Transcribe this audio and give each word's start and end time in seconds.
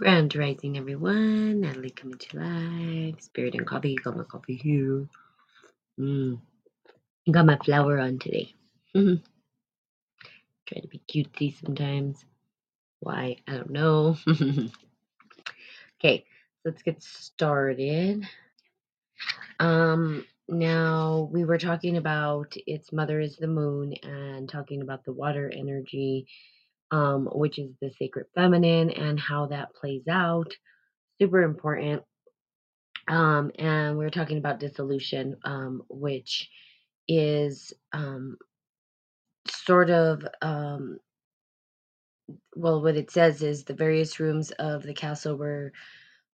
Grand 0.00 0.34
rising, 0.34 0.78
everyone. 0.78 1.60
Natalie 1.60 1.90
coming 1.90 2.16
to 2.16 2.38
life. 2.38 3.20
Spirit 3.20 3.54
and 3.54 3.66
coffee. 3.66 3.96
Got 3.96 4.16
my 4.16 4.24
coffee 4.24 4.56
here. 4.56 5.06
Mm. 6.00 6.40
Got 7.30 7.44
my 7.44 7.58
flower 7.58 7.98
on 7.98 8.18
today. 8.18 8.54
Trying 8.94 9.20
to 10.80 10.88
be 10.88 11.02
cutesy 11.06 11.54
sometimes. 11.62 12.24
Why? 13.00 13.36
I 13.46 13.52
don't 13.52 13.68
know. 13.68 14.16
okay, 16.00 16.24
let's 16.64 16.82
get 16.82 17.02
started. 17.02 18.26
Um, 19.58 20.24
now 20.48 21.28
we 21.30 21.44
were 21.44 21.58
talking 21.58 21.98
about 21.98 22.54
its 22.66 22.90
mother 22.90 23.20
is 23.20 23.36
the 23.36 23.48
moon 23.48 23.92
and 24.02 24.48
talking 24.48 24.80
about 24.80 25.04
the 25.04 25.12
water 25.12 25.52
energy, 25.54 26.26
um, 26.90 27.28
which 27.32 27.58
is 27.58 27.70
the 27.80 27.90
sacred 27.98 28.26
feminine 28.34 28.90
and 28.90 29.18
how 29.20 29.46
that 29.46 29.74
plays 29.74 30.06
out. 30.08 30.52
Super 31.20 31.42
important 31.42 32.02
um, 33.08 33.50
and 33.58 33.98
we 33.98 34.06
are 34.06 34.10
talking 34.10 34.38
about 34.38 34.60
dissolution, 34.60 35.36
um, 35.44 35.82
which 35.88 36.48
is 37.08 37.72
um, 37.92 38.36
sort 39.48 39.90
of 39.90 40.26
um, 40.42 40.98
well, 42.54 42.82
what 42.82 42.96
it 42.96 43.10
says 43.10 43.42
is 43.42 43.64
the 43.64 43.74
various 43.74 44.20
rooms 44.20 44.52
of 44.52 44.82
the 44.82 44.94
castle 44.94 45.36
were 45.36 45.72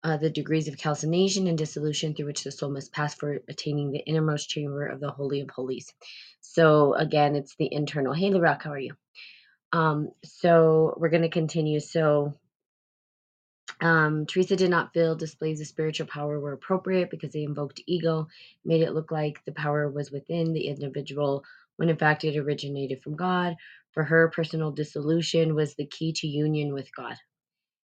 uh, 0.05 0.17
the 0.19 0.31
degrees 0.31 0.69
of 0.69 0.79
calcination 0.79 1.47
and 1.47 1.59
dissolution 1.59 2.15
through 2.15 2.27
which 2.27 2.45
the 2.45 2.53
soul 2.53 2.71
must 2.71 2.93
pass 2.93 3.15
for 3.15 3.39
attaining 3.49 3.91
the 3.91 4.01
innermost 4.07 4.49
chamber 4.51 4.87
of 4.87 5.01
the 5.01 5.11
holy 5.11 5.41
of 5.41 5.51
holies. 5.51 5.93
So 6.41 6.95
again, 6.95 7.37
it's 7.37 7.57
the 7.57 7.69
internal. 7.73 8.13
Hey, 8.13 8.31
Larock, 8.31 8.63
how 8.63 8.73
are 8.73 8.79
you? 8.79 8.95
Um, 9.73 10.11
so 10.25 10.95
we're 10.99 11.11
going 11.11 11.23
to 11.23 11.31
continue. 11.31 11.81
So 11.81 12.29
Um, 13.81 14.27
Teresa 14.27 14.57
did 14.57 14.71
not 14.73 14.95
feel 14.95 15.17
displays 15.17 15.63
of 15.63 15.69
spiritual 15.69 16.09
power 16.09 16.41
were 16.41 16.55
appropriate 16.55 17.11
because 17.13 17.33
they 17.33 17.45
invoked 17.45 17.83
ego, 17.87 18.29
made 18.67 18.83
it 18.83 18.95
look 18.95 19.13
like 19.13 19.45
the 19.47 19.53
power 19.53 19.89
was 19.91 20.13
within 20.13 20.55
the 20.55 20.69
individual 20.69 21.45
when 21.77 21.91
in 21.91 21.99
fact 21.99 22.25
it 22.25 22.39
originated 22.39 23.03
from 23.05 23.17
God. 23.17 23.57
For 23.95 24.05
her, 24.05 24.31
personal 24.31 24.73
dissolution 24.73 25.55
was 25.57 25.77
the 25.77 25.87
key 25.87 26.15
to 26.15 26.29
union 26.29 26.75
with 26.75 26.95
God. 26.97 27.17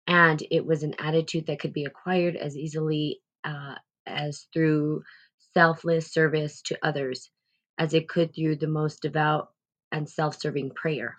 And 0.07 0.43
it 0.51 0.67
was 0.67 0.83
an 0.83 0.97
attitude 0.99 1.47
that 1.47 1.61
could 1.61 1.73
be 1.75 1.87
acquired 1.87 2.37
as 2.37 2.57
easily 2.57 3.21
uh, 3.45 3.77
as 4.07 4.49
through 4.53 5.05
selfless 5.55 6.13
service 6.13 6.63
to 6.65 6.79
others 6.83 7.31
as 7.79 7.95
it 7.95 8.09
could 8.09 8.35
through 8.35 8.57
the 8.57 8.69
most 8.69 9.03
devout 9.03 9.51
and 9.93 10.09
self 10.09 10.41
serving 10.41 10.71
prayer. 10.73 11.19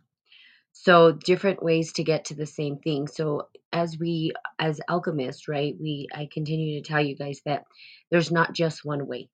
So 0.74 1.12
different 1.12 1.62
ways 1.64 1.94
to 1.94 2.04
get 2.04 2.26
to 2.26 2.36
the 2.36 2.46
same 2.46 2.78
thing. 2.80 3.08
So 3.08 3.48
as 3.72 3.98
we 4.00 4.34
as 4.60 4.82
alchemists, 4.90 5.48
right, 5.48 5.76
we 5.80 6.08
I 6.14 6.28
continue 6.32 6.82
to 6.82 6.88
tell 6.88 7.02
you 7.02 7.16
guys 7.16 7.42
that 7.46 7.66
there's 8.10 8.32
not 8.32 8.54
just 8.54 8.86
one 8.86 9.08
way. 9.08 9.30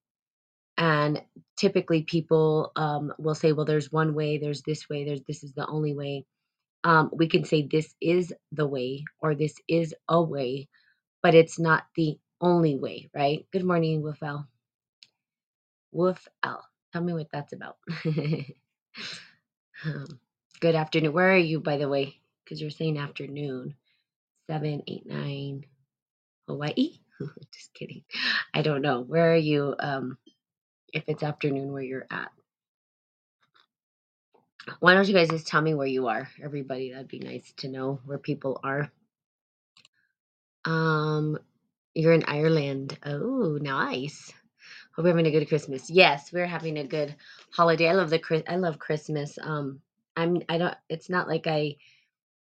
And 0.76 1.22
typically 1.56 2.02
people 2.02 2.72
um, 2.76 3.12
will 3.18 3.34
say, 3.34 3.52
well, 3.52 3.66
there's 3.66 3.90
one 3.92 4.14
way, 4.14 4.38
there's 4.38 4.62
this 4.62 4.88
way, 4.88 5.04
there's 5.04 5.22
this 5.26 5.42
is 5.44 5.52
the 5.54 5.66
only 5.66 5.94
way. 5.94 6.24
Um, 6.84 7.10
we 7.12 7.28
can 7.28 7.44
say 7.44 7.62
this 7.70 7.94
is 8.00 8.32
the 8.52 8.66
way 8.66 9.04
or 9.20 9.34
this 9.34 9.54
is 9.68 9.94
a 10.08 10.22
way, 10.22 10.68
but 11.22 11.34
it's 11.34 11.58
not 11.58 11.84
the 11.96 12.18
only 12.40 12.76
way, 12.78 13.10
right? 13.14 13.46
Good 13.52 13.64
morning, 13.64 14.02
Wolf 14.02 14.22
L. 14.22 14.48
Wolf 15.92 16.28
L. 16.44 16.64
Tell 16.92 17.02
me 17.02 17.12
what 17.12 17.28
that's 17.32 17.52
about. 17.52 17.76
Um, 19.84 20.18
good 20.60 20.74
afternoon. 20.74 21.12
Where 21.12 21.32
are 21.32 21.36
you, 21.36 21.60
by 21.60 21.76
the 21.76 21.88
way? 21.88 22.20
Because 22.44 22.60
you're 22.60 22.70
saying 22.70 22.98
afternoon. 22.98 23.74
Seven, 24.48 24.82
eight, 24.86 25.06
nine. 25.06 25.64
Hawaii? 26.46 27.00
Just 27.52 27.74
kidding. 27.74 28.02
I 28.54 28.62
don't 28.62 28.82
know. 28.82 29.02
Where 29.02 29.32
are 29.32 29.36
you? 29.36 29.74
Um, 29.78 30.18
if 30.92 31.04
it's 31.06 31.22
afternoon, 31.22 31.72
where 31.72 31.82
you're 31.82 32.06
at. 32.10 32.30
Why 34.80 34.94
don't 34.94 35.08
you 35.08 35.14
guys 35.14 35.30
just 35.30 35.46
tell 35.46 35.62
me 35.62 35.74
where 35.74 35.86
you 35.86 36.08
are, 36.08 36.28
everybody? 36.42 36.92
That'd 36.92 37.08
be 37.08 37.20
nice 37.20 37.52
to 37.58 37.68
know 37.68 38.00
where 38.04 38.18
people 38.18 38.60
are. 38.62 38.90
Um, 40.64 41.38
you're 41.94 42.12
in 42.12 42.24
Ireland. 42.26 42.98
Oh, 43.04 43.58
nice. 43.60 44.30
Hope 44.94 45.04
you're 45.04 45.14
having 45.14 45.26
a 45.26 45.30
good 45.30 45.48
Christmas. 45.48 45.88
Yes, 45.88 46.32
we're 46.32 46.46
having 46.46 46.76
a 46.78 46.86
good 46.86 47.14
holiday. 47.50 47.88
I 47.88 47.92
love 47.92 48.10
the. 48.10 48.44
I 48.46 48.56
love 48.56 48.78
Christmas. 48.78 49.38
Um, 49.40 49.80
I'm. 50.18 50.42
I 50.48 50.58
don't. 50.58 50.74
It's 50.88 51.08
not 51.08 51.28
like 51.28 51.46
I 51.46 51.76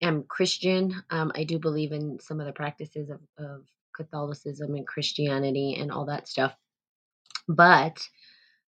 am 0.01 0.23
Christian. 0.23 1.03
Um, 1.11 1.33
I 1.35 1.45
do 1.45 1.59
believe 1.59 1.93
in 1.93 2.21
some 2.21 2.41
of 2.41 2.47
the 2.47 2.53
practices 2.53 3.11
of, 3.11 3.21
of 3.39 3.65
Catholicism 3.95 4.75
and 4.75 4.87
Christianity 4.87 5.77
and 5.79 5.91
all 5.91 6.07
that 6.07 6.29
stuff. 6.29 6.55
But 7.49 7.99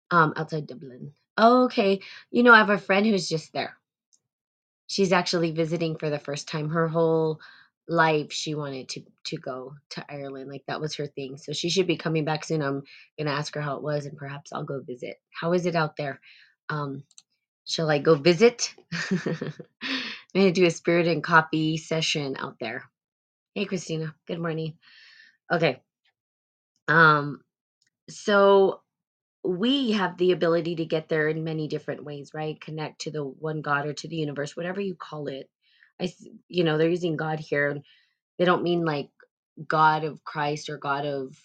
um, 0.09 0.33
outside 0.37 0.67
Dublin. 0.67 1.11
Okay. 1.39 1.99
You 2.31 2.43
know, 2.43 2.53
I 2.53 2.59
have 2.59 2.69
a 2.69 2.77
friend 2.77 3.05
who's 3.05 3.27
just 3.27 3.51
there. 3.51 3.75
She's 4.87 5.11
actually 5.11 5.51
visiting 5.51 5.97
for 5.97 6.09
the 6.09 6.19
first 6.19 6.47
time. 6.47 6.69
Her 6.69 6.87
whole 6.87 7.39
life, 7.87 8.31
she 8.31 8.55
wanted 8.55 8.87
to 8.89 9.01
to 9.25 9.37
go 9.37 9.75
to 9.91 10.05
Ireland. 10.09 10.49
Like 10.49 10.63
that 10.67 10.79
was 10.79 10.95
her 10.95 11.07
thing. 11.07 11.37
So 11.37 11.51
she 11.51 11.69
should 11.69 11.87
be 11.87 11.97
coming 11.97 12.25
back 12.25 12.45
soon. 12.45 12.61
I'm 12.61 12.83
gonna 13.17 13.31
ask 13.31 13.53
her 13.55 13.61
how 13.61 13.77
it 13.77 13.83
was, 13.83 14.05
and 14.05 14.17
perhaps 14.17 14.53
I'll 14.53 14.63
go 14.63 14.81
visit. 14.81 15.19
How 15.31 15.53
is 15.53 15.65
it 15.65 15.75
out 15.75 15.97
there? 15.97 16.21
Um, 16.69 17.03
shall 17.65 17.91
I 17.91 17.99
go 17.99 18.15
visit? 18.15 18.73
I'm 19.11 19.53
gonna 20.35 20.51
do 20.51 20.65
a 20.65 20.71
spirit 20.71 21.07
and 21.07 21.23
coffee 21.23 21.77
session 21.77 22.37
out 22.39 22.57
there. 22.59 22.83
Hey, 23.55 23.65
Christina. 23.65 24.15
Good 24.27 24.39
morning. 24.39 24.75
Okay. 25.51 25.81
Um, 26.87 27.41
so 28.09 28.81
we 29.43 29.93
have 29.93 30.17
the 30.17 30.33
ability 30.33 30.77
to 30.77 30.85
get 30.85 31.09
there 31.09 31.29
in 31.29 31.43
many 31.43 31.67
different 31.67 32.03
ways, 32.03 32.31
right? 32.33 32.59
Connect 32.61 33.01
to 33.01 33.11
the 33.11 33.23
one 33.23 33.61
God 33.61 33.87
or 33.87 33.93
to 33.93 34.07
the 34.09 34.17
universe, 34.17 34.57
whatever 34.57 34.81
you 34.81 34.95
call 34.95 35.27
it. 35.27 35.49
I, 36.01 36.13
you 36.49 36.63
know, 36.63 36.77
they're 36.77 36.89
using 36.89 37.17
God 37.17 37.39
here. 37.39 37.81
They 38.39 38.45
don't 38.45 38.63
mean 38.63 38.85
like 38.85 39.09
God 39.67 40.05
of 40.05 40.23
Christ 40.23 40.69
or 40.69 40.77
God 40.77 41.05
of, 41.05 41.37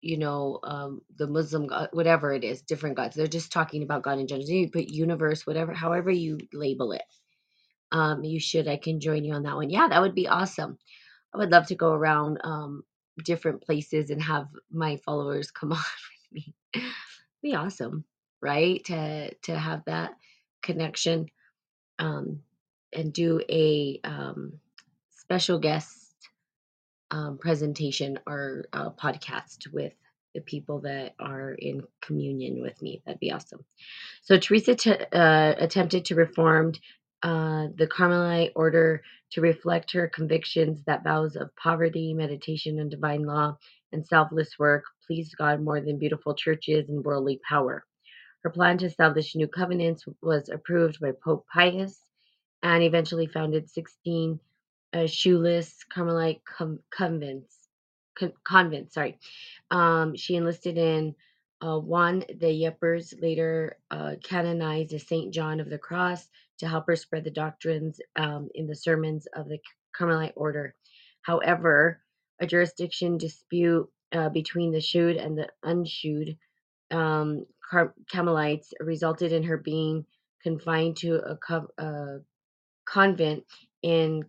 you 0.00 0.18
know, 0.18 0.60
um, 0.64 1.02
the 1.18 1.26
Muslim 1.26 1.66
God, 1.68 1.88
whatever 1.92 2.32
it 2.32 2.44
is, 2.44 2.62
different 2.62 2.96
gods. 2.96 3.16
They're 3.16 3.26
just 3.26 3.52
talking 3.52 3.82
about 3.82 4.02
God 4.02 4.18
in 4.18 4.26
general. 4.28 4.48
You 4.48 4.70
put 4.70 4.88
universe, 4.88 5.46
whatever, 5.46 5.72
however 5.72 6.10
you 6.10 6.38
label 6.52 6.92
it. 6.92 7.02
Um, 7.92 8.24
you 8.24 8.40
should. 8.40 8.68
I 8.68 8.76
can 8.76 9.00
join 9.00 9.24
you 9.24 9.34
on 9.34 9.44
that 9.44 9.56
one. 9.56 9.70
Yeah, 9.70 9.88
that 9.88 10.02
would 10.02 10.14
be 10.14 10.28
awesome. 10.28 10.78
I 11.34 11.38
would 11.38 11.50
love 11.50 11.66
to 11.68 11.74
go 11.76 11.92
around 11.92 12.38
um, 12.44 12.84
different 13.24 13.62
places 13.62 14.10
and 14.10 14.22
have 14.22 14.48
my 14.72 14.96
followers 14.98 15.50
come 15.50 15.72
on 15.74 15.78
with 15.78 16.44
me. 16.46 16.54
Be 17.42 17.54
awesome, 17.54 18.04
right? 18.42 18.84
To 18.86 19.34
to 19.34 19.58
have 19.58 19.84
that 19.86 20.12
connection 20.62 21.26
um, 22.00 22.40
and 22.94 23.12
do 23.12 23.42
a 23.50 24.00
um, 24.04 24.54
special 25.10 25.60
guest 25.60 26.07
um, 27.10 27.38
presentation 27.38 28.18
or 28.26 28.66
uh, 28.72 28.90
podcast 28.90 29.72
with 29.72 29.92
the 30.34 30.40
people 30.42 30.80
that 30.80 31.14
are 31.18 31.52
in 31.52 31.82
communion 32.02 32.60
with 32.60 32.80
me. 32.82 33.02
That'd 33.04 33.20
be 33.20 33.32
awesome. 33.32 33.64
So 34.22 34.38
Teresa 34.38 34.74
t- 34.74 34.92
uh, 34.92 35.54
attempted 35.58 36.04
to 36.06 36.14
reform 36.14 36.72
uh, 37.22 37.68
the 37.76 37.86
Carmelite 37.86 38.52
order 38.54 39.02
to 39.32 39.40
reflect 39.40 39.92
her 39.92 40.08
convictions 40.08 40.82
that 40.86 41.02
vows 41.02 41.36
of 41.36 41.54
poverty, 41.56 42.14
meditation, 42.14 42.78
and 42.78 42.90
divine 42.90 43.24
law 43.24 43.56
and 43.92 44.06
selfless 44.06 44.58
work 44.58 44.84
pleased 45.06 45.34
God 45.36 45.60
more 45.60 45.80
than 45.80 45.98
beautiful 45.98 46.34
churches 46.34 46.88
and 46.88 47.04
worldly 47.04 47.40
power. 47.48 47.84
Her 48.44 48.50
plan 48.50 48.78
to 48.78 48.86
establish 48.86 49.34
new 49.34 49.48
covenants 49.48 50.04
was 50.22 50.48
approved 50.48 51.00
by 51.00 51.12
Pope 51.24 51.46
Pius 51.52 51.98
and 52.62 52.82
eventually 52.82 53.26
founded 53.26 53.68
16 53.68 54.34
uh, 54.34 54.36
shoeless 55.06 55.84
Carmelite 55.92 56.42
com- 56.44 56.80
convents. 56.90 57.56
Con- 58.18 58.32
convents, 58.44 58.94
sorry. 58.94 59.18
Um, 59.70 60.16
she 60.16 60.36
enlisted 60.36 60.78
in 60.78 61.14
uh, 61.60 61.80
de 61.80 62.62
Yepes, 62.62 63.20
later 63.20 63.78
uh, 63.90 64.14
canonized 64.22 64.92
as 64.94 65.06
Saint 65.06 65.32
John 65.34 65.60
of 65.60 65.70
the 65.70 65.78
Cross, 65.78 66.28
to 66.58 66.68
help 66.68 66.86
her 66.86 66.96
spread 66.96 67.24
the 67.24 67.30
doctrines 67.30 68.00
um, 68.16 68.48
in 68.54 68.66
the 68.66 68.76
sermons 68.76 69.26
of 69.34 69.48
the 69.48 69.58
Carmelite 69.96 70.34
order. 70.36 70.74
However, 71.22 72.00
a 72.40 72.46
jurisdiction 72.46 73.18
dispute 73.18 73.88
uh, 74.12 74.28
between 74.28 74.72
the 74.72 74.80
Shewed 74.80 75.16
and 75.16 75.36
the 75.36 75.48
Unshewed 75.64 76.36
um, 76.90 77.44
Car- 77.70 77.94
Carmelites 78.10 78.72
resulted 78.80 79.32
in 79.32 79.42
her 79.44 79.58
being 79.58 80.06
confined 80.42 80.96
to 80.98 81.16
a, 81.16 81.36
co- 81.36 81.68
a 81.78 82.18
convent 82.86 83.44
in 83.82 84.24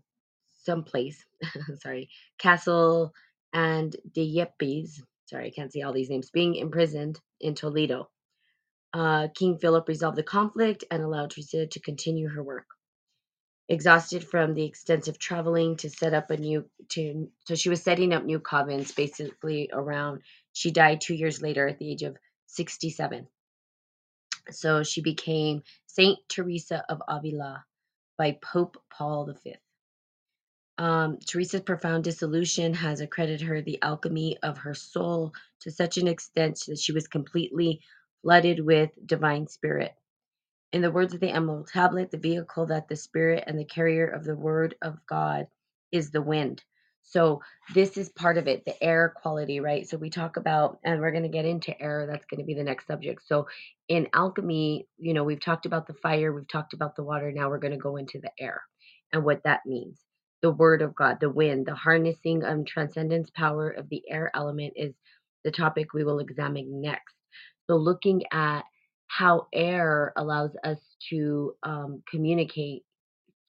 some 0.66 0.84
place. 0.84 1.26
sorry, 1.82 2.10
Castle 2.40 3.14
and 3.54 3.96
de 4.14 4.38
Yepes. 4.38 5.02
Sorry, 5.28 5.48
I 5.48 5.52
can't 5.52 5.72
see 5.74 5.84
all 5.84 5.94
these 5.94 6.10
names. 6.10 6.32
Being 6.32 6.56
imprisoned 6.56 7.20
in 7.42 7.56
Toledo. 7.56 8.10
Uh, 8.94 9.28
King 9.36 9.58
Philip 9.60 9.88
resolved 9.88 10.18
the 10.18 10.24
conflict 10.24 10.86
and 10.92 11.04
allowed 11.04 11.32
Teresa 11.32 11.68
to 11.68 11.80
continue 11.82 12.30
her 12.30 12.44
work. 12.44 12.66
exhausted 13.68 14.24
from 14.24 14.54
the 14.54 14.66
extensive 14.66 15.18
traveling 15.18 15.76
to 15.78 15.90
set 15.90 16.14
up 16.14 16.30
a 16.30 16.38
new 16.38 16.70
to 16.90 17.30
so 17.48 17.56
she 17.56 17.70
was 17.70 17.82
setting 17.82 18.14
up 18.14 18.24
new 18.24 18.40
convents 18.40 18.92
basically 18.92 19.70
around 19.74 20.22
she 20.54 20.72
died 20.72 21.02
two 21.02 21.16
years 21.16 21.42
later 21.42 21.68
at 21.68 21.80
the 21.80 21.92
age 21.92 22.04
of 22.04 22.16
67 22.48 23.28
so 24.52 24.84
she 24.84 25.02
became 25.02 25.64
saint 25.88 26.20
teresa 26.30 26.84
of 26.90 27.02
avila 27.08 27.66
by 28.18 28.38
pope 28.42 28.78
paul 28.92 29.26
v 29.44 29.56
um, 30.80 31.20
teresa's 31.20 31.62
profound 31.62 32.06
dissolution 32.06 32.74
has 32.76 33.02
accredited 33.02 33.48
her 33.48 33.62
the 33.62 33.82
alchemy 33.84 34.38
of 34.44 34.60
her 34.60 34.76
soul 34.76 35.34
to 35.62 35.72
such 35.72 36.00
an 36.00 36.10
extent 36.10 36.62
that 36.70 36.80
she 36.80 36.94
was 36.94 37.10
completely 37.10 37.82
flooded 38.24 38.66
with 38.66 38.92
divine 39.08 39.48
spirit 39.48 39.94
in 40.72 40.82
the 40.82 40.92
words 40.92 41.14
of 41.14 41.20
the 41.20 41.30
Emerald 41.32 41.68
Tablet, 41.68 42.12
the 42.12 42.18
vehicle 42.18 42.68
that 42.68 42.88
the 42.88 42.96
Spirit 42.96 43.44
and 43.48 43.58
the 43.58 43.66
carrier 43.66 44.08
of 44.08 44.24
the 44.24 44.36
Word 44.36 44.76
of 44.82 44.98
God 45.08 45.48
is 45.92 46.12
the 46.12 46.22
wind. 46.22 46.64
So, 47.02 47.42
this 47.74 47.98
is 47.98 48.10
part 48.10 48.38
of 48.38 48.48
it, 48.48 48.66
the 48.66 48.82
air 48.84 49.12
quality, 49.16 49.60
right? 49.62 49.88
So, 49.88 49.98
we 49.98 50.12
talk 50.12 50.38
about, 50.38 50.78
and 50.84 51.02
we're 51.02 51.12
going 51.12 51.24
to 51.24 51.30
get 51.30 51.46
into 51.46 51.80
air. 51.82 52.06
That's 52.06 52.26
going 52.26 52.40
to 52.42 52.46
be 52.46 52.54
the 52.54 52.64
next 52.64 52.86
subject. 52.86 53.24
So, 53.26 53.48
in 53.88 54.08
alchemy, 54.14 54.88
you 55.00 55.14
know, 55.16 55.24
we've 55.24 55.40
talked 55.40 55.66
about 55.66 55.88
the 55.88 55.96
fire, 55.96 56.32
we've 56.32 56.48
talked 56.48 56.74
about 56.74 56.96
the 56.96 57.04
water. 57.04 57.32
Now, 57.32 57.50
we're 57.50 57.58
going 57.58 57.72
to 57.72 57.78
go 57.78 57.96
into 57.98 58.20
the 58.20 58.32
air 58.40 58.62
and 59.12 59.24
what 59.24 59.44
that 59.46 59.62
means. 59.66 60.00
The 60.42 60.52
Word 60.52 60.82
of 60.82 60.96
God, 60.96 61.18
the 61.20 61.30
wind, 61.30 61.66
the 61.66 61.76
harnessing 61.76 62.44
of 62.44 62.66
transcendence 62.66 63.30
power 63.36 63.70
of 63.70 63.90
the 63.90 64.04
air 64.10 64.32
element 64.34 64.74
is 64.76 64.94
the 65.44 65.52
topic 65.52 65.94
we 65.94 66.04
will 66.04 66.20
examine 66.20 66.82
next. 66.82 67.16
So, 67.68 67.76
looking 67.76 68.24
at 68.32 68.64
how 69.08 69.48
air 69.54 70.14
allows 70.16 70.52
us 70.64 70.78
to 71.10 71.54
um, 71.64 72.04
communicate 72.10 72.84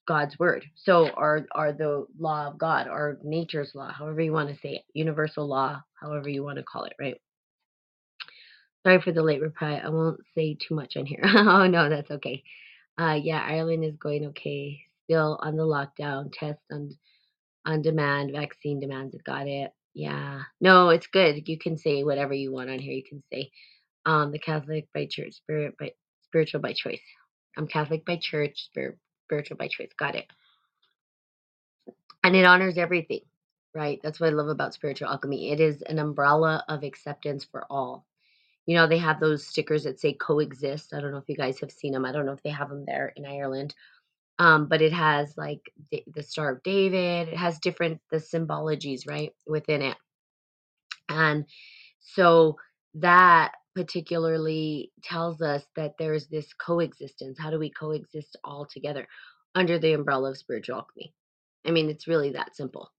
God's 0.08 0.38
word. 0.38 0.64
So, 0.75 1.10
are 1.10 1.46
or 1.54 1.72
the 1.72 2.06
law 2.19 2.48
of 2.48 2.58
God, 2.58 2.88
or 2.88 3.19
nature's 3.22 3.72
law, 3.75 3.92
however 3.92 4.20
you 4.20 4.32
want 4.32 4.48
to 4.48 4.56
say 4.60 4.76
it, 4.76 4.82
universal 4.94 5.46
law, 5.46 5.82
however 6.00 6.28
you 6.28 6.42
want 6.42 6.58
to 6.58 6.64
call 6.64 6.84
it, 6.84 6.94
right? 7.00 7.16
Sorry 8.84 9.00
for 9.00 9.12
the 9.12 9.22
late 9.22 9.42
reply. 9.42 9.81
I 9.84 9.90
won't 9.90 10.20
say 10.34 10.56
too 10.56 10.75
much 10.75 10.96
on 10.96 11.06
here. 11.06 11.20
oh 11.25 11.66
no, 11.66 11.88
that's 11.90 12.10
okay. 12.10 12.42
Uh, 12.98 13.19
yeah, 13.22 13.40
Ireland 13.40 13.84
is 13.84 13.96
going 13.96 14.26
okay. 14.28 14.81
Still 15.10 15.40
on 15.42 15.56
the 15.56 15.64
lockdown, 15.64 16.32
test 16.32 16.60
on 16.70 16.90
on 17.66 17.82
demand, 17.82 18.30
vaccine 18.32 18.78
demands. 18.78 19.16
Got 19.26 19.48
it. 19.48 19.72
Yeah. 19.92 20.42
No, 20.60 20.90
it's 20.90 21.08
good. 21.08 21.48
You 21.48 21.58
can 21.58 21.76
say 21.76 22.04
whatever 22.04 22.32
you 22.32 22.52
want 22.52 22.70
on 22.70 22.78
here. 22.78 22.92
You 22.92 23.02
can 23.02 23.20
say 23.32 23.50
um, 24.06 24.30
the 24.30 24.38
Catholic 24.38 24.86
by 24.94 25.06
church, 25.10 25.34
spirit 25.34 25.74
by 25.80 25.90
spiritual 26.22 26.60
by 26.60 26.74
choice. 26.74 27.02
I'm 27.58 27.66
Catholic 27.66 28.06
by 28.06 28.18
church, 28.22 28.66
spirit, 28.66 28.98
spiritual 29.26 29.56
by 29.56 29.66
choice. 29.66 29.90
Got 29.98 30.14
it. 30.14 30.26
And 32.22 32.36
it 32.36 32.44
honors 32.44 32.78
everything, 32.78 33.22
right? 33.74 33.98
That's 34.04 34.20
what 34.20 34.28
I 34.28 34.32
love 34.32 34.48
about 34.48 34.74
spiritual 34.74 35.08
alchemy. 35.08 35.50
It 35.50 35.58
is 35.58 35.82
an 35.82 35.98
umbrella 35.98 36.64
of 36.68 36.84
acceptance 36.84 37.44
for 37.44 37.64
all. 37.68 38.06
You 38.66 38.76
know, 38.76 38.86
they 38.86 38.98
have 38.98 39.18
those 39.18 39.44
stickers 39.44 39.84
that 39.84 39.98
say 39.98 40.12
coexist. 40.12 40.94
I 40.94 41.00
don't 41.00 41.10
know 41.10 41.18
if 41.18 41.28
you 41.28 41.36
guys 41.36 41.58
have 41.60 41.72
seen 41.72 41.92
them. 41.94 42.04
I 42.04 42.12
don't 42.12 42.26
know 42.26 42.32
if 42.32 42.42
they 42.44 42.50
have 42.50 42.68
them 42.68 42.84
there 42.86 43.12
in 43.16 43.26
Ireland. 43.26 43.74
Um, 44.40 44.69
but 44.69 44.82
it 44.82 44.94
has 44.94 45.34
like 45.37 45.60
the, 45.92 46.02
the 46.14 46.25
Star 46.25 46.52
of 46.52 46.64
David. 46.64 47.28
It 47.28 47.37
has 47.38 47.60
different 47.60 48.00
the 48.10 48.19
symbologies 48.19 49.06
right 49.06 49.32
within 49.46 49.82
it, 49.82 49.98
and 51.10 51.44
so 52.00 52.56
that 52.94 53.52
particularly 53.76 54.92
tells 55.04 55.42
us 55.42 55.64
that 55.76 55.94
there's 55.98 56.28
this 56.28 56.54
coexistence. 56.54 57.38
How 57.38 57.50
do 57.50 57.58
we 57.58 57.70
coexist 57.70 58.37
all 58.42 58.66
together 58.66 59.06
under 59.54 59.78
the 59.78 59.92
umbrella 59.92 60.31
of 60.31 60.38
spiritual 60.38 60.76
alchemy? 60.76 61.14
I 61.66 61.72
mean, 61.72 61.90
it's 61.90 62.08
really 62.08 62.32
that 62.32 62.56
simple. 62.56 62.90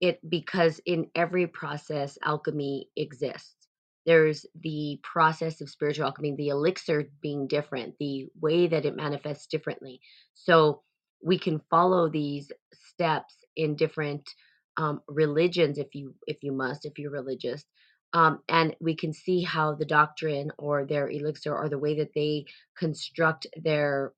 It 0.00 0.18
because 0.28 0.80
in 0.86 1.08
every 1.14 1.46
process, 1.46 2.18
alchemy 2.24 2.88
exists. 2.96 3.59
There's 4.06 4.46
the 4.60 4.98
process 5.02 5.60
of 5.60 5.68
spiritual 5.70 6.06
alchemy, 6.06 6.34
the 6.36 6.48
elixir 6.48 7.10
being 7.20 7.46
different, 7.46 7.94
the 7.98 8.28
way 8.40 8.66
that 8.66 8.84
it 8.86 8.96
manifests 8.96 9.46
differently. 9.46 10.00
So 10.34 10.82
we 11.22 11.38
can 11.38 11.60
follow 11.70 12.08
these 12.08 12.50
steps 12.72 13.34
in 13.56 13.76
different 13.76 14.28
um, 14.76 15.00
religions, 15.08 15.78
if 15.78 15.94
you 15.94 16.14
if 16.26 16.38
you 16.42 16.52
must, 16.52 16.86
if 16.86 16.98
you're 16.98 17.10
religious, 17.10 17.64
um, 18.12 18.40
and 18.48 18.74
we 18.80 18.96
can 18.96 19.12
see 19.12 19.42
how 19.42 19.74
the 19.74 19.84
doctrine 19.84 20.50
or 20.58 20.86
their 20.86 21.08
elixir 21.10 21.54
or 21.54 21.68
the 21.68 21.78
way 21.78 21.98
that 21.98 22.14
they 22.14 22.46
construct 22.78 23.46
their 23.62 24.12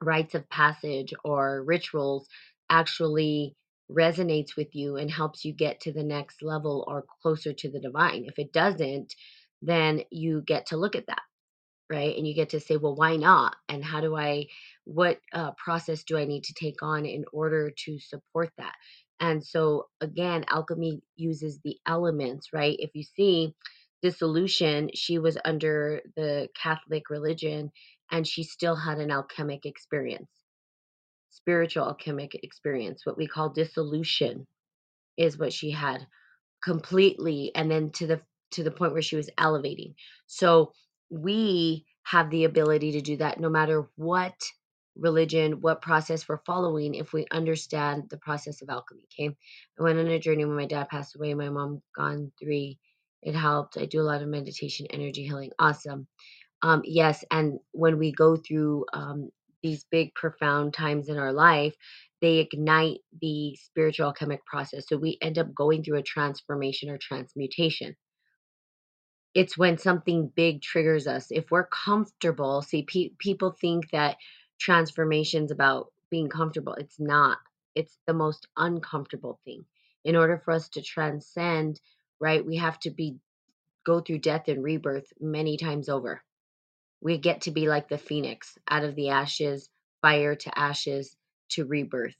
rites 0.00 0.34
of 0.34 0.48
passage 0.48 1.12
or 1.24 1.62
rituals 1.64 2.28
actually 2.70 3.54
resonates 3.94 4.56
with 4.56 4.74
you 4.74 4.96
and 4.96 5.10
helps 5.10 5.44
you 5.44 5.52
get 5.52 5.80
to 5.80 5.92
the 5.92 6.04
next 6.04 6.42
level 6.42 6.84
or 6.88 7.04
closer 7.22 7.52
to 7.52 7.70
the 7.70 7.80
divine. 7.80 8.24
If 8.26 8.38
it 8.38 8.52
doesn't, 8.52 9.14
then 9.62 10.02
you 10.10 10.42
get 10.42 10.66
to 10.66 10.76
look 10.76 10.96
at 10.96 11.06
that 11.06 11.22
right? 11.90 12.16
And 12.16 12.26
you 12.26 12.34
get 12.34 12.50
to 12.50 12.60
say 12.60 12.76
well 12.76 12.94
why 12.96 13.16
not? 13.16 13.56
And 13.68 13.84
how 13.84 14.00
do 14.00 14.16
i 14.16 14.46
what 14.84 15.18
uh, 15.32 15.52
process 15.52 16.04
do 16.04 16.18
i 16.18 16.24
need 16.24 16.44
to 16.44 16.54
take 16.54 16.82
on 16.82 17.06
in 17.06 17.24
order 17.32 17.70
to 17.84 17.98
support 17.98 18.50
that? 18.58 18.74
And 19.20 19.44
so 19.44 19.88
again 20.00 20.44
alchemy 20.48 21.02
uses 21.16 21.60
the 21.64 21.76
elements 21.86 22.48
right? 22.52 22.76
If 22.78 22.90
you 22.94 23.04
see 23.04 23.54
dissolution 24.02 24.90
she 24.94 25.18
was 25.18 25.38
under 25.44 26.02
the 26.16 26.48
catholic 26.60 27.08
religion 27.10 27.70
and 28.10 28.26
she 28.26 28.42
still 28.42 28.74
had 28.76 28.98
an 28.98 29.12
alchemic 29.12 29.64
experience 29.64 30.28
spiritual 31.32 31.86
alchemic 31.86 32.36
experience 32.44 33.06
what 33.06 33.18
we 33.18 33.26
call 33.26 33.50
dissolution 33.50 34.46
is 35.16 35.38
what 35.38 35.52
she 35.52 35.70
had 35.72 36.06
completely 36.64 37.52
and 37.54 37.70
then 37.70 37.90
to 37.92 38.06
the 38.06 38.20
to 38.52 38.64
the 38.64 38.70
point 38.70 38.94
where 38.94 39.02
she 39.02 39.16
was 39.16 39.30
elevating. 39.38 39.94
So 40.26 40.72
we 41.10 41.86
have 42.04 42.30
the 42.30 42.44
ability 42.44 42.92
to 42.92 43.02
do 43.02 43.16
that 43.18 43.40
no 43.40 43.50
matter 43.50 43.88
what 43.96 44.34
religion 44.96 45.60
what 45.60 45.82
process 45.82 46.28
we're 46.28 46.40
following 46.46 46.94
if 46.96 47.12
we 47.12 47.26
understand 47.32 48.04
the 48.10 48.18
process 48.18 48.62
of 48.62 48.70
alchemy 48.70 49.02
okay? 49.12 49.34
I 49.78 49.82
went 49.82 49.98
on 49.98 50.08
a 50.08 50.18
journey 50.18 50.44
when 50.44 50.56
my 50.56 50.66
dad 50.66 50.88
passed 50.88 51.16
away 51.16 51.34
my 51.34 51.50
mom 51.50 51.82
gone 51.96 52.32
three 52.42 52.78
it 53.22 53.34
helped 53.34 53.78
i 53.78 53.86
do 53.86 54.00
a 54.00 54.04
lot 54.04 54.22
of 54.22 54.28
meditation 54.28 54.86
energy 54.90 55.24
healing 55.24 55.52
awesome. 55.58 56.08
Um 56.62 56.82
yes 56.84 57.24
and 57.30 57.58
when 57.72 57.98
we 57.98 58.12
go 58.12 58.36
through 58.36 58.86
um 58.92 59.30
these 59.62 59.84
big 59.90 60.14
profound 60.14 60.74
times 60.74 61.08
in 61.08 61.18
our 61.18 61.32
life 61.32 61.74
they 62.22 62.38
ignite 62.38 63.00
the 63.20 63.56
spiritual 63.56 64.06
alchemic 64.06 64.46
process. 64.46 64.86
So 64.88 64.96
we 64.96 65.18
end 65.20 65.38
up 65.38 65.52
going 65.54 65.82
through 65.82 65.98
a 65.98 66.02
transformation 66.02 66.88
or 66.88 66.96
transmutation. 66.96 67.96
It's 69.34 69.58
when 69.58 69.76
something 69.76 70.32
big 70.34 70.62
triggers 70.62 71.06
us. 71.08 71.26
If 71.30 71.50
we're 71.50 71.66
comfortable, 71.66 72.62
see, 72.62 72.84
pe- 72.84 73.10
people 73.18 73.56
think 73.60 73.90
that 73.90 74.18
transformation's 74.60 75.50
about 75.50 75.92
being 76.10 76.28
comfortable. 76.28 76.74
It's 76.74 77.00
not. 77.00 77.38
It's 77.74 77.98
the 78.06 78.14
most 78.14 78.46
uncomfortable 78.56 79.40
thing. 79.44 79.64
In 80.04 80.14
order 80.14 80.40
for 80.44 80.52
us 80.52 80.68
to 80.70 80.82
transcend, 80.82 81.80
right, 82.20 82.44
we 82.44 82.56
have 82.56 82.78
to 82.80 82.90
be 82.90 83.16
go 83.84 84.00
through 84.00 84.18
death 84.18 84.46
and 84.48 84.62
rebirth 84.62 85.12
many 85.20 85.56
times 85.56 85.88
over. 85.88 86.22
We 87.02 87.18
get 87.18 87.42
to 87.42 87.50
be 87.50 87.68
like 87.68 87.88
the 87.88 87.98
phoenix, 87.98 88.58
out 88.68 88.84
of 88.84 88.94
the 88.94 89.10
ashes, 89.10 89.68
fire 90.02 90.36
to 90.36 90.58
ashes 90.58 91.16
to 91.50 91.66
rebirth 91.66 92.14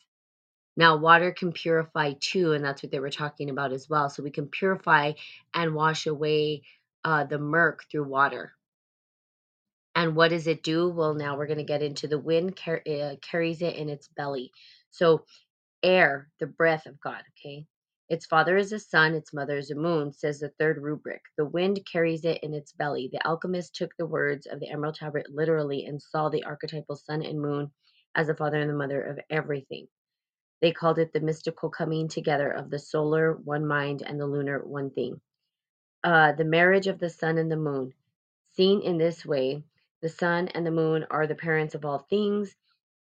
now, 0.77 0.97
water 0.97 1.33
can 1.33 1.53
purify 1.53 2.15
too, 2.19 2.53
and 2.53 2.65
that's 2.65 2.83
what 2.83 2.91
they 2.93 3.01
were 3.01 3.11
talking 3.11 3.51
about 3.51 3.73
as 3.73 3.89
well. 3.89 4.09
So 4.09 4.23
we 4.23 4.31
can 4.31 4.49
purify 4.49 5.13
and 5.55 5.75
wash 5.75 6.07
away 6.07 6.63
uh, 7.05 7.25
the 7.25 7.39
murk 7.39 7.85
through 7.91 8.05
water. 8.05 8.53
And 9.95 10.17
what 10.17 10.29
does 10.31 10.47
it 10.47 10.63
do? 10.63 10.89
Well, 10.89 11.15
now 11.15 11.37
we're 11.37 11.47
going 11.47 11.59
to 11.59 11.65
get 11.65 11.83
into 11.83 12.09
the 12.09 12.19
wind 12.19 12.57
car- 12.57 12.83
uh, 12.89 13.17
carries 13.21 13.61
it 13.61 13.77
in 13.77 13.91
its 13.91 14.09
belly. 14.09 14.51
So 14.91 15.27
air, 15.83 16.31
the 16.41 16.47
breath 16.47 16.87
of 16.87 16.99
God, 17.01 17.23
okay? 17.39 17.67
Its 18.13 18.27
father 18.27 18.59
is 18.59 18.75
a 18.75 18.79
sun, 18.79 19.15
its 19.15 19.33
mother 19.33 19.57
is 19.57 19.71
a 19.71 19.75
moon, 19.75 20.13
says 20.13 20.39
the 20.39 20.51
third 20.59 20.77
rubric. 20.77 21.23
The 21.39 21.47
wind 21.47 21.81
carries 21.91 22.27
it 22.27 22.43
in 22.43 22.53
its 22.53 22.75
belly. 22.75 23.09
The 23.11 23.27
alchemist 23.27 23.75
took 23.75 23.97
the 23.97 24.05
words 24.05 24.47
of 24.47 24.61
the 24.61 24.69
Emerald 24.69 24.97
Tablet 24.97 25.31
literally 25.31 25.87
and 25.87 26.03
saw 26.03 26.29
the 26.29 26.45
archetypal 26.45 26.97
sun 26.97 27.23
and 27.23 27.41
moon 27.41 27.73
as 28.15 28.27
the 28.27 28.35
father 28.35 28.61
and 28.61 28.69
the 28.69 28.75
mother 28.75 29.01
of 29.01 29.19
everything. 29.31 29.89
They 30.61 30.73
called 30.73 30.99
it 30.99 31.15
the 31.15 31.21
mystical 31.21 31.71
coming 31.71 32.09
together 32.09 32.53
of 32.53 32.69
the 32.69 32.79
solar 32.79 33.33
one 33.33 33.67
mind 33.67 34.03
and 34.03 34.21
the 34.21 34.27
lunar 34.27 34.59
one 34.59 34.91
thing. 34.91 35.19
Uh, 36.05 36.33
the 36.33 36.45
marriage 36.45 36.89
of 36.89 36.99
the 36.99 37.09
sun 37.09 37.39
and 37.39 37.51
the 37.51 37.57
moon. 37.57 37.95
Seen 38.57 38.83
in 38.83 38.99
this 38.99 39.25
way, 39.25 39.65
the 40.03 40.11
sun 40.11 40.49
and 40.49 40.67
the 40.67 40.71
moon 40.71 41.07
are 41.11 41.27
the 41.27 41.35
parents 41.35 41.75
of 41.75 41.87
all 41.87 42.01
things 42.11 42.55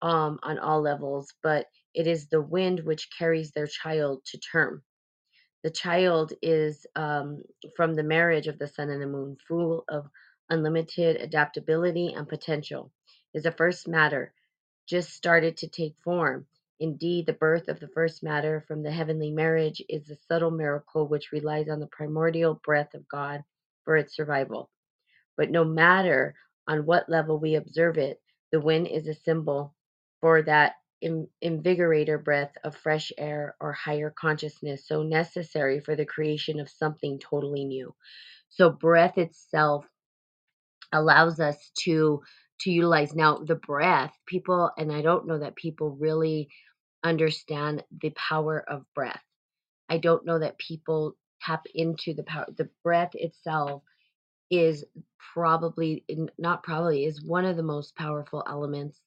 um, 0.04 0.38
on 0.44 0.60
all 0.60 0.82
levels, 0.82 1.34
but 1.42 1.66
it 1.96 2.06
is 2.06 2.28
the 2.28 2.42
wind 2.42 2.82
which 2.82 3.10
carries 3.18 3.52
their 3.54 3.66
child 3.66 4.24
to 4.26 4.38
term. 4.38 4.84
The 5.64 5.72
child 5.72 6.34
is 6.42 6.86
um, 6.96 7.44
from 7.76 7.96
the 7.96 8.04
marriage 8.04 8.48
of 8.48 8.60
the 8.60 8.68
sun 8.68 8.90
and 8.90 9.02
the 9.02 9.08
moon, 9.08 9.38
full 9.48 9.84
of 9.90 10.08
unlimited 10.50 11.18
adaptability 11.18 12.14
and 12.14 12.28
potential. 12.28 12.92
Is 13.34 13.44
the 13.44 13.52
first 13.52 13.88
matter 13.88 14.34
just 14.88 15.12
started 15.12 15.58
to 15.58 15.68
take 15.68 15.96
form. 16.04 16.48
Indeed, 16.80 17.28
the 17.28 17.34
birth 17.34 17.68
of 17.68 17.80
the 17.80 17.90
first 17.90 18.24
matter 18.24 18.64
from 18.68 18.82
the 18.82 18.92
heavenly 18.92 19.32
marriage 19.32 19.84
is 19.88 20.10
a 20.10 20.16
subtle 20.16 20.50
miracle 20.50 21.08
which 21.08 21.32
relies 21.32 21.70
on 21.70 21.80
the 21.80 21.88
primordial 21.88 22.60
breath 22.64 22.94
of 22.96 23.08
God 23.08 23.44
for 23.86 23.98
its 23.98 24.16
survival. 24.16 24.70
But 25.38 25.52
no 25.52 25.64
matter 25.64 26.36
on 26.68 26.86
what 26.86 27.10
level 27.10 27.38
we 27.38 27.56
observe 27.56 27.98
it, 27.98 28.20
the 28.52 28.62
wind 28.62 28.88
is 28.88 29.08
a 29.08 29.14
symbol 29.14 29.76
for 30.22 30.42
that 30.44 30.74
invigorator 31.04 32.24
breath 32.24 32.52
of 32.64 32.76
fresh 32.76 33.12
air 33.18 33.56
or 33.62 33.74
higher 33.74 34.14
consciousness 34.20 34.88
so 34.88 35.04
necessary 35.04 35.80
for 35.80 35.96
the 35.96 36.06
creation 36.06 36.60
of 36.60 36.70
something 36.70 37.20
totally 37.20 37.66
new. 37.66 37.96
So 38.50 38.72
breath 38.72 39.18
itself 39.18 39.86
allows 40.94 41.40
us 41.40 41.72
to 41.84 42.22
to 42.62 42.72
utilize 42.72 43.16
now 43.16 43.38
the 43.40 43.56
breath 43.56 44.14
people 44.28 44.72
and 44.78 44.92
i 44.92 45.02
don't 45.02 45.28
know 45.28 45.40
that 45.40 45.56
people 45.56 45.92
really 46.00 46.50
understand 47.04 47.84
the 48.02 48.10
power 48.12 48.64
of 48.68 48.84
breath 48.96 49.24
i 49.90 49.98
don't 49.98 50.26
know 50.26 50.40
that 50.40 50.58
people 50.58 51.16
tap 51.42 51.64
into 51.76 52.14
the 52.14 52.24
power 52.24 52.46
the 52.58 52.70
breath 52.84 53.12
itself 53.14 53.84
is 54.52 54.86
probably 55.34 56.06
not 56.38 56.64
probably 56.64 57.06
is 57.06 57.24
one 57.26 57.46
of 57.46 57.58
the 57.58 57.64
most 57.64 57.96
powerful 57.96 58.44
elements 58.48 59.00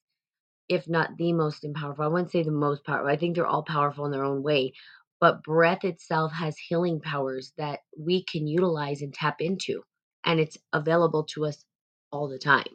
if 0.69 0.87
not 0.89 1.11
the 1.17 1.33
most 1.33 1.65
powerful 1.75 2.05
i 2.05 2.07
wouldn't 2.07 2.31
say 2.31 2.43
the 2.43 2.51
most 2.51 2.85
powerful 2.85 3.09
i 3.09 3.17
think 3.17 3.35
they're 3.35 3.47
all 3.47 3.63
powerful 3.63 4.05
in 4.05 4.11
their 4.11 4.25
own 4.25 4.43
way 4.43 4.73
but 5.21 5.43
breath 5.43 5.83
itself 5.85 6.31
has 6.33 6.57
healing 6.57 6.99
powers 7.01 7.53
that 7.57 7.79
we 7.97 8.23
can 8.25 8.47
utilize 8.47 9.01
and 9.01 9.13
tap 9.13 9.41
into 9.41 9.81
and 10.25 10.39
it's 10.39 10.57
available 10.73 11.23
to 11.25 11.45
us 11.45 11.65
all 12.11 12.27
the 12.29 12.39
time. 12.39 12.65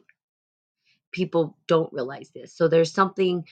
People 1.11 1.57
don't 1.67 1.93
realize 1.93 2.31
this. 2.35 2.55
So 2.55 2.67
there's 2.67 2.93
something 2.93 3.45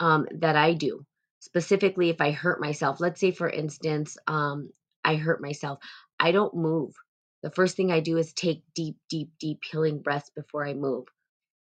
um, 0.00 0.26
that 0.40 0.56
I 0.56 0.74
do 0.74 1.06
specifically 1.40 2.10
if 2.10 2.20
I 2.20 2.32
hurt 2.32 2.60
myself. 2.60 3.00
Let's 3.00 3.20
say, 3.20 3.32
for 3.32 3.48
instance, 3.50 4.16
um, 4.26 4.70
I 5.04 5.16
hurt 5.16 5.42
myself. 5.42 5.80
I 6.20 6.32
don't 6.32 6.54
move. 6.54 6.94
The 7.42 7.50
first 7.50 7.76
thing 7.76 7.92
I 7.92 8.00
do 8.00 8.18
is 8.18 8.32
take 8.34 8.62
deep, 8.74 8.96
deep, 9.10 9.30
deep 9.40 9.60
healing 9.70 10.00
breaths 10.02 10.30
before 10.36 10.66
I 10.66 10.74
move. 10.74 11.06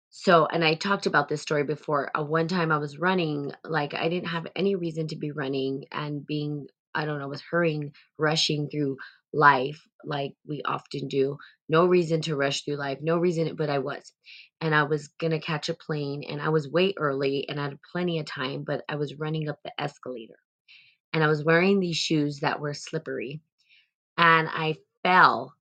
So, 0.09 0.45
and 0.45 0.63
I 0.63 0.75
talked 0.75 1.05
about 1.05 1.29
this 1.29 1.41
story 1.41 1.63
before. 1.63 2.11
Uh, 2.17 2.23
one 2.23 2.47
time 2.47 2.71
I 2.71 2.77
was 2.77 2.97
running, 2.99 3.51
like 3.63 3.93
I 3.93 4.09
didn't 4.09 4.29
have 4.29 4.47
any 4.55 4.75
reason 4.75 5.07
to 5.09 5.15
be 5.15 5.31
running 5.31 5.85
and 5.91 6.25
being, 6.25 6.67
I 6.95 7.05
don't 7.05 7.19
know, 7.19 7.27
was 7.27 7.41
hurrying, 7.41 7.93
rushing 8.17 8.69
through 8.69 8.97
life 9.33 9.85
like 10.03 10.33
we 10.47 10.61
often 10.63 11.07
do. 11.07 11.37
No 11.69 11.85
reason 11.85 12.21
to 12.21 12.35
rush 12.35 12.63
through 12.63 12.77
life, 12.77 12.99
no 13.01 13.17
reason, 13.17 13.55
but 13.55 13.69
I 13.69 13.79
was. 13.79 14.13
And 14.61 14.73
I 14.73 14.83
was 14.83 15.09
going 15.19 15.31
to 15.31 15.39
catch 15.39 15.69
a 15.69 15.73
plane 15.73 16.23
and 16.23 16.41
I 16.41 16.49
was 16.49 16.71
way 16.71 16.93
early 16.97 17.47
and 17.49 17.59
I 17.59 17.63
had 17.63 17.79
plenty 17.91 18.19
of 18.19 18.25
time, 18.25 18.63
but 18.63 18.83
I 18.89 18.95
was 18.95 19.19
running 19.19 19.49
up 19.49 19.59
the 19.63 19.73
escalator 19.79 20.39
and 21.13 21.23
I 21.23 21.27
was 21.27 21.43
wearing 21.43 21.79
these 21.79 21.97
shoes 21.97 22.39
that 22.39 22.59
were 22.59 22.73
slippery 22.73 23.41
and 24.17 24.47
I 24.49 24.77
fell 25.03 25.56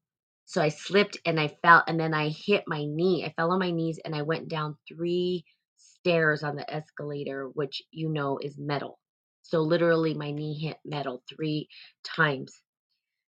so 0.47 0.63
I 0.63 0.69
slipped 0.69 1.19
and 1.27 1.41
I 1.41 1.49
fell 1.63 1.83
and 1.89 1.99
then 2.01 2.15
I 2.15 2.29
hit 2.29 2.65
my 2.69 2.85
knee. 2.85 3.25
I 3.27 3.35
fell 3.37 3.53
on 3.53 3.59
my 3.59 3.73
knees 3.73 4.01
and 4.05 4.15
I 4.15 4.23
went 4.23 4.49
down 4.49 4.77
three 4.89 5.45
stairs 5.77 6.45
on 6.45 6.57
the 6.57 6.73
escalator, 6.73 7.49
which 7.55 7.83
you 7.91 8.09
know 8.09 8.39
is 8.41 8.57
metal. 8.59 8.99
So 9.43 9.61
literally 9.61 10.15
my 10.15 10.31
knee 10.31 10.59
hit 10.59 10.79
metal 10.85 11.23
three 11.29 11.69
times. 12.05 12.63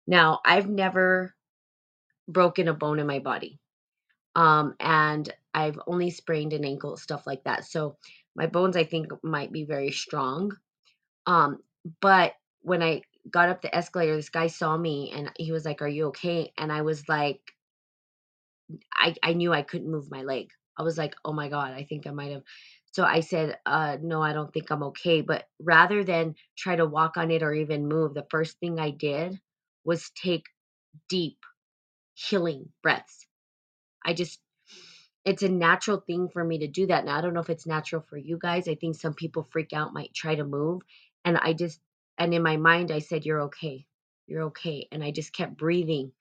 Now, 0.06 0.40
I've 0.44 0.68
never 0.68 1.34
broken 2.28 2.68
a 2.68 2.74
bone 2.74 2.98
in 2.98 3.06
my 3.06 3.18
body. 3.18 3.58
Um, 4.34 4.74
and 4.78 5.32
I've 5.54 5.78
only 5.86 6.10
sprained 6.10 6.52
an 6.52 6.64
ankle, 6.64 6.96
stuff 6.98 7.26
like 7.26 7.44
that. 7.44 7.64
So 7.64 7.96
my 8.34 8.46
bones, 8.46 8.76
I 8.76 8.84
think, 8.84 9.08
might 9.24 9.52
be 9.52 9.64
very 9.64 9.90
strong. 9.90 10.52
Um, 11.26 11.58
but 12.00 12.34
when 12.60 12.82
I 12.82 13.02
got 13.30 13.48
up 13.48 13.62
the 13.62 13.74
escalator, 13.74 14.16
this 14.16 14.30
guy 14.30 14.46
saw 14.48 14.76
me 14.76 15.12
and 15.14 15.30
he 15.36 15.52
was 15.52 15.64
like, 15.64 15.82
Are 15.82 15.88
you 15.88 16.06
okay? 16.08 16.52
And 16.58 16.72
I 16.72 16.82
was 16.82 17.08
like, 17.08 17.40
I, 18.94 19.14
I 19.22 19.32
knew 19.34 19.52
I 19.52 19.62
couldn't 19.62 19.90
move 19.90 20.10
my 20.10 20.22
leg. 20.22 20.50
I 20.78 20.82
was 20.82 20.98
like, 20.98 21.14
Oh 21.24 21.32
my 21.32 21.48
God, 21.48 21.72
I 21.72 21.84
think 21.84 22.06
I 22.06 22.10
might 22.10 22.32
have. 22.32 22.42
So 22.92 23.04
I 23.04 23.20
said, 23.20 23.58
uh, 23.66 23.98
No, 24.02 24.22
I 24.22 24.32
don't 24.32 24.52
think 24.52 24.70
I'm 24.70 24.82
okay. 24.84 25.20
But 25.22 25.48
rather 25.60 26.04
than 26.04 26.34
try 26.56 26.76
to 26.76 26.86
walk 26.86 27.16
on 27.16 27.30
it 27.30 27.42
or 27.42 27.52
even 27.54 27.88
move, 27.88 28.14
the 28.14 28.26
first 28.30 28.58
thing 28.60 28.78
I 28.80 28.90
did 28.90 29.40
was 29.84 30.10
take 30.10 30.44
deep, 31.08 31.38
healing 32.14 32.70
breaths. 32.82 33.26
I 34.04 34.14
just, 34.14 34.40
it's 35.24 35.42
a 35.42 35.48
natural 35.48 35.98
thing 36.06 36.28
for 36.28 36.44
me 36.44 36.58
to 36.60 36.68
do 36.68 36.86
that. 36.86 37.04
Now, 37.04 37.18
I 37.18 37.20
don't 37.20 37.34
know 37.34 37.40
if 37.40 37.50
it's 37.50 37.66
natural 37.66 38.04
for 38.08 38.16
you 38.16 38.38
guys. 38.40 38.68
I 38.68 38.76
think 38.76 38.96
some 38.96 39.14
people 39.14 39.48
freak 39.50 39.72
out, 39.72 39.94
might 39.94 40.14
try 40.14 40.36
to 40.36 40.44
move. 40.44 40.82
And 41.24 41.36
I 41.38 41.52
just 41.52 41.80
and 42.18 42.34
in 42.34 42.42
my 42.42 42.56
mind, 42.56 42.90
I 42.90 43.00
said, 43.00 43.24
You're 43.24 43.42
okay. 43.42 43.86
You're 44.26 44.44
okay. 44.44 44.88
And 44.92 45.04
I 45.04 45.10
just 45.10 45.32
kept 45.32 45.56
breathing. 45.56 46.12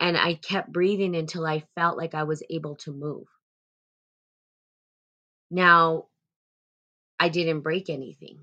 And 0.00 0.16
I 0.16 0.34
kept 0.34 0.72
breathing 0.72 1.16
until 1.16 1.46
I 1.46 1.64
felt 1.74 1.96
like 1.96 2.14
I 2.14 2.24
was 2.24 2.42
able 2.50 2.76
to 2.76 2.92
move. 2.92 3.26
Now, 5.50 6.06
I 7.20 7.28
didn't 7.28 7.60
break 7.62 7.88
anything. 7.88 8.40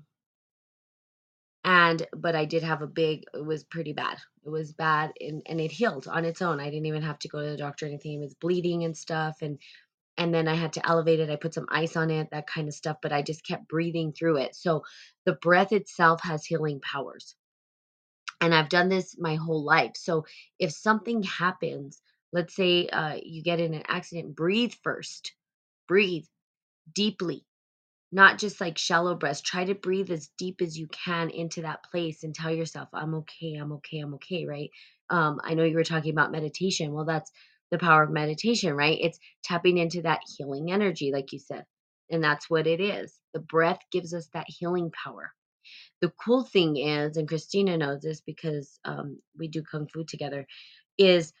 And, 1.64 2.06
but 2.14 2.36
I 2.36 2.44
did 2.44 2.62
have 2.62 2.82
a 2.82 2.86
big, 2.86 3.24
it 3.32 3.44
was 3.44 3.64
pretty 3.64 3.92
bad. 3.92 4.18
It 4.44 4.50
was 4.50 4.72
bad 4.72 5.12
and, 5.20 5.42
and 5.46 5.60
it 5.60 5.70
healed 5.70 6.06
on 6.08 6.24
its 6.24 6.42
own. 6.42 6.60
I 6.60 6.66
didn't 6.66 6.86
even 6.86 7.02
have 7.02 7.18
to 7.20 7.28
go 7.28 7.42
to 7.42 7.50
the 7.50 7.56
doctor 7.56 7.86
or 7.86 7.88
anything. 7.88 8.14
It 8.14 8.20
was 8.20 8.34
bleeding 8.34 8.84
and 8.84 8.96
stuff. 8.96 9.38
And, 9.42 9.58
and 10.16 10.32
then 10.32 10.48
I 10.48 10.54
had 10.54 10.74
to 10.74 10.88
elevate 10.88 11.20
it. 11.20 11.30
I 11.30 11.36
put 11.36 11.54
some 11.54 11.66
ice 11.68 11.96
on 11.96 12.10
it, 12.10 12.28
that 12.30 12.46
kind 12.46 12.68
of 12.68 12.74
stuff, 12.74 12.98
but 13.02 13.12
I 13.12 13.22
just 13.22 13.46
kept 13.46 13.68
breathing 13.68 14.12
through 14.12 14.38
it. 14.38 14.54
So 14.54 14.82
the 15.26 15.34
breath 15.34 15.72
itself 15.72 16.22
has 16.22 16.44
healing 16.44 16.80
powers. 16.80 17.34
And 18.40 18.54
I've 18.54 18.68
done 18.68 18.88
this 18.88 19.16
my 19.18 19.36
whole 19.36 19.64
life. 19.64 19.92
So 19.96 20.26
if 20.58 20.70
something 20.72 21.22
happens, 21.22 22.00
let's 22.32 22.54
say 22.54 22.88
uh, 22.88 23.18
you 23.22 23.42
get 23.42 23.60
in 23.60 23.74
an 23.74 23.84
accident, 23.88 24.36
breathe 24.36 24.74
first, 24.82 25.32
breathe 25.88 26.24
deeply, 26.92 27.44
not 28.12 28.38
just 28.38 28.60
like 28.60 28.78
shallow 28.78 29.14
breaths. 29.14 29.40
Try 29.40 29.64
to 29.64 29.74
breathe 29.74 30.10
as 30.10 30.30
deep 30.38 30.62
as 30.62 30.78
you 30.78 30.86
can 30.88 31.30
into 31.30 31.62
that 31.62 31.84
place 31.90 32.22
and 32.22 32.34
tell 32.34 32.52
yourself, 32.52 32.88
I'm 32.92 33.14
okay, 33.16 33.54
I'm 33.54 33.72
okay, 33.74 33.98
I'm 33.98 34.14
okay, 34.14 34.46
right? 34.46 34.70
Um, 35.10 35.40
I 35.42 35.54
know 35.54 35.64
you 35.64 35.76
were 35.76 35.84
talking 35.84 36.12
about 36.12 36.32
meditation. 36.32 36.92
Well, 36.92 37.04
that's 37.04 37.30
the 37.74 37.84
power 37.84 38.04
of 38.04 38.10
meditation, 38.10 38.72
right? 38.72 38.96
It's 39.00 39.18
tapping 39.42 39.78
into 39.78 40.02
that 40.02 40.20
healing 40.36 40.70
energy, 40.70 41.10
like 41.12 41.32
you 41.32 41.40
said. 41.40 41.64
And 42.08 42.22
that's 42.22 42.48
what 42.48 42.68
it 42.68 42.80
is. 42.80 43.18
The 43.32 43.40
breath 43.40 43.80
gives 43.90 44.14
us 44.14 44.28
that 44.32 44.46
healing 44.46 44.92
power. 45.04 45.32
The 46.00 46.12
cool 46.24 46.44
thing 46.44 46.76
is, 46.76 47.16
and 47.16 47.26
Christina 47.26 47.76
knows 47.76 48.02
this 48.02 48.20
because 48.20 48.78
um, 48.84 49.18
we 49.36 49.48
do 49.48 49.62
Kung 49.68 49.88
Fu 49.92 50.04
together, 50.04 50.46
is 50.98 51.32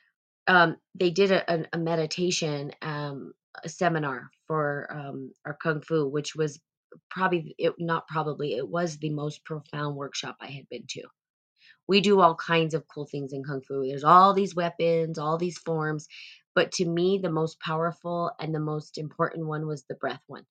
um, 0.48 0.76
they 0.96 1.10
did 1.10 1.30
a, 1.30 1.66
a 1.72 1.78
meditation 1.78 2.72
um, 2.82 3.32
a 3.62 3.68
seminar 3.68 4.28
for 4.48 4.88
um, 4.90 5.30
our 5.46 5.56
Kung 5.62 5.82
Fu, 5.82 6.08
which 6.08 6.34
was 6.34 6.58
probably, 7.10 7.54
it, 7.58 7.74
not 7.78 8.08
probably, 8.08 8.54
it 8.54 8.68
was 8.68 8.98
the 8.98 9.10
most 9.10 9.44
profound 9.44 9.94
workshop 9.94 10.36
I 10.40 10.48
had 10.48 10.68
been 10.68 10.84
to 10.88 11.02
we 11.88 12.00
do 12.00 12.20
all 12.20 12.34
kinds 12.36 12.74
of 12.74 12.86
cool 12.88 13.06
things 13.06 13.32
in 13.32 13.44
kung 13.44 13.62
fu. 13.62 13.86
There's 13.86 14.04
all 14.04 14.34
these 14.34 14.54
weapons 14.56 15.18
all 15.18 15.38
these 15.38 15.58
forms 15.58 16.08
but 16.54 16.72
to 16.72 16.86
me 16.86 17.18
the 17.18 17.30
most 17.30 17.60
powerful 17.60 18.32
and 18.40 18.54
the 18.54 18.60
most 18.60 18.98
important 18.98 19.46
one 19.46 19.66
was 19.66 19.84
the 19.88 19.96
breath 19.96 20.22
one 20.28 20.44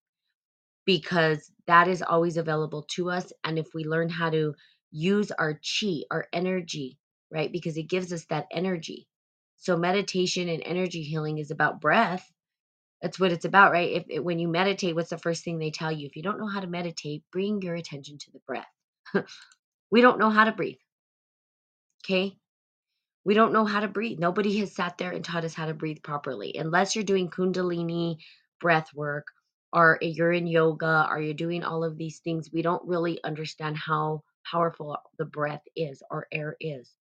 because 0.85 1.51
that 1.67 1.87
is 1.87 2.01
always 2.01 2.37
available 2.37 2.83
to 2.91 3.09
us 3.11 3.31
and 3.43 3.59
if 3.59 3.67
we 3.73 3.83
learn 3.85 4.09
how 4.09 4.29
to 4.29 4.53
use 4.91 5.31
our 5.31 5.55
chi 5.55 6.01
our 6.11 6.27
energy 6.33 6.97
right 7.31 7.51
because 7.51 7.77
it 7.77 7.83
gives 7.89 8.13
us 8.13 8.25
that 8.27 8.47
energy. 8.51 9.07
So 9.57 9.77
meditation 9.77 10.49
and 10.49 10.61
energy 10.65 11.03
healing 11.03 11.37
is 11.39 11.51
about 11.51 11.81
breath. 11.81 12.29
That's 13.01 13.19
what 13.19 13.31
it's 13.33 13.45
about 13.45 13.71
right? 13.73 14.05
If, 14.09 14.23
when 14.23 14.39
you 14.39 14.47
meditate 14.49 14.95
what's 14.95 15.11
the 15.11 15.17
first 15.19 15.43
thing 15.45 15.59
they 15.59 15.71
tell 15.71 15.91
you? 15.91 16.07
If 16.07 16.15
you 16.15 16.23
don't 16.23 16.39
know 16.39 16.47
how 16.47 16.61
to 16.61 16.67
meditate 16.67 17.23
bring 17.31 17.61
your 17.61 17.75
attention 17.75 18.17
to 18.19 18.31
the 18.33 18.41
breath. 18.47 18.67
We 19.91 20.01
don't 20.01 20.19
know 20.19 20.29
how 20.31 20.45
to 20.45 20.51
breathe 20.51 20.77
Okay. 22.05 22.37
We 23.25 23.35
don't 23.35 23.53
know 23.53 23.65
how 23.65 23.81
to 23.81 23.87
breathe. 23.87 24.19
Nobody 24.19 24.57
has 24.59 24.73
sat 24.75 24.97
there 24.97 25.11
and 25.11 25.23
taught 25.23 25.45
us 25.45 25.53
how 25.53 25.67
to 25.67 25.73
breathe 25.73 26.03
properly. 26.03 26.55
Unless 26.57 26.95
you're 26.95 27.05
doing 27.05 27.29
Kundalini 27.29 28.17
breath 28.59 28.93
work 28.95 29.27
or 29.73 29.99
you're 30.01 30.31
in 30.33 30.47
yoga 30.47 31.07
or 31.09 31.21
you're 31.21 31.33
doing 31.35 31.63
all 31.63 31.83
of 31.83 31.97
these 31.97 32.19
things, 32.19 32.51
we 32.51 32.61
don't 32.61 32.87
really 32.87 33.23
understand 33.23 33.77
how 33.77 34.23
powerful 34.49 34.97
the 35.19 35.25
breath 35.25 35.63
is 35.75 36.03
or 36.11 36.27
air 36.31 36.57
is. 36.59 36.91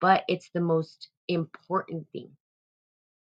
But 0.00 0.24
it's 0.28 0.50
the 0.54 0.60
most 0.60 1.08
important 1.28 2.06
thing 2.12 2.30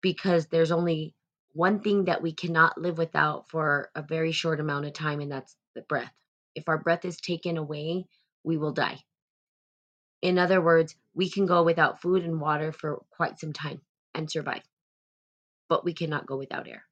because 0.01 0.47
there's 0.47 0.71
only 0.71 1.15
one 1.53 1.81
thing 1.81 2.05
that 2.05 2.21
we 2.21 2.33
cannot 2.33 2.79
live 2.79 2.97
without 2.97 3.49
for 3.49 3.89
a 3.95 4.01
very 4.01 4.31
short 4.31 4.59
amount 4.59 4.85
of 4.85 4.93
time, 4.93 5.21
and 5.21 5.31
that's 5.31 5.55
the 5.75 5.81
breath. 5.81 6.13
If 6.55 6.69
our 6.69 6.77
breath 6.77 7.05
is 7.05 7.17
taken 7.19 7.57
away, 7.57 8.05
we 8.43 8.57
will 8.57 8.73
die. 8.73 8.99
In 10.21 10.37
other 10.37 10.61
words, 10.61 10.95
we 11.13 11.29
can 11.29 11.45
go 11.45 11.63
without 11.63 12.01
food 12.01 12.23
and 12.23 12.39
water 12.39 12.71
for 12.71 13.03
quite 13.09 13.39
some 13.39 13.53
time 13.53 13.81
and 14.13 14.29
survive, 14.29 14.63
but 15.67 15.83
we 15.83 15.93
cannot 15.93 16.27
go 16.27 16.37
without 16.37 16.67
air. 16.67 16.83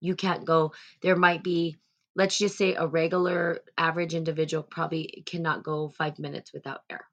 You 0.00 0.16
can't 0.16 0.44
go, 0.44 0.72
there 1.02 1.16
might 1.16 1.42
be 1.44 1.76
let's 2.14 2.38
just 2.38 2.58
say 2.58 2.74
a 2.74 2.86
regular 2.86 3.60
average 3.78 4.14
individual 4.14 4.62
probably 4.62 5.22
cannot 5.26 5.62
go 5.64 5.88
five 5.88 6.18
minutes 6.18 6.52
without 6.52 6.82
air. 6.90 7.06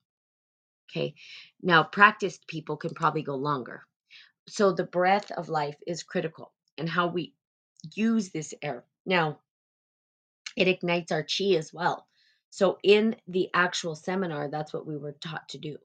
Okay. 0.90 1.16
Now, 1.62 1.84
practiced 1.84 2.48
people 2.48 2.78
can 2.78 2.94
probably 2.94 3.22
go 3.22 3.36
longer. 3.36 3.84
So, 4.48 4.74
the 4.74 4.84
breath 4.84 5.32
of 5.32 5.48
life 5.48 5.78
is 5.86 6.04
critical 6.04 6.52
and 6.78 6.90
how 6.90 7.08
we 7.08 7.34
use 7.94 8.30
this 8.30 8.54
air. 8.62 8.84
Now, 9.06 9.40
it 10.58 10.68
ignites 10.68 11.12
our 11.12 11.24
chi 11.24 11.56
as 11.56 11.72
well. 11.72 12.09
So, 12.52 12.80
in 12.84 13.16
the 13.28 13.50
actual 13.54 13.96
seminar, 13.96 14.50
that's 14.50 14.74
what 14.74 14.88
we 14.88 14.98
were 14.98 15.14
taught 15.14 15.50
to 15.50 15.58
do 15.58 15.78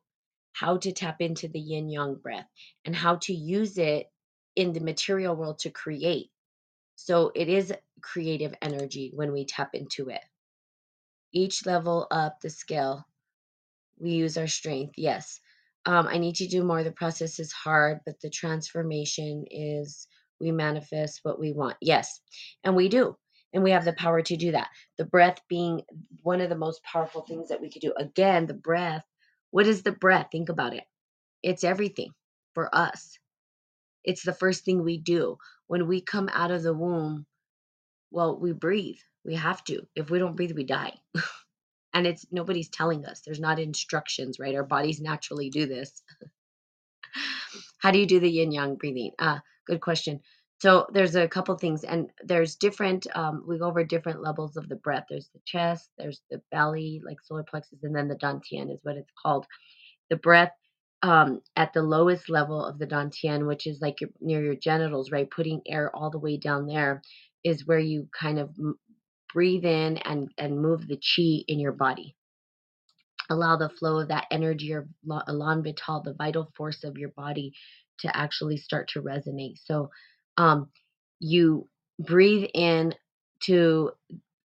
how 0.53 0.77
to 0.77 0.93
tap 0.93 1.21
into 1.21 1.49
the 1.49 1.59
yin 1.59 1.89
yang 1.89 2.15
breath 2.15 2.47
and 2.85 2.95
how 2.95 3.17
to 3.17 3.35
use 3.35 3.77
it 3.77 4.07
in 4.55 4.73
the 4.73 4.81
material 4.81 5.35
world 5.35 5.59
to 5.59 5.69
create. 5.71 6.31
So, 6.97 7.33
it 7.35 7.49
is 7.49 7.73
creative 8.01 8.55
energy 8.63 9.11
when 9.15 9.33
we 9.33 9.47
tap 9.47 9.71
into 9.75 10.11
it. 10.11 10.25
Each 11.33 11.67
level 11.67 12.07
up 12.11 12.41
the 12.41 12.51
scale, 12.51 13.05
we 13.99 14.13
use 14.13 14.39
our 14.39 14.47
strength. 14.47 14.95
Yes. 14.97 15.41
Um, 15.87 16.07
I 16.07 16.19
need 16.19 16.37
to 16.37 16.47
do 16.47 16.65
more. 16.65 16.85
The 16.85 16.93
process 16.93 17.39
is 17.39 17.53
hard, 17.53 18.01
but 18.07 18.21
the 18.21 18.31
transformation 18.31 19.45
is 19.51 20.07
we 20.41 20.53
manifest 20.53 21.21
what 21.25 21.39
we 21.39 21.53
want. 21.53 21.77
Yes. 21.81 22.21
And 22.63 22.77
we 22.77 22.89
do. 22.89 23.17
And 23.55 23.65
we 23.65 23.73
have 23.73 23.87
the 23.87 23.95
power 23.95 24.23
to 24.23 24.37
do 24.37 24.53
that. 24.53 24.69
The 24.99 25.07
breath 25.07 25.39
being 25.49 25.83
one 26.23 26.43
of 26.43 26.51
the 26.51 26.57
most 26.57 26.83
powerful 26.85 27.23
things 27.23 27.49
that 27.51 27.63
we 27.63 27.71
could 27.71 27.83
do. 27.83 27.95
Again, 27.99 28.47
the 28.47 28.55
breath. 28.55 29.05
What 29.53 29.69
is 29.69 29.83
the 29.85 29.93
breath? 29.93 30.29
Think 30.33 30.51
about 30.51 30.75
it. 30.75 30.85
It's 31.43 31.65
everything 31.65 32.13
for 32.55 32.75
us. 32.75 33.19
It's 34.05 34.25
the 34.25 34.35
first 34.35 34.65
thing 34.65 34.83
we 34.85 34.99
do. 34.99 35.39
When 35.69 35.89
we 35.89 36.03
come 36.03 36.29
out 36.33 36.51
of 36.51 36.63
the 36.65 36.75
womb, 36.75 37.27
well, 38.11 38.39
we 38.39 38.53
breathe. 38.53 38.99
We 39.25 39.37
have 39.37 39.65
to. 39.65 39.87
If 39.97 40.11
we 40.11 40.19
don't 40.19 40.37
breathe, 40.37 40.53
we 40.57 40.65
die. 40.65 40.95
and 41.95 42.07
it's 42.07 42.27
nobody's 42.33 42.69
telling 42.71 43.07
us. 43.07 43.23
There's 43.23 43.41
not 43.41 43.61
instructions, 43.61 44.39
right? 44.39 44.55
Our 44.55 44.65
bodies 44.65 45.01
naturally 45.01 45.51
do 45.51 45.67
this. 45.67 46.03
How 47.79 47.91
do 47.93 47.99
you 47.99 48.07
do 48.07 48.21
the 48.21 48.31
yin 48.31 48.53
yang 48.53 48.77
breathing? 48.77 49.13
Ah, 49.19 49.43
good 49.67 49.81
question. 49.81 50.21
So 50.61 50.87
there's 50.93 51.17
a 51.17 51.29
couple 51.29 51.57
things, 51.59 51.85
and 51.85 52.11
there's 52.25 52.57
different. 52.57 53.07
Um, 53.15 53.45
we 53.47 53.59
go 53.59 53.67
over 53.67 53.85
different 53.85 54.23
levels 54.23 54.57
of 54.57 54.69
the 54.69 54.77
breath. 54.77 55.07
There's 55.11 55.29
the 55.35 55.41
chest, 55.47 55.91
there's 55.99 56.23
the 56.31 56.41
belly, 56.51 57.03
like 57.05 57.19
solar 57.23 57.45
plexus, 57.45 57.81
and 57.83 57.95
then 57.95 58.09
the 58.09 58.17
dantian 58.17 58.73
is 58.73 58.81
what 58.83 58.97
it's 58.97 59.13
called. 59.23 59.47
The 60.11 60.17
breath 60.17 60.53
um, 61.03 61.41
at 61.57 61.73
the 61.75 61.83
lowest 61.83 62.31
level 62.31 62.65
of 62.65 62.79
the 62.79 62.87
dantian, 62.87 63.47
which 63.47 63.67
is 63.67 63.81
like 63.83 64.01
your, 64.01 64.11
near 64.21 64.43
your 64.45 64.57
genitals, 64.57 65.11
right? 65.13 65.31
Putting 65.31 65.63
air 65.69 65.95
all 65.95 66.11
the 66.11 66.19
way 66.19 66.39
down 66.39 66.67
there 66.67 67.03
is 67.45 67.67
where 67.67 67.79
you 67.79 68.09
kind 68.19 68.39
of 68.39 68.51
breathe 69.35 69.65
in 69.65 69.99
and 69.99 70.31
and 70.39 70.61
move 70.61 70.87
the 70.89 70.97
chi 70.97 71.45
in 71.49 71.61
your 71.61 71.73
body 71.73 72.17
allow 73.31 73.57
the 73.57 73.69
flow 73.69 74.01
of 74.01 74.09
that 74.09 74.27
energy 74.31 74.73
or 74.73 74.89
elan 75.29 75.63
vital 75.63 76.03
the 76.03 76.15
vital 76.15 76.51
force 76.57 76.85
of 76.85 76.97
your 76.97 77.11
body 77.11 77.53
to 77.99 78.15
actually 78.17 78.57
start 78.57 78.89
to 78.89 79.03
resonate 79.03 79.57
so 79.65 79.91
um 80.39 80.69
you 81.21 81.69
breathe 82.01 82.49
in 82.55 82.95
to 83.41 83.91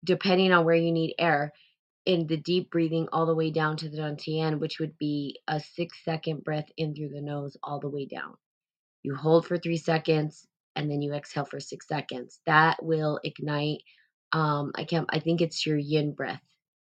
depending 0.06 0.52
on 0.54 0.66
where 0.66 0.76
you 0.76 0.92
need 0.92 1.16
air 1.20 1.54
in 2.06 2.28
the 2.28 2.38
deep 2.38 2.72
breathing 2.72 3.08
all 3.14 3.26
the 3.28 3.36
way 3.36 3.52
down 3.52 3.78
to 3.78 3.90
the 3.90 3.98
dantian 3.98 4.60
which 4.60 4.80
would 4.80 4.98
be 5.00 5.40
a 5.48 5.60
six 5.60 6.04
second 6.06 6.44
breath 6.44 6.70
in 6.78 6.96
through 6.96 7.10
the 7.10 7.22
nose 7.22 7.58
all 7.64 7.80
the 7.80 7.90
way 7.90 8.06
down. 8.06 8.36
You 9.04 9.16
hold 9.16 9.48
for 9.48 9.58
three 9.58 9.78
seconds 9.78 10.48
and 10.76 10.92
then 10.92 11.02
you 11.02 11.14
exhale 11.14 11.46
for 11.46 11.60
six 11.60 11.88
seconds. 11.88 12.42
That 12.46 12.84
will 12.84 13.20
ignite 13.24 13.82
um 14.34 14.72
i 14.76 14.84
can't 14.84 15.08
i 15.12 15.20
think 15.20 15.42
it's 15.42 15.66
your 15.66 15.78
yin 15.78 16.14
breath 16.14 16.42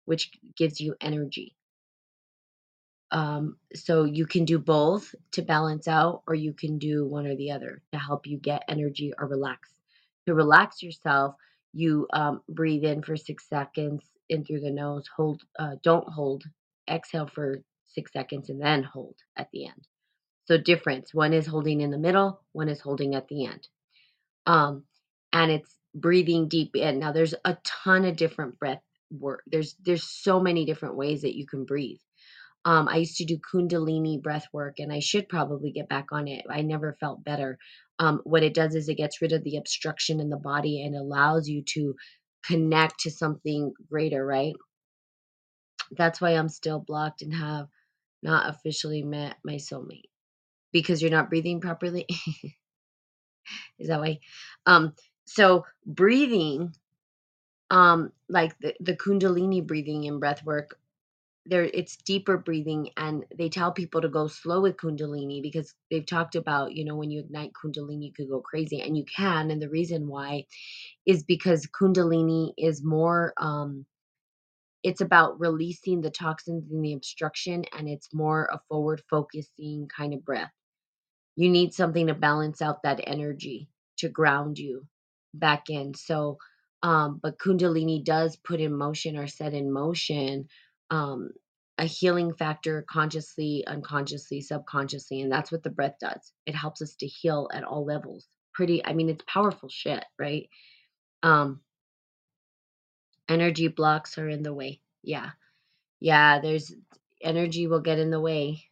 which 0.05 0.31
gives 0.57 0.79
you 0.81 0.95
energy 1.01 1.55
um 3.11 3.57
so 3.75 4.05
you 4.05 4.25
can 4.25 4.45
do 4.45 4.59
both 4.59 5.15
to 5.31 5.41
balance 5.41 5.87
out 5.87 6.23
or 6.27 6.35
you 6.35 6.53
can 6.53 6.79
do 6.79 7.05
one 7.07 7.27
or 7.27 7.35
the 7.35 7.51
other 7.51 7.81
to 7.93 7.99
help 7.99 8.27
you 8.27 8.37
get 8.37 8.63
energy 8.69 9.13
or 9.19 9.27
relax 9.27 9.71
to 10.27 10.33
relax 10.35 10.83
yourself 10.83 11.35
you 11.73 12.07
um, 12.13 12.41
breathe 12.49 12.83
in 12.85 13.01
for 13.03 13.17
six 13.17 13.47
seconds 13.49 14.03
in 14.29 14.45
through 14.45 14.61
the 14.61 14.71
nose 14.71 15.05
hold 15.15 15.43
uh, 15.59 15.75
don't 15.83 16.07
hold 16.09 16.43
exhale 16.89 17.27
for 17.27 17.61
six 17.87 18.13
seconds 18.13 18.49
and 18.49 18.61
then 18.61 18.83
hold 18.83 19.15
at 19.37 19.49
the 19.53 19.65
end 19.65 19.87
so 20.45 20.57
difference 20.57 21.13
one 21.13 21.33
is 21.33 21.47
holding 21.47 21.81
in 21.81 21.91
the 21.91 21.97
middle 21.97 22.41
one 22.53 22.69
is 22.69 22.81
holding 22.81 23.15
at 23.15 23.27
the 23.29 23.45
end 23.45 23.67
um 24.47 24.83
and 25.33 25.51
it's 25.51 25.75
breathing 25.95 26.47
deep 26.47 26.75
in. 26.75 26.99
Now 26.99 27.11
there's 27.11 27.35
a 27.45 27.57
ton 27.63 28.05
of 28.05 28.15
different 28.15 28.59
breath 28.59 28.81
work. 29.11 29.43
There's 29.47 29.75
there's 29.83 30.03
so 30.03 30.39
many 30.39 30.65
different 30.65 30.95
ways 30.95 31.21
that 31.23 31.37
you 31.37 31.45
can 31.45 31.65
breathe. 31.65 31.99
Um, 32.65 32.87
I 32.89 32.97
used 32.97 33.17
to 33.17 33.25
do 33.25 33.39
Kundalini 33.39 34.21
breath 34.21 34.47
work, 34.51 34.79
and 34.79 34.91
I 34.91 34.99
should 34.99 35.29
probably 35.29 35.71
get 35.71 35.89
back 35.89 36.07
on 36.11 36.27
it. 36.27 36.45
I 36.49 36.61
never 36.61 36.97
felt 36.99 37.23
better. 37.23 37.57
Um, 37.99 38.21
what 38.23 38.43
it 38.43 38.53
does 38.53 38.75
is 38.75 38.89
it 38.89 38.95
gets 38.97 39.21
rid 39.21 39.31
of 39.31 39.43
the 39.43 39.57
obstruction 39.57 40.19
in 40.19 40.29
the 40.29 40.37
body 40.37 40.83
and 40.83 40.95
allows 40.95 41.47
you 41.47 41.63
to 41.73 41.95
connect 42.45 43.01
to 43.01 43.11
something 43.11 43.73
greater, 43.89 44.25
right? 44.25 44.53
That's 45.91 46.21
why 46.21 46.31
I'm 46.31 46.49
still 46.49 46.79
blocked 46.79 47.21
and 47.21 47.33
have 47.33 47.67
not 48.21 48.49
officially 48.49 49.03
met 49.03 49.37
my 49.43 49.55
soulmate 49.55 50.09
because 50.71 51.01
you're 51.01 51.11
not 51.11 51.29
breathing 51.29 51.61
properly. 51.61 52.05
is 53.79 53.87
that 53.87 53.99
why? 53.99 54.19
Um, 54.65 54.93
so 55.25 55.65
breathing, 55.85 56.73
um, 57.71 58.11
like 58.27 58.57
the, 58.59 58.73
the 58.79 58.95
Kundalini 58.95 59.65
breathing 59.65 60.07
and 60.07 60.19
breath 60.19 60.43
work, 60.43 60.77
there 61.49 61.65
it's 61.73 61.97
deeper 61.97 62.37
breathing 62.37 62.89
and 62.97 63.25
they 63.37 63.49
tell 63.49 63.71
people 63.73 64.01
to 64.01 64.09
go 64.09 64.27
slow 64.27 64.61
with 64.61 64.77
kundalini 64.77 65.41
because 65.43 65.75
they've 65.91 66.07
talked 66.07 66.35
about 66.35 66.73
you 66.75 66.85
know 66.85 66.95
when 66.97 67.11
you 67.11 67.21
ignite 67.21 67.51
kundalini 67.53 68.07
you 68.07 68.13
could 68.13 68.29
go 68.29 68.41
crazy 68.41 68.81
and 68.81 68.97
you 68.97 69.05
can 69.05 69.51
and 69.51 69.61
the 69.61 69.69
reason 69.69 70.07
why 70.07 70.45
is 71.05 71.23
because 71.23 71.67
kundalini 71.81 72.53
is 72.57 72.83
more 72.83 73.33
um 73.37 73.85
it's 74.83 75.01
about 75.01 75.39
releasing 75.39 76.01
the 76.01 76.11
toxins 76.11 76.71
and 76.71 76.85
the 76.85 76.93
obstruction 76.93 77.65
and 77.77 77.89
it's 77.89 78.13
more 78.13 78.49
a 78.53 78.59
forward 78.69 79.01
focusing 79.09 79.87
kind 79.95 80.13
of 80.13 80.25
breath 80.25 80.51
you 81.37 81.49
need 81.49 81.73
something 81.73 82.07
to 82.09 82.15
balance 82.15 82.61
out 82.61 82.83
that 82.83 83.01
energy 83.07 83.69
to 83.99 84.09
ground 84.09 84.59
you 84.59 84.87
back 85.35 85.71
in. 85.71 85.95
So, 85.95 86.39
um, 86.83 87.21
but 87.23 87.39
Kundalini 87.39 88.05
does 88.05 88.37
put 88.37 88.61
in 88.61 88.77
motion 88.77 89.17
or 89.17 89.27
set 89.27 89.55
in 89.55 89.73
motion 89.73 90.49
um, 90.89 91.31
a 91.77 91.85
healing 91.85 92.33
factor 92.33 92.85
consciously, 92.89 93.63
unconsciously, 93.67 94.41
subconsciously. 94.41 95.21
And 95.21 95.31
that's 95.31 95.51
what 95.51 95.63
the 95.63 95.69
breath 95.69 95.95
does. 95.99 96.33
It 96.45 96.55
helps 96.55 96.81
us 96.81 96.95
to 96.95 97.07
heal 97.07 97.49
at 97.53 97.63
all 97.63 97.85
levels. 97.85 98.27
Pretty, 98.53 98.85
I 98.85 98.93
mean, 98.93 99.09
it's 99.09 99.23
powerful 99.27 99.69
shit, 99.69 100.03
right? 100.19 100.49
Um, 101.23 101.61
energy 103.29 103.67
blocks 103.67 104.17
are 104.17 104.27
in 104.27 104.43
the 104.43 104.53
way. 104.53 104.81
Yeah. 105.03 105.31
Yeah, 105.99 106.39
there's 106.39 106.73
energy 107.21 107.67
will 107.67 107.81
get 107.81 107.99
in 107.99 108.09
the 108.09 108.19
way. 108.19 108.65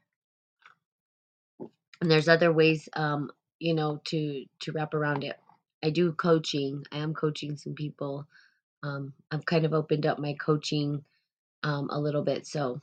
And 2.02 2.12
there's 2.12 2.28
other 2.28 2.52
ways 2.52 2.88
um, 2.94 3.32
you 3.60 3.74
know, 3.74 4.02
to 4.06 4.46
to 4.62 4.72
wrap 4.72 4.94
around 4.94 5.24
it. 5.24 5.36
I 5.84 5.90
do 5.90 6.12
coaching. 6.12 6.86
I 6.92 6.98
am 6.98 7.14
coaching 7.14 7.58
some 7.58 7.74
people. 7.74 8.28
Um, 8.84 9.14
I've 9.32 9.46
kind 9.46 9.66
of 9.66 9.74
opened 9.74 10.06
up 10.06 10.20
my 10.20 10.34
coaching 10.34 11.04
um, 11.68 11.90
a 11.92 12.00
little 12.00 12.24
bit. 12.24 12.48
So 12.48 12.82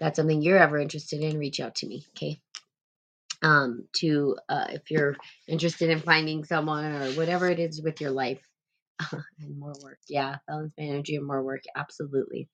that's 0.00 0.16
something 0.16 0.42
you're 0.42 0.58
ever 0.58 0.78
interested 0.78 1.20
in, 1.20 1.38
reach 1.38 1.60
out 1.60 1.76
to 1.76 1.86
me. 1.86 2.06
Okay. 2.16 2.40
Um, 3.42 3.86
to 3.96 4.36
uh, 4.48 4.66
if 4.70 4.90
you're 4.90 5.16
interested 5.48 5.90
in 5.90 6.00
finding 6.00 6.44
someone 6.44 6.84
or 6.86 7.10
whatever 7.12 7.48
it 7.48 7.58
is 7.60 7.82
with 7.82 8.00
your 8.00 8.12
life 8.12 8.40
and 9.12 9.58
more 9.58 9.74
work. 9.82 9.98
Yeah, 10.08 10.36
balance 10.48 10.74
energy 10.78 11.16
and 11.16 11.26
more 11.26 11.42
work. 11.42 11.62
Absolutely. 11.76 12.48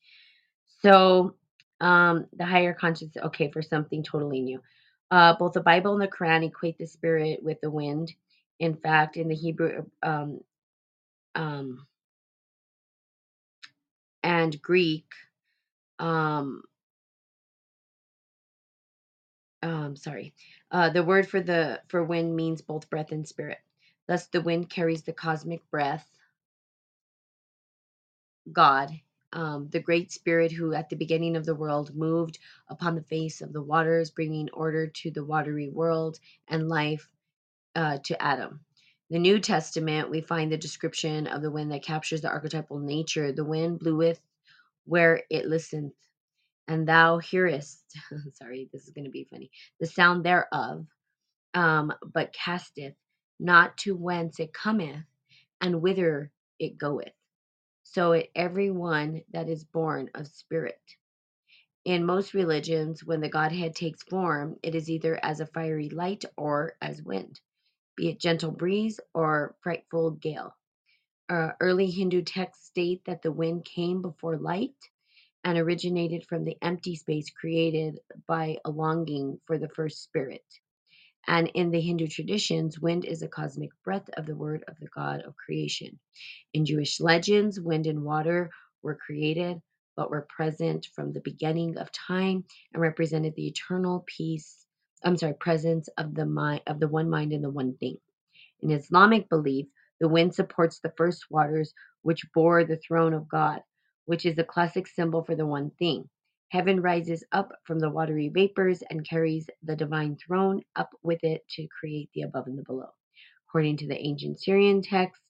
So 0.82 1.36
um, 1.80 2.26
the 2.36 2.46
higher 2.46 2.74
consciousness. 2.74 3.24
Okay, 3.26 3.50
for 3.52 3.62
something 3.62 4.02
totally 4.02 4.40
new. 4.40 4.60
Uh, 5.10 5.34
both 5.38 5.54
the 5.54 5.60
Bible 5.60 5.92
and 5.94 6.02
the 6.02 6.08
Quran 6.08 6.46
equate 6.46 6.78
the 6.78 6.86
spirit 6.86 7.40
with 7.42 7.58
the 7.62 7.70
wind. 7.70 8.12
In 8.60 8.76
fact, 8.76 9.16
in 9.16 9.28
the 9.28 9.36
Hebrew 9.36 9.84
um, 10.02 10.40
um, 11.34 11.86
and 14.22 14.60
Greek, 14.62 15.06
um, 15.98 16.62
um, 19.62 19.96
sorry, 19.96 20.34
uh, 20.70 20.90
the 20.90 21.02
word 21.02 21.28
for 21.28 21.40
the 21.40 21.80
for 21.88 22.04
wind 22.04 22.36
means 22.36 22.62
both 22.62 22.90
breath 22.90 23.12
and 23.12 23.26
spirit. 23.28 23.58
Thus, 24.08 24.26
the 24.28 24.40
wind 24.42 24.70
carries 24.70 25.02
the 25.02 25.12
cosmic 25.12 25.68
breath, 25.70 26.08
God, 28.52 28.90
um, 29.32 29.68
the 29.70 29.80
great 29.80 30.12
spirit 30.12 30.52
who 30.52 30.74
at 30.74 30.88
the 30.90 30.96
beginning 30.96 31.36
of 31.36 31.46
the 31.46 31.54
world 31.54 31.94
moved 31.94 32.38
upon 32.68 32.94
the 32.94 33.02
face 33.02 33.42
of 33.42 33.52
the 33.52 33.62
waters, 33.62 34.10
bringing 34.10 34.50
order 34.52 34.86
to 34.86 35.10
the 35.10 35.24
watery 35.24 35.68
world 35.68 36.18
and 36.48 36.68
life 36.68 37.08
uh, 37.76 37.98
to 38.04 38.22
Adam. 38.22 38.60
The 39.10 39.18
New 39.18 39.38
Testament, 39.40 40.10
we 40.10 40.20
find 40.20 40.52
the 40.52 40.56
description 40.58 41.26
of 41.26 41.42
the 41.42 41.50
wind 41.50 41.72
that 41.72 41.82
captures 41.82 42.20
the 42.20 42.28
archetypal 42.28 42.78
nature. 42.78 43.32
The 43.32 43.44
wind 43.44 43.78
bloweth 43.80 44.20
where 44.88 45.22
it 45.30 45.46
listens, 45.46 45.92
and 46.68 46.88
thou 46.88 47.18
hearest. 47.18 47.84
sorry, 48.34 48.70
this 48.72 48.84
is 48.84 48.94
going 48.94 49.06
to 49.06 49.10
be 49.10 49.28
funny. 49.30 49.50
The 49.80 49.86
sound 49.86 50.24
thereof, 50.24 50.86
um, 51.54 51.92
but 52.14 52.32
casteth 52.34 52.94
not 53.40 53.76
to 53.78 53.96
whence 53.96 54.40
it 54.40 54.52
cometh, 54.54 55.04
and 55.60 55.82
whither 55.82 56.32
it 56.60 56.78
goeth. 56.78 57.12
So 57.84 58.12
it 58.12 58.30
every 58.36 58.70
one 58.70 59.22
that 59.32 59.48
is 59.48 59.64
born 59.64 60.10
of 60.14 60.28
spirit. 60.28 60.80
In 61.84 62.06
most 62.06 62.34
religions, 62.34 63.04
when 63.04 63.22
the 63.22 63.30
Godhead 63.30 63.76
takes 63.76 64.04
form, 64.04 64.56
it 64.62 64.76
is 64.76 64.90
either 64.90 65.18
as 65.24 65.40
a 65.40 65.46
fiery 65.48 65.90
light 65.90 66.24
or 66.38 66.74
as 66.82 67.02
wind, 67.02 67.40
be 67.96 68.10
it 68.10 68.20
gentle 68.20 68.52
breeze 68.52 69.00
or 69.14 69.56
frightful 69.62 70.12
gale. 70.12 70.56
Uh, 71.28 71.50
early 71.60 71.90
Hindu 71.90 72.22
texts 72.22 72.66
state 72.66 73.02
that 73.06 73.22
the 73.22 73.32
wind 73.32 73.64
came 73.64 74.02
before 74.02 74.38
light 74.38 74.76
and 75.44 75.58
originated 75.58 76.26
from 76.26 76.44
the 76.44 76.56
empty 76.62 76.96
space 76.96 77.30
created 77.30 78.00
by 78.28 78.58
a 78.64 78.70
longing 78.70 79.40
for 79.46 79.58
the 79.58 79.68
first 79.70 80.02
spirit. 80.04 80.44
And 81.28 81.48
in 81.54 81.70
the 81.70 81.80
Hindu 81.80 82.08
traditions, 82.08 82.80
wind 82.80 83.04
is 83.04 83.22
a 83.22 83.28
cosmic 83.28 83.70
breath 83.84 84.08
of 84.16 84.26
the 84.26 84.36
word 84.36 84.64
of 84.68 84.78
the 84.80 84.88
God 84.88 85.22
of 85.22 85.36
creation. 85.36 85.98
In 86.54 86.66
Jewish 86.66 87.00
legends, 87.00 87.60
wind 87.60 87.86
and 87.86 88.04
water 88.04 88.50
were 88.82 88.96
created, 88.96 89.60
but 89.96 90.10
were 90.10 90.26
present 90.34 90.88
from 90.94 91.12
the 91.12 91.20
beginning 91.20 91.78
of 91.78 91.92
time 91.92 92.44
and 92.72 92.82
represented 92.82 93.34
the 93.36 93.46
eternal 93.48 94.04
peace. 94.06 94.66
I'm 95.04 95.16
sorry, 95.16 95.34
presence 95.34 95.88
of 95.98 96.14
the 96.14 96.26
mind 96.26 96.62
of 96.66 96.80
the 96.80 96.88
one 96.88 97.10
mind 97.10 97.32
and 97.32 97.44
the 97.44 97.50
one 97.50 97.76
thing. 97.76 97.98
In 98.62 98.70
Islamic 98.72 99.28
belief, 99.28 99.66
the 100.00 100.08
wind 100.08 100.34
supports 100.34 100.80
the 100.80 100.92
first 100.96 101.26
waters 101.30 101.74
which 102.02 102.24
bore 102.34 102.64
the 102.64 102.76
throne 102.78 103.14
of 103.14 103.28
God, 103.28 103.60
which 104.06 104.26
is 104.26 104.38
a 104.38 104.44
classic 104.44 104.86
symbol 104.86 105.24
for 105.24 105.34
the 105.34 105.46
one 105.46 105.70
thing. 105.78 106.08
Heaven 106.50 106.80
rises 106.80 107.24
up 107.32 107.52
from 107.64 107.78
the 107.78 107.90
watery 107.90 108.28
vapors 108.28 108.82
and 108.88 109.08
carries 109.08 109.50
the 109.62 109.76
divine 109.76 110.16
throne 110.16 110.62
up 110.76 110.90
with 111.02 111.22
it 111.24 111.42
to 111.50 111.68
create 111.78 112.10
the 112.14 112.22
above 112.22 112.46
and 112.46 112.58
the 112.58 112.62
below. 112.62 112.90
According 113.48 113.78
to 113.78 113.86
the 113.88 113.98
ancient 113.98 114.40
Syrian 114.40 114.82
text, 114.82 115.20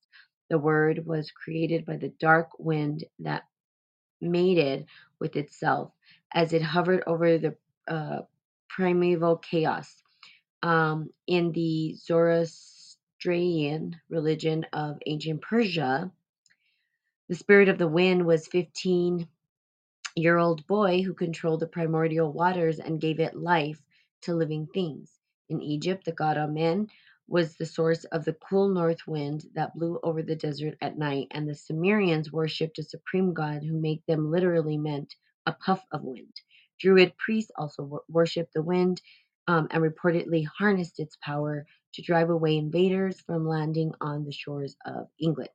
the 0.50 0.58
word 0.58 1.06
was 1.06 1.30
created 1.32 1.84
by 1.84 1.96
the 1.96 2.12
dark 2.20 2.50
wind 2.58 3.04
that 3.20 3.42
mated 4.20 4.86
with 5.20 5.36
itself 5.36 5.92
as 6.32 6.52
it 6.52 6.62
hovered 6.62 7.02
over 7.06 7.38
the 7.38 7.56
uh, 7.88 8.20
primeval 8.68 9.36
chaos. 9.38 10.02
Um, 10.62 11.10
in 11.28 11.52
the 11.52 11.94
Zoroastrian 11.94 12.77
religion 14.08 14.66
of 14.72 14.98
ancient 15.06 15.42
Persia, 15.42 16.12
the 17.28 17.34
spirit 17.34 17.68
of 17.68 17.78
the 17.78 17.88
wind 17.88 18.26
was 18.26 18.46
15 18.48 19.28
year 20.16 20.36
old 20.38 20.66
boy 20.66 21.02
who 21.02 21.14
controlled 21.14 21.60
the 21.60 21.66
primordial 21.66 22.32
waters 22.32 22.78
and 22.80 23.00
gave 23.00 23.20
it 23.20 23.36
life 23.36 23.80
to 24.22 24.34
living 24.34 24.66
things. 24.74 25.18
In 25.48 25.62
Egypt, 25.62 26.04
the 26.04 26.12
god 26.12 26.36
Amen 26.36 26.88
was 27.28 27.56
the 27.56 27.66
source 27.66 28.04
of 28.04 28.24
the 28.24 28.32
cool 28.34 28.68
north 28.68 29.06
wind 29.06 29.44
that 29.54 29.74
blew 29.74 30.00
over 30.02 30.22
the 30.22 30.36
desert 30.36 30.76
at 30.80 30.98
night, 30.98 31.28
and 31.30 31.48
the 31.48 31.54
Sumerians 31.54 32.32
worshipped 32.32 32.78
a 32.78 32.82
supreme 32.82 33.32
god 33.34 33.62
who 33.62 33.78
made 33.80 34.02
them 34.06 34.30
literally 34.30 34.76
meant 34.78 35.14
a 35.46 35.52
puff 35.52 35.84
of 35.92 36.02
wind. 36.02 36.34
Druid 36.80 37.16
priests 37.16 37.52
also 37.56 38.02
worshipped 38.08 38.54
the 38.54 38.62
wind 38.62 39.00
um, 39.46 39.68
and 39.70 39.82
reportedly 39.82 40.46
harnessed 40.46 41.00
its 41.00 41.16
power 41.22 41.66
to 41.94 42.02
drive 42.02 42.30
away 42.30 42.56
invaders 42.56 43.20
from 43.20 43.46
landing 43.48 43.92
on 44.00 44.24
the 44.24 44.32
shores 44.32 44.76
of 44.86 45.08
England. 45.20 45.50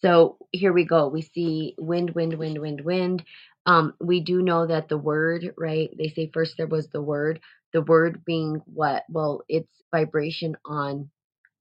So 0.00 0.38
here 0.52 0.72
we 0.72 0.84
go. 0.84 1.08
We 1.08 1.22
see 1.22 1.74
wind, 1.78 2.10
wind, 2.10 2.34
wind, 2.34 2.58
wind, 2.58 2.80
wind. 2.82 3.24
Um, 3.66 3.94
we 4.00 4.20
do 4.20 4.42
know 4.42 4.66
that 4.66 4.88
the 4.88 4.98
word, 4.98 5.54
right? 5.56 5.90
They 5.98 6.08
say 6.08 6.30
first 6.32 6.56
there 6.56 6.66
was 6.66 6.88
the 6.88 7.02
word. 7.02 7.40
The 7.72 7.82
word 7.82 8.24
being 8.24 8.62
what? 8.66 9.04
Well, 9.08 9.42
it's 9.48 9.82
vibration 9.92 10.56
on 10.64 11.10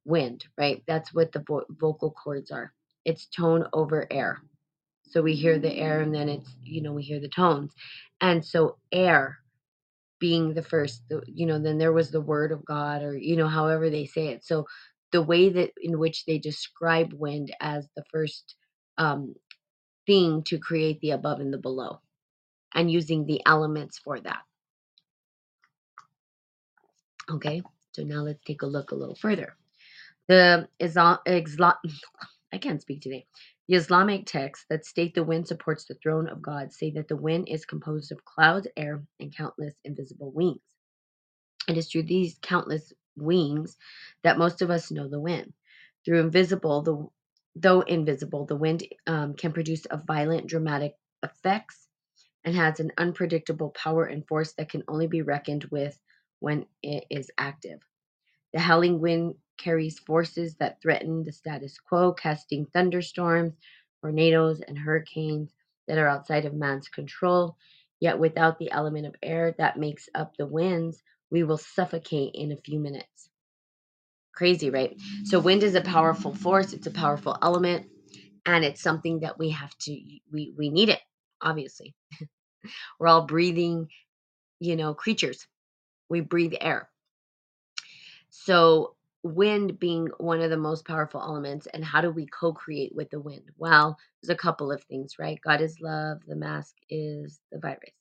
wind, 0.06 0.46
right? 0.58 0.84
That's 0.88 1.14
what 1.14 1.32
the 1.32 1.44
vo- 1.48 1.66
vocal 1.70 2.12
cords 2.12 2.52
are. 2.52 2.74
It's 3.06 3.28
tone 3.28 3.68
over 3.74 4.08
air. 4.12 4.42
So 5.04 5.22
we 5.22 5.36
hear 5.36 5.60
the 5.60 5.74
air 5.74 6.02
and 6.02 6.14
then 6.14 6.30
it's, 6.30 6.56
you 6.64 6.82
know, 6.82 6.94
we 6.94 7.04
hear 7.04 7.20
the 7.20 7.30
tones. 7.30 7.74
And 8.22 8.46
so 8.46 8.78
air 8.92 9.40
being 10.20 10.54
the 10.54 10.64
first, 10.64 11.04
you 11.28 11.46
know, 11.46 11.60
then 11.60 11.78
there 11.80 11.94
was 11.94 12.12
the 12.12 12.22
word 12.22 12.52
of 12.52 12.66
God 12.66 13.04
or, 13.04 13.18
you 13.18 13.38
know, 13.38 13.48
however 13.48 13.90
they 13.90 14.06
say 14.06 14.30
it. 14.30 14.46
So 14.46 14.68
the 15.12 15.22
way 15.24 15.50
that 15.50 15.72
in 15.82 16.00
which 16.00 16.26
they 16.26 16.40
describe 16.40 17.14
wind 17.14 17.54
as 17.62 17.88
the 17.96 18.04
first 18.12 18.56
um, 18.98 19.36
thing 20.08 20.44
to 20.46 20.60
create 20.60 21.02
the 21.02 21.12
above 21.12 21.40
and 21.42 21.54
the 21.54 21.58
below 21.60 22.02
and 22.76 22.92
using 22.92 23.26
the 23.26 23.42
elements 23.46 24.00
for 24.00 24.20
that. 24.22 24.42
Okay, 27.32 27.62
so 27.94 28.04
now 28.04 28.22
let's 28.24 28.44
take 28.46 28.64
a 28.64 28.68
look 28.68 28.92
a 28.92 28.96
little 28.96 29.16
further. 29.16 29.56
The 30.30 30.70
is 30.80 30.98
Islam, 31.28 31.76
I 32.54 32.58
can't 32.60 32.82
speak 32.82 33.02
today. 33.02 33.26
The 33.68 33.76
Islamic 33.76 34.28
texts 34.28 34.68
that 34.70 34.86
state 34.86 35.16
the 35.16 35.24
wind 35.24 35.48
supports 35.48 35.86
the 35.86 35.96
throne 35.96 36.30
of 36.30 36.42
God 36.42 36.74
say 36.74 36.92
that 36.92 37.08
the 37.08 37.18
wind 37.18 37.50
is 37.50 37.66
composed 37.66 38.12
of 38.12 38.26
clouds, 38.26 38.68
air, 38.78 39.04
and 39.20 39.36
countless 39.36 39.76
invisible 39.86 40.32
wings. 40.32 40.62
It 41.68 41.78
is 41.78 41.90
through 41.92 42.04
these 42.04 42.40
countless 42.42 42.94
wings 43.18 43.78
that 44.24 44.38
most 44.40 44.62
of 44.62 44.72
us 44.72 44.92
know 44.92 45.10
the 45.10 45.22
wind. 45.22 45.54
Through 46.06 46.22
invisible, 46.22 46.84
the 46.84 47.08
though 47.56 47.82
invisible, 47.82 48.46
the 48.46 48.58
wind 48.58 48.84
um, 49.08 49.36
can 49.36 49.54
produce 49.54 49.88
a 49.92 49.98
violent, 49.98 50.48
dramatic 50.48 50.94
effects 51.24 51.88
and 52.46 52.56
has 52.56 52.80
an 52.80 52.92
unpredictable 52.98 53.72
power 53.72 54.06
and 54.06 54.28
force 54.28 54.54
that 54.54 54.70
can 54.70 54.84
only 54.88 55.08
be 55.08 55.24
reckoned 55.24 55.66
with 55.66 55.98
when 56.40 56.66
it 56.84 57.06
is 57.12 57.32
active. 57.38 57.82
The 58.54 58.60
howling 58.60 59.02
wind 59.02 59.36
carries 59.58 60.00
forces 60.00 60.56
that 60.56 60.82
threaten 60.82 61.24
the 61.24 61.32
status 61.32 61.80
quo, 61.80 62.14
casting 62.14 62.66
thunderstorms, 62.68 63.54
tornadoes, 64.02 64.62
and 64.62 64.78
hurricanes 64.78 65.54
that 65.88 65.98
are 65.98 66.08
outside 66.08 66.46
of 66.46 66.54
man's 66.54 66.90
control. 66.90 67.58
Yet 68.00 68.20
without 68.20 68.60
the 68.60 68.72
element 68.72 69.08
of 69.08 69.16
air 69.24 69.54
that 69.58 69.78
makes 69.80 70.10
up 70.16 70.36
the 70.38 70.48
winds, 70.48 71.02
we 71.32 71.44
will 71.44 71.58
suffocate 71.58 72.32
in 72.36 72.52
a 72.52 72.58
few 72.58 72.80
minutes. 72.80 73.30
Crazy, 74.34 74.70
right? 74.70 74.96
So 75.24 75.40
wind 75.40 75.64
is 75.64 75.76
a 75.76 75.82
powerful 75.82 76.34
force, 76.36 76.74
it's 76.74 76.88
a 76.88 76.92
powerful 76.92 77.38
element, 77.42 77.88
and 78.46 78.66
it's 78.66 78.82
something 78.82 79.22
that 79.22 79.40
we 79.40 79.52
have 79.52 79.76
to 79.80 79.92
we 80.32 80.54
we 80.58 80.70
need 80.70 80.90
it, 80.90 81.02
obviously. 81.42 81.96
We're 83.00 83.08
all 83.08 83.26
breathing, 83.26 83.90
you 84.60 84.76
know, 84.76 84.94
creatures. 84.94 85.48
We 86.10 86.22
breathe 86.22 86.54
air. 86.62 86.90
So, 88.30 88.95
wind 89.26 89.80
being 89.80 90.08
one 90.20 90.40
of 90.42 90.52
the 90.52 90.58
most 90.58 90.86
powerful 90.86 91.20
elements, 91.22 91.68
and 91.74 91.84
how 91.84 92.00
do 92.00 92.12
we 92.12 92.28
co 92.28 92.54
create 92.54 92.96
with 92.96 93.10
the 93.10 93.20
wind? 93.20 93.50
Well, 93.58 93.98
there's 94.22 94.30
a 94.30 94.40
couple 94.40 94.72
of 94.72 94.84
things, 94.84 95.16
right? 95.20 95.40
God 95.44 95.62
is 95.62 95.82
love, 95.82 96.20
the 96.28 96.36
mask 96.36 96.76
is 96.90 97.40
the 97.52 97.60
virus. 97.60 97.92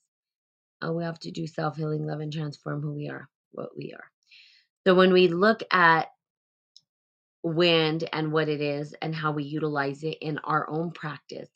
Uh, 0.85 0.93
we 0.93 1.03
have 1.03 1.19
to 1.21 1.31
do 1.31 1.47
self 1.47 1.77
healing, 1.77 2.07
love, 2.07 2.21
and 2.21 2.33
transform 2.33 2.83
who 2.83 2.93
we 2.93 3.09
are, 3.09 3.29
what 3.53 3.77
we 3.77 3.95
are. 3.95 4.05
So, 4.87 4.95
when 4.95 5.13
we 5.13 5.29
look 5.29 5.63
at 5.73 6.09
wind 7.43 8.09
and 8.13 8.31
what 8.33 8.49
it 8.51 8.61
is 8.61 8.95
and 9.01 9.15
how 9.15 9.33
we 9.33 9.45
utilize 9.45 10.05
it 10.05 10.19
in 10.21 10.39
our 10.45 10.69
own 10.69 10.91
practice, 10.91 11.51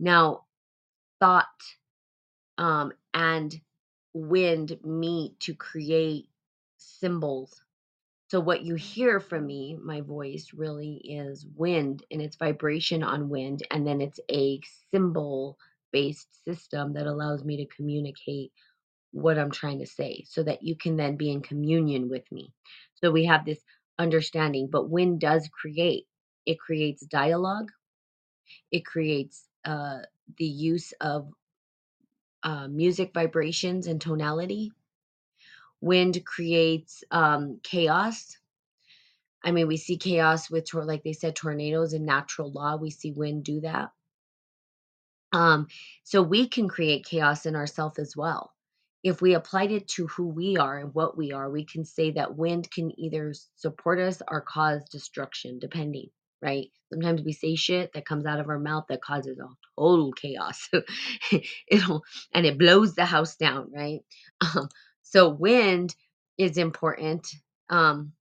now 0.00 0.44
thought 1.20 1.46
um, 2.58 2.92
and 3.12 3.54
wind 4.14 4.78
meet 4.84 5.38
to 5.40 5.54
create 5.54 6.28
symbols 6.78 7.62
so, 8.32 8.40
what 8.40 8.64
you 8.64 8.76
hear 8.76 9.20
from 9.20 9.44
me, 9.44 9.76
my 9.78 10.00
voice 10.00 10.52
really 10.54 11.02
is 11.04 11.44
wind 11.54 12.02
and 12.10 12.22
its 12.22 12.36
vibration 12.36 13.02
on 13.02 13.28
wind. 13.28 13.62
And 13.70 13.86
then 13.86 14.00
it's 14.00 14.20
a 14.30 14.58
symbol 14.90 15.58
based 15.92 16.42
system 16.42 16.94
that 16.94 17.06
allows 17.06 17.44
me 17.44 17.58
to 17.58 17.76
communicate 17.76 18.50
what 19.10 19.38
I'm 19.38 19.50
trying 19.50 19.80
to 19.80 19.86
say 19.86 20.24
so 20.26 20.42
that 20.44 20.62
you 20.62 20.76
can 20.78 20.96
then 20.96 21.16
be 21.18 21.30
in 21.30 21.42
communion 21.42 22.08
with 22.08 22.22
me. 22.32 22.54
So, 22.94 23.10
we 23.10 23.26
have 23.26 23.44
this 23.44 23.60
understanding. 23.98 24.70
But 24.72 24.88
wind 24.88 25.20
does 25.20 25.46
create, 25.52 26.06
it 26.46 26.58
creates 26.58 27.04
dialogue, 27.04 27.70
it 28.70 28.86
creates 28.86 29.46
uh, 29.66 29.98
the 30.38 30.46
use 30.46 30.94
of 31.02 31.28
uh, 32.44 32.66
music 32.68 33.10
vibrations 33.12 33.88
and 33.88 34.00
tonality. 34.00 34.72
Wind 35.82 36.24
creates 36.26 37.04
um, 37.12 37.60
chaos 37.64 38.28
I 39.44 39.52
mean, 39.52 39.68
we 39.68 39.76
see 39.78 39.96
chaos 39.98 40.50
with, 40.50 40.68
tor- 40.70 40.84
like 40.84 41.02
they 41.04 41.14
said, 41.14 41.36
tornadoes 41.36 41.94
and 41.94 42.06
natural 42.06 42.52
law. 42.52 42.76
We 42.76 42.90
see 42.90 43.12
wind 43.12 43.44
do 43.44 43.62
that. 43.62 43.90
Um, 45.32 45.68
so 46.04 46.22
we 46.22 46.48
can 46.48 46.68
create 46.68 47.06
chaos 47.06 47.46
in 47.46 47.56
ourselves 47.56 47.98
as 47.98 48.16
well. 48.16 48.52
if 49.04 49.22
we 49.22 49.34
applied 49.34 49.72
it 49.72 49.88
to 49.88 50.08
who 50.08 50.28
we 50.28 50.58
are 50.58 50.78
and 50.78 50.94
what 50.94 51.16
we 51.16 51.32
are, 51.32 51.50
we 51.50 51.64
can 51.64 51.86
say 51.86 52.12
that 52.12 52.36
wind 52.36 52.70
can 52.70 52.92
either 53.00 53.34
support 53.56 54.00
us 54.00 54.22
or 54.30 54.42
cause 54.42 54.84
destruction, 54.90 55.58
depending, 55.60 56.10
right? 56.42 56.68
Sometimes 56.92 57.22
we 57.22 57.32
say 57.32 57.56
shit 57.56 57.92
that 57.94 58.06
comes 58.06 58.26
out 58.26 58.40
of 58.40 58.50
our 58.50 58.60
mouth 58.60 58.84
that 58.90 59.02
causes 59.02 59.38
a 59.40 59.46
total 59.80 60.12
chaos. 60.12 60.68
It'll 61.68 62.04
and 62.34 62.46
it 62.46 62.58
blows 62.58 62.94
the 62.96 63.06
house 63.06 63.36
down, 63.36 63.72
right? 63.74 64.00
Um, 64.42 64.68
so 65.12 65.28
wind 65.28 65.94
is 66.38 66.56
important. 66.56 67.28
Um, 67.68 68.12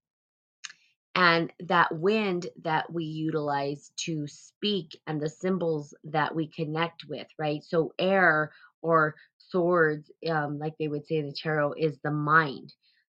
and 1.15 1.51
that 1.61 1.93
wind 1.93 2.47
that 2.63 2.91
we 2.91 3.05
utilize 3.05 3.91
to 4.05 4.27
speak 4.27 4.99
and 5.07 5.19
the 5.19 5.29
symbols 5.29 5.93
that 6.05 6.35
we 6.35 6.47
connect 6.47 7.05
with, 7.07 7.27
right? 7.39 7.63
So 7.63 7.93
air 7.97 8.51
or 8.81 9.15
swords, 9.37 10.11
um, 10.29 10.59
like 10.59 10.73
they 10.77 10.89
would 10.89 11.05
say 11.05 11.17
in 11.17 11.27
the 11.27 11.33
tarot, 11.33 11.73
is 11.77 11.97
the 12.03 12.11
mind. 12.11 12.73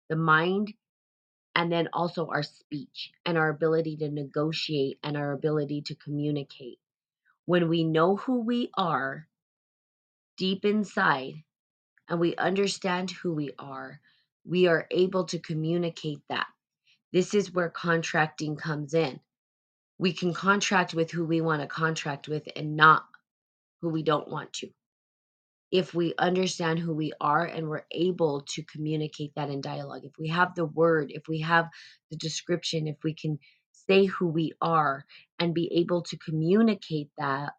The 0.10 0.16
mind, 0.16 0.74
and 1.56 1.72
then 1.72 1.90
also 1.94 2.28
our 2.28 2.44
speech 2.44 3.12
and 3.26 3.38
our 3.38 3.50
ability 3.50 3.98
to 3.98 4.10
negotiate 4.10 4.98
and 5.04 5.16
our 5.18 5.34
ability 5.34 5.84
to 5.88 5.96
communicate. 5.96 6.80
When 7.46 7.70
we 7.70 7.84
know 7.84 8.16
who 8.16 8.42
we 8.42 8.72
are 8.76 9.28
deep 10.38 10.66
inside 10.66 11.34
and 12.10 12.20
we 12.20 12.36
understand 12.36 13.12
who 13.12 13.34
we 13.34 13.52
are, 13.60 14.00
we 14.46 14.68
are 14.68 14.88
able 14.92 15.26
to 15.26 15.40
communicate 15.40 16.22
that. 16.30 16.48
This 17.14 17.34
is 17.34 17.54
where 17.54 17.70
contracting 17.70 18.56
comes 18.58 18.94
in. 18.94 19.20
We 20.00 20.14
can 20.14 20.34
contract 20.34 20.94
with 20.94 21.12
who 21.12 21.26
we 21.26 21.42
want 21.42 21.62
to 21.62 21.68
contract 21.68 22.28
with 22.28 22.44
and 22.56 22.76
not 22.78 23.04
who 23.82 23.90
we 23.90 24.04
don't 24.04 24.30
want 24.30 24.54
to 24.54 24.70
if 25.72 25.94
we 25.94 26.14
understand 26.18 26.80
who 26.80 26.94
we 26.94 27.12
are 27.20 27.46
and 27.46 27.68
we're 27.68 27.86
able 27.92 28.42
to 28.42 28.64
communicate 28.64 29.34
that 29.36 29.50
in 29.50 29.62
dialogue, 29.62 30.06
if 30.06 30.14
we 30.18 30.30
have 30.30 30.56
the 30.56 30.66
word, 30.66 31.12
if 31.12 31.24
we 31.28 31.42
have 31.42 31.68
the 32.10 32.18
description, 32.18 32.88
if 32.88 32.98
we 33.04 33.14
can 33.14 33.38
say 33.72 34.06
who 34.06 34.28
we 34.28 34.54
are 34.62 35.04
and 35.40 35.54
be 35.54 35.72
able 35.74 36.02
to 36.04 36.18
communicate 36.18 37.10
that, 37.18 37.54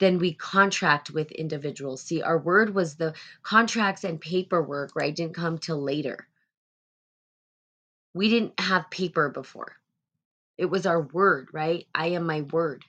then 0.00 0.18
we 0.18 0.32
contract 0.32 1.10
with 1.10 1.30
individuals. 1.30 2.02
See, 2.02 2.22
our 2.22 2.38
word 2.38 2.74
was 2.74 2.96
the 2.96 3.14
contracts 3.42 4.02
and 4.02 4.20
paperwork, 4.20 4.96
right? 4.96 5.14
Didn't 5.14 5.34
come 5.34 5.58
till 5.58 5.80
later. 5.80 6.26
We 8.14 8.30
didn't 8.30 8.58
have 8.58 8.90
paper 8.90 9.28
before. 9.28 9.76
It 10.58 10.66
was 10.66 10.86
our 10.86 11.02
word, 11.02 11.50
right? 11.52 11.86
I 11.94 12.08
am 12.08 12.26
my 12.26 12.40
word. 12.40 12.84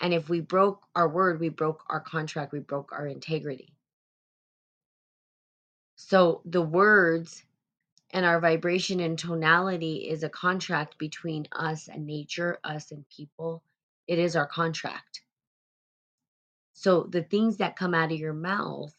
And 0.00 0.14
if 0.14 0.28
we 0.28 0.40
broke 0.40 0.82
our 0.94 1.08
word, 1.08 1.40
we 1.40 1.48
broke 1.48 1.82
our 1.88 2.00
contract, 2.00 2.52
we 2.52 2.60
broke 2.60 2.92
our 2.92 3.06
integrity. 3.06 3.72
So 5.96 6.42
the 6.44 6.62
words 6.62 7.42
and 8.10 8.24
our 8.24 8.40
vibration 8.40 9.00
and 9.00 9.18
tonality 9.18 10.08
is 10.08 10.22
a 10.22 10.28
contract 10.28 10.98
between 10.98 11.48
us 11.52 11.88
and 11.88 12.06
nature, 12.06 12.58
us 12.64 12.92
and 12.92 13.04
people. 13.08 13.62
It 14.06 14.18
is 14.18 14.36
our 14.36 14.46
contract. 14.46 15.22
So 16.78 17.02
the 17.02 17.24
things 17.24 17.56
that 17.56 17.74
come 17.74 17.92
out 17.92 18.12
of 18.12 18.18
your 18.18 18.32
mouth, 18.32 18.94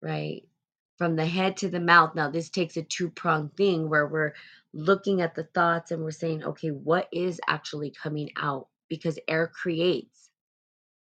right, 0.00 0.48
from 0.96 1.14
the 1.14 1.26
head 1.26 1.58
to 1.58 1.68
the 1.68 1.78
mouth. 1.78 2.14
Now, 2.14 2.30
this 2.30 2.48
takes 2.48 2.78
a 2.78 2.82
two 2.82 3.10
pronged 3.10 3.54
thing 3.54 3.90
where 3.90 4.06
we're 4.06 4.32
looking 4.72 5.20
at 5.20 5.34
the 5.34 5.44
thoughts 5.44 5.90
and 5.90 6.02
we're 6.02 6.10
saying, 6.10 6.42
okay, 6.42 6.70
what 6.70 7.06
is 7.12 7.38
actually 7.46 7.90
coming 7.90 8.30
out? 8.36 8.68
Because 8.88 9.18
air 9.28 9.46
creates. 9.46 10.30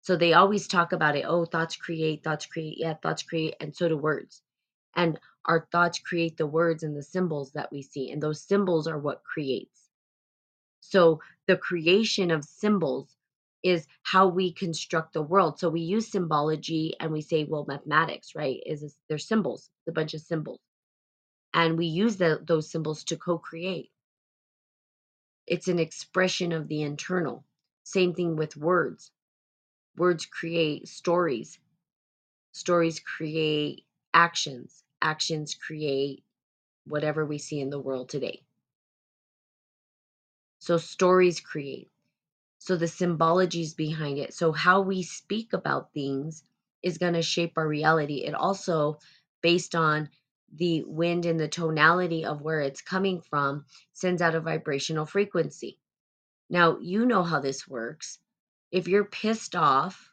So 0.00 0.16
they 0.16 0.32
always 0.32 0.66
talk 0.66 0.92
about 0.92 1.14
it. 1.14 1.26
Oh, 1.28 1.44
thoughts 1.44 1.76
create, 1.76 2.24
thoughts 2.24 2.46
create. 2.46 2.78
Yeah, 2.78 2.94
thoughts 2.94 3.22
create. 3.22 3.54
And 3.60 3.74
so 3.74 3.88
do 3.88 3.96
words. 3.96 4.42
And 4.96 5.18
our 5.44 5.68
thoughts 5.70 6.00
create 6.00 6.36
the 6.36 6.46
words 6.46 6.82
and 6.82 6.96
the 6.96 7.04
symbols 7.04 7.52
that 7.52 7.70
we 7.70 7.82
see. 7.82 8.10
And 8.10 8.20
those 8.20 8.42
symbols 8.42 8.88
are 8.88 8.98
what 8.98 9.22
creates. 9.22 9.88
So 10.80 11.20
the 11.46 11.56
creation 11.56 12.32
of 12.32 12.42
symbols 12.42 13.16
is 13.62 13.86
how 14.02 14.28
we 14.28 14.52
construct 14.52 15.12
the 15.12 15.22
world. 15.22 15.58
So 15.58 15.68
we 15.68 15.80
use 15.80 16.10
symbology 16.10 16.94
and 17.00 17.12
we 17.12 17.20
say, 17.20 17.44
well, 17.44 17.64
mathematics, 17.68 18.34
right? 18.34 18.60
Is, 18.66 18.96
they're 19.08 19.18
symbols, 19.18 19.70
a 19.88 19.92
bunch 19.92 20.14
of 20.14 20.20
symbols. 20.20 20.58
And 21.54 21.78
we 21.78 21.86
use 21.86 22.16
the, 22.16 22.40
those 22.46 22.70
symbols 22.70 23.04
to 23.04 23.16
co-create. 23.16 23.90
It's 25.46 25.68
an 25.68 25.78
expression 25.78 26.52
of 26.52 26.68
the 26.68 26.82
internal. 26.82 27.44
Same 27.84 28.14
thing 28.14 28.36
with 28.36 28.56
words. 28.56 29.10
Words 29.96 30.26
create 30.26 30.88
stories. 30.88 31.58
Stories 32.52 33.00
create 33.00 33.84
actions. 34.14 34.82
Actions 35.02 35.54
create 35.54 36.24
whatever 36.86 37.24
we 37.26 37.38
see 37.38 37.60
in 37.60 37.70
the 37.70 37.80
world 37.80 38.08
today. 38.08 38.42
So 40.60 40.78
stories 40.78 41.40
create. 41.40 41.91
So 42.64 42.76
the 42.76 42.86
symbologies 42.86 43.74
behind 43.74 44.18
it. 44.18 44.32
So 44.32 44.52
how 44.52 44.82
we 44.82 45.02
speak 45.02 45.52
about 45.52 45.92
things 45.92 46.44
is 46.80 46.96
going 46.96 47.14
to 47.14 47.20
shape 47.22 47.54
our 47.56 47.66
reality. 47.66 48.22
It 48.22 48.34
also, 48.34 48.98
based 49.40 49.74
on 49.74 50.08
the 50.54 50.84
wind 50.84 51.26
and 51.26 51.40
the 51.40 51.48
tonality 51.48 52.24
of 52.24 52.40
where 52.40 52.60
it's 52.60 52.80
coming 52.80 53.20
from, 53.20 53.64
sends 53.94 54.22
out 54.22 54.36
a 54.36 54.40
vibrational 54.40 55.06
frequency. 55.06 55.80
Now, 56.48 56.78
you 56.78 57.04
know 57.04 57.24
how 57.24 57.40
this 57.40 57.66
works. 57.66 58.20
If 58.70 58.86
you're 58.86 59.06
pissed 59.06 59.56
off 59.56 60.12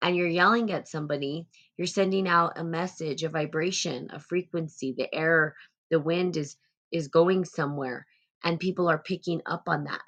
and 0.00 0.14
you're 0.14 0.28
yelling 0.28 0.70
at 0.70 0.86
somebody, 0.86 1.48
you're 1.76 1.88
sending 1.88 2.28
out 2.28 2.60
a 2.60 2.62
message, 2.62 3.24
a 3.24 3.28
vibration, 3.28 4.08
a 4.12 4.20
frequency. 4.20 4.94
The 4.96 5.12
air, 5.12 5.56
the 5.90 5.98
wind 5.98 6.36
is 6.36 6.56
is 6.92 7.08
going 7.08 7.44
somewhere 7.44 8.06
and 8.44 8.60
people 8.60 8.88
are 8.88 8.98
picking 8.98 9.42
up 9.46 9.64
on 9.66 9.82
that 9.82 10.02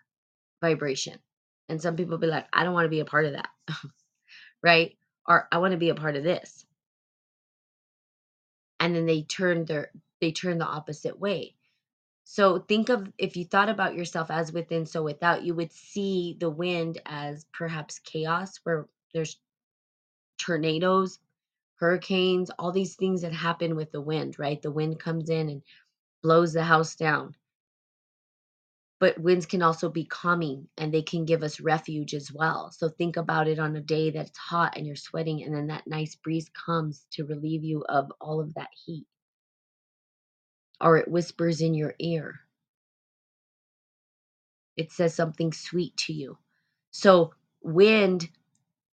vibration. 0.61 1.18
And 1.69 1.81
some 1.81 1.97
people 1.97 2.19
be 2.19 2.27
like, 2.27 2.47
I 2.53 2.65
don't 2.65 2.75
want 2.75 2.87
to 2.87 2.91
be 2.91 3.01
a 3.01 3.05
part 3.05 3.27
of 3.27 3.33
that. 3.33 3.49
right? 4.63 4.97
Or 5.27 5.49
I 5.53 5.59
want 5.59 5.73
to 5.73 5.79
be 5.79 5.91
a 5.91 5.95
part 5.95 6.17
of 6.17 6.25
this. 6.25 6.65
And 8.81 8.95
then 8.95 9.07
they 9.07 9.23
turn 9.23 9.65
their 9.65 9.91
they 10.21 10.33
turn 10.33 10.59
the 10.59 10.67
opposite 10.67 11.19
way. 11.19 11.55
So 12.25 12.59
think 12.59 12.89
of 12.89 13.11
if 13.19 13.37
you 13.37 13.45
thought 13.45 13.69
about 13.69 13.95
yourself 13.95 14.31
as 14.31 14.53
within, 14.53 14.85
so 14.85 15.03
without, 15.03 15.45
you 15.45 15.55
would 15.55 15.73
see 15.73 16.37
the 16.39 16.51
wind 16.51 17.01
as 17.07 17.47
perhaps 17.53 18.01
chaos 18.01 18.59
where 18.65 18.87
there's 19.15 19.39
tornadoes, 20.39 21.19
hurricanes, 21.77 22.51
all 22.59 22.73
these 22.73 22.97
things 22.97 23.23
that 23.23 23.33
happen 23.33 23.77
with 23.77 23.93
the 23.93 24.01
wind, 24.01 24.39
right? 24.39 24.61
The 24.61 24.71
wind 24.71 25.01
comes 25.01 25.31
in 25.31 25.49
and 25.49 25.63
blows 26.23 26.53
the 26.53 26.65
house 26.65 26.97
down 26.97 27.35
but 29.01 29.19
winds 29.21 29.47
can 29.47 29.63
also 29.63 29.89
be 29.89 30.05
calming 30.05 30.69
and 30.77 30.93
they 30.93 31.03
can 31.03 31.25
give 31.25 31.43
us 31.43 31.61
refuge 31.61 32.15
as 32.15 32.33
well. 32.33 32.71
So 32.73 32.89
think 32.89 33.17
about 33.17 33.47
it 33.49 33.59
on 33.59 33.77
a 33.77 33.81
day 33.81 34.11
that's 34.11 34.37
hot 34.37 34.77
and 34.77 34.87
you're 34.87 34.97
sweating, 34.97 35.45
and 35.45 35.55
then 35.55 35.69
that 35.69 35.87
nice 35.87 36.17
breeze 36.17 36.51
comes 36.51 37.07
to 37.13 37.25
relieve 37.25 37.65
you 37.65 37.85
of 37.89 38.13
all 38.21 38.41
of 38.41 38.55
that 38.55 38.71
heat. 38.85 39.07
Or 40.81 40.97
it 40.97 41.09
whispers 41.09 41.61
in 41.61 41.75
your 41.75 41.95
ear. 41.99 42.41
It 44.77 44.93
says 44.93 45.15
something 45.15 45.53
sweet 45.53 45.97
to 45.99 46.13
you. 46.13 46.39
So, 46.91 47.35
wind, 47.63 48.29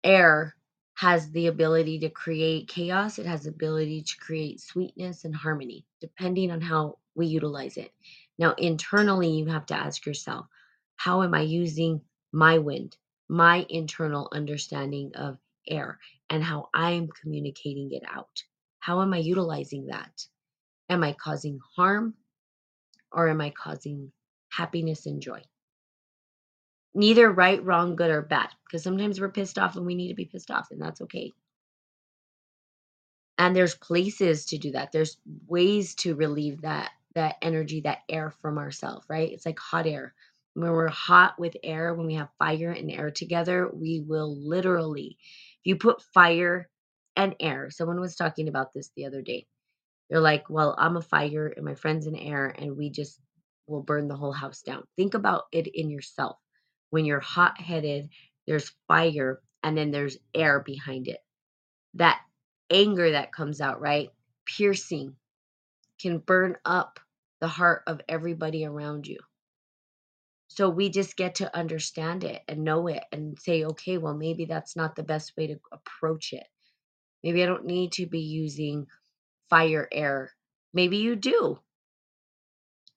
air, 0.03 0.57
has 0.95 1.31
the 1.31 1.47
ability 1.47 2.01
to 2.01 2.11
create 2.11 2.67
chaos. 2.67 3.21
It 3.21 3.27
has 3.27 3.45
the 3.45 3.51
ability 3.51 4.03
to 4.03 4.17
create 4.19 4.61
sweetness 4.61 5.25
and 5.25 5.35
harmony, 5.35 5.87
depending 6.01 6.51
on 6.51 6.61
how 6.61 6.99
we 7.15 7.29
utilize 7.29 7.77
it. 7.77 7.93
Now, 8.39 8.55
internally, 8.59 9.31
you 9.31 9.47
have 9.47 9.67
to 9.67 9.75
ask 9.75 10.07
yourself, 10.07 10.47
how 10.97 11.23
am 11.23 11.35
I 11.35 11.43
using 11.43 12.03
my 12.33 12.59
wind, 12.59 12.97
my 13.29 13.67
internal 13.69 14.29
understanding 14.33 15.13
of 15.17 15.39
air, 15.69 15.99
and 16.31 16.43
how 16.43 16.69
I'm 16.75 17.09
communicating 17.09 17.93
it 17.93 18.05
out? 18.11 18.45
How 18.81 19.03
am 19.03 19.15
I 19.15 19.19
utilizing 19.19 19.87
that? 19.87 20.27
Am 20.89 21.05
I 21.05 21.15
causing 21.15 21.61
harm 21.77 22.15
or 23.13 23.29
am 23.29 23.41
I 23.41 23.51
causing 23.51 24.13
happiness 24.51 25.07
and 25.07 25.21
joy? 25.23 25.43
neither 26.95 27.31
right, 27.31 27.65
wrong, 27.65 27.97
good, 27.97 28.11
or 28.11 28.23
bad. 28.23 28.49
Because 28.67 28.83
sometimes 28.83 29.21
we're 29.21 29.31
pissed 29.31 29.59
off 29.59 29.77
and 29.77 29.87
we 29.87 29.95
need 29.95 30.09
to 30.09 30.15
be 30.15 30.25
pissed 30.27 30.51
off, 30.51 30.69
and 30.71 30.81
that's 30.81 31.01
okay. 31.03 31.33
And 33.39 33.55
there's 33.55 33.77
places 33.77 34.47
to 34.47 34.59
do 34.59 34.73
that. 34.73 34.93
There's 34.93 35.17
ways 35.47 35.95
to 35.97 36.17
relieve 36.17 36.63
that 36.63 36.91
that 37.19 37.37
energy, 37.43 37.83
that 37.83 38.01
air 38.09 38.33
from 38.43 38.59
ourselves, 38.59 39.07
right? 39.11 39.33
It's 39.33 39.47
like 39.47 39.59
hot 39.59 39.87
air. 39.87 40.15
When 40.55 40.73
we're 40.73 40.89
hot 40.89 41.39
with 41.39 41.57
air, 41.65 41.95
when 41.95 42.07
we 42.07 42.15
have 42.15 42.31
fire 42.39 42.73
and 42.73 42.91
air 42.91 43.11
together, 43.13 43.71
we 43.73 44.05
will 44.07 44.37
literally, 44.37 45.19
if 45.21 45.67
you 45.67 45.77
put 45.77 46.03
fire 46.15 46.69
and 47.17 47.37
air, 47.41 47.71
someone 47.71 48.01
was 48.01 48.17
talking 48.17 48.49
about 48.49 48.75
this 48.75 48.91
the 48.97 49.07
other 49.07 49.23
day. 49.23 49.47
They're 50.11 50.21
like, 50.21 50.51
well, 50.51 50.75
I'm 50.79 50.97
a 50.97 51.03
fire 51.03 51.49
and 51.57 51.65
my 51.65 51.75
friend's 51.75 52.07
an 52.07 52.17
air, 52.17 52.55
and 52.59 52.77
we 52.77 52.91
just 52.91 53.21
will 53.69 53.83
burn 53.83 54.09
the 54.09 54.17
whole 54.17 54.33
house 54.33 54.63
down. 54.63 54.85
Think 54.97 55.15
about 55.15 55.45
it 55.53 55.69
in 55.69 55.91
yourself 55.91 56.39
when 56.91 57.05
you're 57.05 57.21
hot 57.21 57.61
headed, 57.61 58.09
there's 58.47 58.73
fire 58.89 59.41
and 59.63 59.77
then 59.77 59.91
there's 59.91 60.19
air 60.35 60.61
behind 60.61 61.09
it. 61.09 61.19
That 61.95 62.21
anger 62.71 63.13
that 63.13 63.33
comes 63.33 63.61
out, 63.61 63.81
right? 63.81 64.11
Piercing 64.47 65.17
can 66.01 66.19
burn 66.19 66.57
up 66.65 67.01
the 67.41 67.49
heart 67.49 67.83
of 67.87 68.01
everybody 68.09 68.65
around 68.65 69.07
you. 69.07 69.19
So 70.49 70.71
we 70.71 70.89
just 70.89 71.17
get 71.17 71.37
to 71.37 71.57
understand 71.57 72.25
it 72.25 72.43
and 72.49 72.65
know 72.65 72.89
it 72.89 73.05
and 73.13 73.39
say, 73.39 73.65
okay, 73.65 73.99
well, 73.99 74.15
maybe 74.15 74.47
that's 74.47 74.75
not 74.75 74.97
the 74.97 75.03
best 75.03 75.37
way 75.37 75.47
to 75.49 75.61
approach 75.71 76.33
it. 76.33 76.47
Maybe 77.23 77.43
I 77.43 77.47
don't 77.47 77.67
need 77.67 77.93
to 77.93 78.07
be 78.07 78.21
using 78.21 78.87
fire 79.51 79.89
air. 79.93 80.33
Maybe 80.73 80.99
you 80.99 81.17
do. 81.17 81.59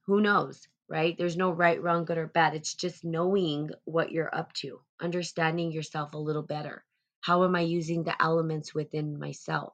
Who 0.05 0.21
knows, 0.21 0.67
right? 0.87 1.17
There's 1.17 1.37
no 1.37 1.51
right, 1.51 1.81
wrong, 1.81 2.05
good, 2.05 2.17
or 2.17 2.27
bad. 2.27 2.55
It's 2.55 2.73
just 2.73 3.03
knowing 3.03 3.69
what 3.85 4.11
you're 4.11 4.33
up 4.33 4.53
to, 4.53 4.79
understanding 4.99 5.71
yourself 5.71 6.13
a 6.13 6.17
little 6.17 6.43
better. 6.43 6.83
How 7.21 7.43
am 7.43 7.55
I 7.55 7.61
using 7.61 8.03
the 8.03 8.19
elements 8.21 8.73
within 8.73 9.19
myself? 9.19 9.73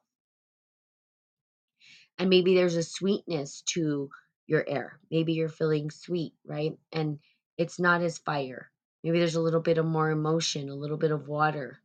And 2.18 2.28
maybe 2.28 2.54
there's 2.54 2.76
a 2.76 2.82
sweetness 2.82 3.62
to 3.68 4.10
your 4.48 4.64
air. 4.68 4.98
Maybe 5.10 5.34
you're 5.34 5.48
feeling 5.48 5.90
sweet, 5.90 6.34
right? 6.46 6.76
And 6.92 7.20
it's 7.58 7.78
not 7.78 8.02
as 8.02 8.18
fire. 8.18 8.70
Maybe 9.04 9.20
there's 9.20 9.36
a 9.36 9.42
little 9.42 9.60
bit 9.60 9.78
of 9.78 9.86
more 9.86 10.10
emotion, 10.10 10.70
a 10.70 10.74
little 10.74 10.96
bit 10.96 11.12
of 11.12 11.28
water. 11.28 11.80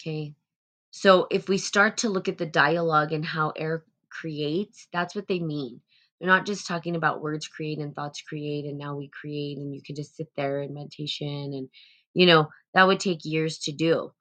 Okay. 0.00 0.34
So 0.92 1.28
if 1.30 1.48
we 1.48 1.58
start 1.58 1.98
to 1.98 2.08
look 2.08 2.28
at 2.28 2.38
the 2.38 2.46
dialogue 2.46 3.12
and 3.12 3.24
how 3.24 3.52
air 3.56 3.84
creates, 4.10 4.88
that's 4.92 5.14
what 5.14 5.28
they 5.28 5.40
mean. 5.40 5.82
They're 6.20 6.28
not 6.28 6.46
just 6.46 6.66
talking 6.66 6.96
about 6.96 7.22
words 7.22 7.48
create 7.48 7.78
and 7.78 7.94
thoughts 7.94 8.22
create 8.22 8.66
and 8.66 8.78
now 8.78 8.96
we 8.96 9.08
create 9.08 9.58
and 9.58 9.74
you 9.74 9.82
can 9.82 9.96
just 9.96 10.16
sit 10.16 10.28
there 10.36 10.62
in 10.62 10.74
meditation 10.74 11.52
and 11.54 11.68
you 12.14 12.26
know, 12.26 12.48
that 12.74 12.86
would 12.86 13.00
take 13.00 13.24
years 13.24 13.58
to 13.60 13.72
do 13.72 14.12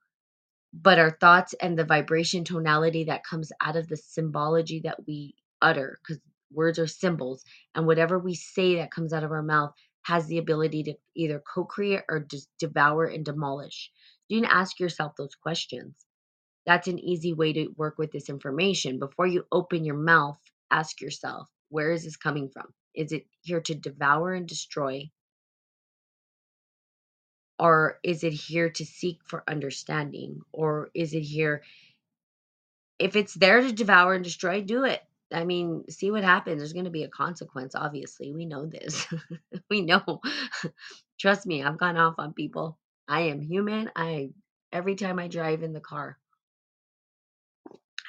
but 0.74 1.00
our 1.00 1.12
thoughts 1.12 1.54
and 1.62 1.80
the 1.80 1.86
vibration 1.86 2.44
tonality 2.44 3.06
that 3.06 3.24
comes 3.24 3.52
out 3.62 3.76
of 3.78 3.88
the 3.88 3.98
symbology 3.98 4.82
that 4.84 4.98
we 5.08 5.36
utter 5.62 5.98
because 6.02 6.22
words 6.56 6.80
are 6.80 6.88
symbols 6.88 7.44
and 7.76 7.86
whatever 7.86 8.18
we 8.18 8.36
say 8.36 8.76
that 8.78 8.92
comes 8.92 9.14
out 9.14 9.24
of 9.24 9.32
our 9.32 9.44
mouth 9.44 9.74
has 10.04 10.28
the 10.28 10.38
ability 10.38 10.84
to 10.84 10.94
either 11.16 11.42
co-create 11.54 12.04
or 12.10 12.20
just 12.20 12.48
devour 12.60 13.06
and 13.06 13.26
demolish. 13.26 13.92
You 14.28 14.44
ask 14.46 14.80
yourself 14.80 15.14
those 15.18 15.36
questions. 15.36 15.96
That's 16.66 16.88
an 16.88 17.00
easy 17.00 17.34
way 17.34 17.54
to 17.54 17.74
work 17.78 17.98
with 17.98 18.12
this 18.12 18.30
information. 18.30 19.00
Before 19.00 19.28
you 19.28 19.46
open 19.52 19.86
your 19.86 19.98
mouth 19.98 20.40
ask 20.72 21.02
yourself 21.02 21.50
where 21.70 21.92
is 21.92 22.04
this 22.04 22.18
coming 22.18 22.50
from? 22.50 22.74
Is 22.94 23.12
it 23.12 23.26
here 23.42 23.62
to 23.62 23.76
devour 23.76 24.34
and 24.34 24.48
destroy? 24.48 25.10
Or 27.60 28.00
is 28.04 28.24
it 28.24 28.34
here 28.34 28.70
to 28.70 28.86
seek 28.86 29.20
for 29.26 29.44
understanding? 29.48 30.42
Or 30.52 30.90
is 30.94 31.14
it 31.14 31.22
here 31.22 31.64
if 33.00 33.16
it's 33.16 33.34
there 33.34 33.62
to 33.62 33.72
devour 33.72 34.14
and 34.14 34.24
destroy 34.24 34.62
do 34.62 34.86
it 34.86 35.02
i 35.36 35.44
mean 35.44 35.84
see 35.90 36.12
what 36.12 36.24
happens 36.24 36.60
there's 36.60 36.74
going 36.74 36.86
to 36.86 36.92
be 36.92 37.04
a 37.04 37.10
consequence 37.10 37.76
obviously 37.76 38.32
we 38.34 38.46
know 38.46 38.66
this 38.66 39.08
we 39.70 39.82
know 39.82 40.22
trust 41.20 41.46
me 41.46 41.64
i've 41.64 41.78
gone 41.78 41.98
off 41.98 42.16
on 42.18 42.34
people 42.34 42.78
i 43.08 43.22
am 43.22 43.42
human 43.42 43.90
i 43.96 44.30
every 44.72 44.96
time 44.96 45.20
i 45.20 45.28
drive 45.28 45.64
in 45.64 45.74
the 45.74 45.80
car 45.80 46.18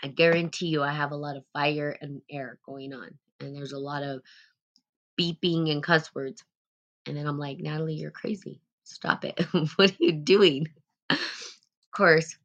i 0.02 0.08
guarantee 0.08 0.66
you 0.66 0.82
i 0.82 0.92
have 0.92 1.12
a 1.12 1.16
lot 1.16 1.36
of 1.36 1.44
fire 1.52 1.96
and 2.00 2.22
air 2.30 2.58
going 2.64 2.92
on 2.92 3.10
and 3.40 3.54
there's 3.54 3.72
a 3.72 3.78
lot 3.78 4.02
of 4.02 4.20
beeping 5.20 5.70
and 5.70 5.82
cuss 5.82 6.14
words 6.14 6.44
and 7.06 7.16
then 7.16 7.26
i'm 7.26 7.38
like 7.38 7.58
natalie 7.58 7.94
you're 7.94 8.10
crazy 8.10 8.60
Stop 8.86 9.24
it. 9.24 9.40
what 9.76 9.90
are 9.90 9.96
you 9.98 10.12
doing? 10.12 10.68
of 11.10 11.18
course, 11.92 12.36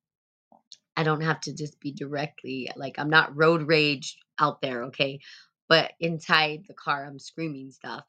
I 0.98 1.04
don't 1.04 1.22
have 1.22 1.40
to 1.42 1.54
just 1.54 1.80
be 1.80 1.92
directly 1.92 2.70
like 2.76 2.96
I'm 2.98 3.10
not 3.10 3.36
road 3.38 3.68
rage 3.68 4.18
out 4.42 4.62
there, 4.62 4.86
okay? 4.86 5.20
But 5.70 5.94
inside 6.00 6.66
the 6.68 6.74
car, 6.74 7.06
I'm 7.06 7.20
screaming 7.20 7.72
stuff. 7.72 8.04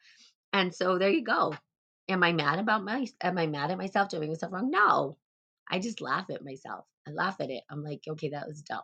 And 0.52 0.74
so 0.74 0.98
there 0.98 1.10
you 1.10 1.22
go. 1.22 1.54
Am 2.08 2.24
I 2.24 2.32
mad 2.32 2.58
about 2.58 2.84
my 2.84 3.06
am 3.22 3.38
I 3.38 3.46
mad 3.46 3.70
at 3.70 3.78
myself 3.78 4.08
doing 4.08 4.28
myself 4.28 4.52
wrong? 4.52 4.70
No. 4.70 5.16
I 5.70 5.78
just 5.78 6.00
laugh 6.00 6.26
at 6.30 6.44
myself. 6.44 6.84
I 7.06 7.12
laugh 7.12 7.36
at 7.40 7.50
it. 7.50 7.62
I'm 7.70 7.84
like, 7.84 8.02
okay, 8.08 8.30
that 8.30 8.48
was 8.48 8.62
dumb. 8.62 8.82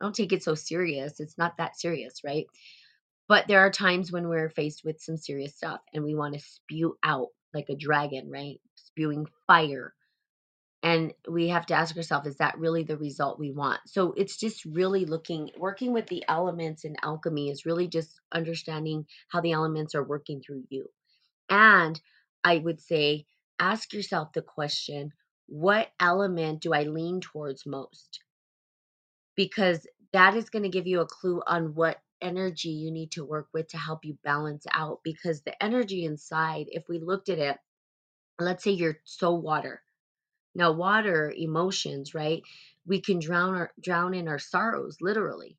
I 0.00 0.04
don't 0.04 0.14
take 0.14 0.32
it 0.32 0.42
so 0.44 0.54
serious. 0.54 1.20
It's 1.20 1.36
not 1.36 1.56
that 1.58 1.78
serious, 1.78 2.20
right? 2.24 2.46
But 3.28 3.46
there 3.48 3.60
are 3.60 3.70
times 3.70 4.10
when 4.10 4.28
we're 4.28 4.50
faced 4.50 4.84
with 4.84 5.00
some 5.00 5.16
serious 5.16 5.56
stuff 5.56 5.80
and 5.92 6.04
we 6.04 6.14
want 6.14 6.34
to 6.34 6.40
spew 6.40 6.96
out 7.02 7.28
like 7.54 7.68
a 7.68 7.76
dragon, 7.76 8.30
right? 8.30 8.60
Spewing 8.76 9.26
fire. 9.46 9.94
And 10.82 11.12
we 11.28 11.48
have 11.48 11.66
to 11.66 11.74
ask 11.74 11.94
ourselves, 11.96 12.26
is 12.26 12.36
that 12.36 12.58
really 12.58 12.84
the 12.84 12.96
result 12.96 13.38
we 13.38 13.50
want? 13.50 13.80
So 13.86 14.14
it's 14.16 14.38
just 14.38 14.64
really 14.64 15.04
looking, 15.04 15.50
working 15.58 15.92
with 15.92 16.06
the 16.06 16.24
elements 16.26 16.84
in 16.84 16.96
alchemy 17.02 17.50
is 17.50 17.66
really 17.66 17.86
just 17.86 18.18
understanding 18.32 19.04
how 19.28 19.42
the 19.42 19.52
elements 19.52 19.94
are 19.94 20.02
working 20.02 20.40
through 20.40 20.64
you. 20.70 20.86
And 21.50 22.00
I 22.42 22.56
would 22.56 22.80
say, 22.80 23.26
ask 23.58 23.92
yourself 23.92 24.32
the 24.32 24.40
question, 24.40 25.12
what 25.46 25.88
element 26.00 26.62
do 26.62 26.72
I 26.72 26.84
lean 26.84 27.20
towards 27.20 27.66
most? 27.66 28.20
Because 29.36 29.86
that 30.14 30.34
is 30.34 30.48
going 30.48 30.62
to 30.62 30.70
give 30.70 30.86
you 30.86 31.00
a 31.00 31.06
clue 31.06 31.42
on 31.46 31.74
what 31.74 32.00
energy 32.22 32.70
you 32.70 32.90
need 32.90 33.10
to 33.12 33.24
work 33.24 33.48
with 33.52 33.68
to 33.68 33.78
help 33.78 34.04
you 34.04 34.16
balance 34.24 34.64
out. 34.72 35.00
Because 35.04 35.42
the 35.42 35.62
energy 35.62 36.04
inside, 36.06 36.66
if 36.70 36.84
we 36.88 36.98
looked 36.98 37.28
at 37.28 37.38
it, 37.38 37.58
let's 38.38 38.64
say 38.64 38.70
you're 38.70 38.98
so 39.04 39.34
water. 39.34 39.82
Now, 40.54 40.72
water, 40.72 41.32
emotions, 41.36 42.14
right? 42.14 42.42
We 42.86 43.00
can 43.00 43.18
drown 43.20 43.54
our 43.54 43.72
drown 43.80 44.14
in 44.14 44.28
our 44.28 44.38
sorrows, 44.38 44.98
literally. 45.00 45.58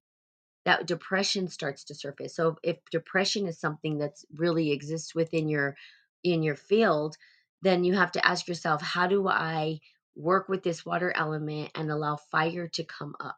That 0.66 0.88
depression 0.88 1.48
starts 1.48 1.86
to 1.86 1.96
surface. 1.96 2.36
So 2.36 2.58
if 2.64 2.78
depression 2.92 3.48
is 3.48 3.60
something 3.60 3.98
that's 3.98 4.26
really 4.36 4.72
exists 4.72 5.16
within 5.16 5.50
your 5.50 5.76
in 6.24 6.44
your 6.44 6.56
field, 6.56 7.18
then 7.62 7.84
you 7.84 7.96
have 7.96 8.12
to 8.14 8.26
ask 8.26 8.48
yourself, 8.48 8.82
how 8.82 9.08
do 9.08 9.28
I 9.28 9.80
work 10.16 10.50
with 10.50 10.64
this 10.64 10.86
water 10.86 11.12
element 11.16 11.72
and 11.76 11.90
allow 11.92 12.18
fire 12.18 12.68
to 12.70 12.84
come 12.84 13.16
up? 13.20 13.38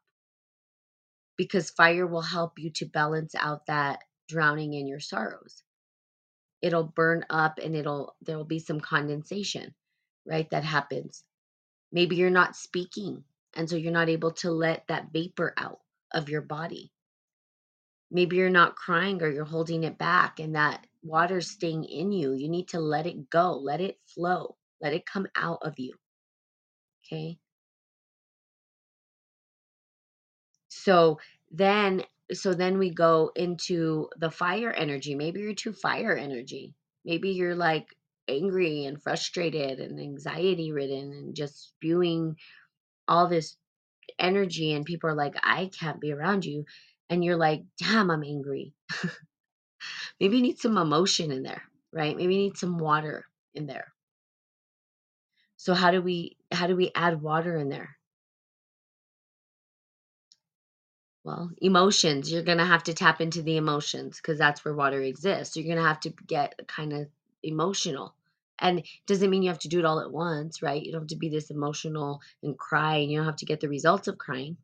Because 1.38 1.70
fire 1.72 2.08
will 2.08 2.22
help 2.22 2.60
you 2.60 2.72
to 2.72 2.86
balance 2.86 3.36
out 3.36 3.68
that 3.68 4.00
drowning 4.28 4.74
in 4.74 4.88
your 4.88 5.00
sorrows 5.00 5.64
it'll 6.62 6.86
burn 6.86 7.26
up 7.30 7.60
and 7.64 7.76
it'll 7.76 8.16
there 8.22 8.38
will 8.38 8.46
be 8.46 8.60
some 8.60 8.80
condensation 8.80 9.74
right 10.26 10.50
that 10.52 10.64
happens 10.64 11.24
maybe 11.94 12.18
you're 12.18 12.30
not 12.30 12.58
speaking 12.58 13.24
and 13.56 13.70
so 13.70 13.78
you're 13.78 13.94
not 13.94 14.10
able 14.10 14.32
to 14.32 14.52
let 14.52 14.86
that 14.88 15.14
vapor 15.14 15.54
out 15.58 15.80
of 16.14 16.30
your 16.30 16.42
body 16.42 16.92
maybe 18.12 18.36
you're 18.36 18.50
not 18.50 18.76
crying 18.76 19.22
or 19.24 19.30
you're 19.30 19.46
holding 19.46 19.86
it 19.86 19.98
back 19.98 20.42
and 20.42 20.56
that 20.56 20.86
water's 21.04 21.50
staying 21.50 21.86
in 21.86 22.12
you 22.12 22.34
you 22.34 22.50
need 22.50 22.68
to 22.68 22.80
let 22.82 23.06
it 23.08 23.30
go 23.30 23.54
let 23.54 23.82
it 23.82 23.98
flow 24.08 24.58
let 24.82 24.94
it 24.94 25.06
come 25.06 25.28
out 25.38 25.60
of 25.64 25.80
you 25.80 25.94
okay 27.06 27.38
so 30.70 31.20
then 31.52 32.04
so 32.34 32.54
then 32.54 32.78
we 32.78 32.90
go 32.90 33.32
into 33.36 34.10
the 34.18 34.32
fire 34.32 34.72
energy. 34.72 35.16
Maybe 35.16 35.42
you're 35.42 35.54
too 35.54 35.74
fire 35.74 36.16
energy. 36.16 36.74
Maybe 37.06 37.32
you're 37.32 37.56
like 37.56 37.88
angry 38.28 38.86
and 38.86 39.02
frustrated 39.02 39.80
and 39.80 40.00
anxiety 40.00 40.72
ridden 40.72 41.12
and 41.12 41.36
just 41.36 41.70
spewing 41.70 42.36
all 43.08 43.28
this 43.28 43.58
energy 44.20 44.74
and 44.74 44.86
people 44.86 45.10
are 45.10 45.16
like 45.16 45.36
I 45.42 45.70
can't 45.80 46.00
be 46.00 46.12
around 46.12 46.46
you 46.46 46.66
and 47.10 47.24
you're 47.24 47.38
like 47.38 47.64
damn 47.78 48.12
I'm 48.12 48.24
angry. 48.24 48.74
Maybe 50.20 50.38
you 50.38 50.44
need 50.44 50.60
some 50.60 50.78
emotion 50.78 51.32
in 51.32 51.44
there, 51.44 51.64
right? 51.92 52.16
Maybe 52.16 52.36
you 52.36 52.42
need 52.42 52.58
some 52.58 52.78
water 52.78 53.26
in 53.54 53.66
there. 53.66 53.94
So 55.58 55.74
how 55.74 55.92
do 55.92 56.02
we 56.02 56.38
how 56.52 56.68
do 56.68 56.76
we 56.76 56.92
add 56.96 57.22
water 57.22 57.58
in 57.58 57.70
there? 57.70 57.98
Well, 61.24 61.52
emotions, 61.62 62.32
you're 62.32 62.44
gonna 62.44 62.66
have 62.66 62.84
to 62.84 62.94
tap 62.94 63.22
into 63.22 63.42
the 63.42 63.58
emotions 63.58 64.18
because 64.18 64.38
that's 64.38 64.66
where 64.66 64.74
water 64.74 65.02
exists. 65.02 65.56
You're 65.56 65.74
gonna 65.74 65.88
have 65.88 66.02
to 66.02 66.10
get 66.28 66.60
kind 66.68 66.92
of 66.94 67.08
emotional. 67.44 68.16
And 68.60 68.86
doesn't 69.08 69.30
mean 69.30 69.44
you 69.44 69.50
have 69.50 69.60
to 69.60 69.68
do 69.68 69.80
it 69.80 69.86
all 69.86 70.00
at 70.00 70.12
once, 70.12 70.62
right? 70.62 70.82
You 70.82 70.92
don't 70.92 71.02
have 71.02 71.08
to 71.10 71.16
be 71.16 71.30
this 71.30 71.50
emotional 71.50 72.22
and 72.42 72.58
cry, 72.58 72.98
and 72.98 73.12
you 73.12 73.18
don't 73.18 73.26
have 73.26 73.38
to 73.38 73.46
get 73.46 73.60
the 73.60 73.70
results 73.70 74.08
of 74.08 74.18
crying. 74.18 74.58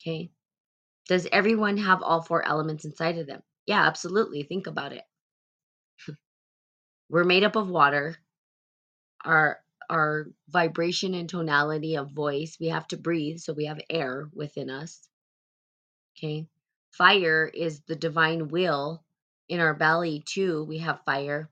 Okay. 0.00 0.30
Does 1.08 1.26
everyone 1.32 1.76
have 1.78 2.02
all 2.02 2.22
four 2.22 2.44
elements 2.44 2.84
inside 2.84 3.18
of 3.18 3.26
them? 3.26 3.42
Yeah, 3.66 3.86
absolutely. 3.86 4.42
Think 4.42 4.66
about 4.66 4.92
it. 4.92 5.04
We're 7.08 7.24
made 7.24 7.44
up 7.44 7.56
of 7.56 7.68
water. 7.68 8.16
Our 9.24 9.60
our 9.90 10.26
vibration 10.48 11.14
and 11.14 11.28
tonality 11.28 11.96
of 11.96 12.10
voice, 12.10 12.58
we 12.60 12.68
have 12.68 12.86
to 12.88 12.96
breathe, 12.98 13.38
so 13.38 13.54
we 13.54 13.64
have 13.64 13.80
air 13.88 14.28
within 14.34 14.68
us. 14.68 15.08
Okay. 16.16 16.46
Fire 16.90 17.46
is 17.46 17.80
the 17.80 17.96
divine 17.96 18.48
will. 18.48 19.02
In 19.48 19.60
our 19.60 19.72
belly, 19.72 20.22
too, 20.26 20.64
we 20.64 20.78
have 20.78 21.04
fire. 21.06 21.48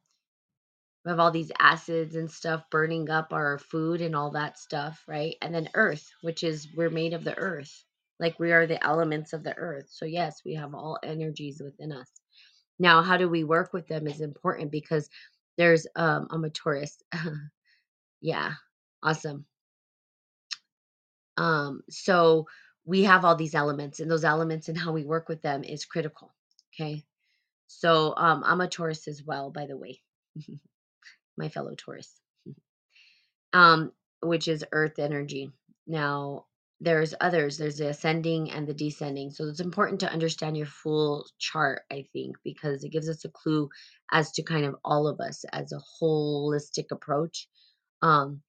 We 1.06 1.10
have 1.10 1.20
all 1.20 1.30
these 1.30 1.52
acids 1.60 2.16
and 2.16 2.28
stuff 2.28 2.64
burning 2.70 3.10
up 3.10 3.32
our 3.32 3.58
food 3.58 4.00
and 4.02 4.16
all 4.16 4.32
that 4.32 4.58
stuff, 4.58 5.04
right? 5.06 5.36
And 5.40 5.54
then 5.54 5.70
earth, 5.74 6.10
which 6.22 6.42
is 6.42 6.68
we're 6.74 6.90
made 6.90 7.14
of 7.14 7.24
the 7.24 7.38
earth. 7.38 7.84
Like 8.18 8.40
we 8.40 8.52
are 8.52 8.66
the 8.66 8.84
elements 8.84 9.32
of 9.32 9.44
the 9.44 9.56
earth. 9.56 9.86
So, 9.88 10.04
yes, 10.04 10.42
we 10.44 10.54
have 10.54 10.74
all 10.74 10.98
energies 11.04 11.62
within 11.64 11.92
us. 11.92 12.10
Now, 12.80 13.02
how 13.02 13.16
do 13.18 13.28
we 13.28 13.44
work 13.44 13.72
with 13.72 13.86
them 13.86 14.08
is 14.08 14.20
important 14.20 14.72
because 14.72 15.08
there's, 15.56 15.86
um, 15.94 16.26
I'm 16.30 16.44
a 16.44 16.50
Taurus. 16.50 17.00
yeah, 18.20 18.54
awesome. 19.02 19.46
Um, 21.36 21.82
so 21.88 22.46
we 22.84 23.04
have 23.04 23.24
all 23.24 23.36
these 23.36 23.54
elements, 23.54 24.00
and 24.00 24.10
those 24.10 24.24
elements 24.24 24.68
and 24.68 24.76
how 24.76 24.92
we 24.92 25.04
work 25.04 25.28
with 25.28 25.42
them 25.42 25.62
is 25.64 25.84
critical. 25.84 26.34
Okay. 26.74 27.04
So 27.68 28.14
um, 28.16 28.42
I'm 28.44 28.60
a 28.60 28.68
Taurus 28.68 29.08
as 29.08 29.22
well, 29.24 29.50
by 29.50 29.66
the 29.66 29.76
way, 29.76 30.00
my 31.36 31.48
fellow 31.48 31.74
Taurus, 31.76 32.20
um, 33.52 33.92
which 34.22 34.48
is 34.48 34.64
Earth 34.72 34.98
energy. 34.98 35.52
Now, 35.86 36.46
there's 36.80 37.14
others. 37.20 37.56
There's 37.58 37.78
the 37.78 37.88
ascending 37.88 38.50
and 38.50 38.66
the 38.66 38.74
descending. 38.74 39.30
So 39.30 39.46
it's 39.48 39.60
important 39.60 40.00
to 40.00 40.12
understand 40.12 40.56
your 40.56 40.66
full 40.66 41.26
chart, 41.38 41.82
I 41.90 42.06
think, 42.12 42.36
because 42.44 42.84
it 42.84 42.92
gives 42.92 43.08
us 43.08 43.24
a 43.24 43.30
clue 43.30 43.68
as 44.12 44.32
to 44.32 44.42
kind 44.42 44.66
of 44.66 44.76
all 44.84 45.08
of 45.08 45.20
us 45.20 45.44
as 45.52 45.72
a 45.72 45.80
holistic 46.02 46.86
approach. 46.92 47.48
Um, 48.02 48.42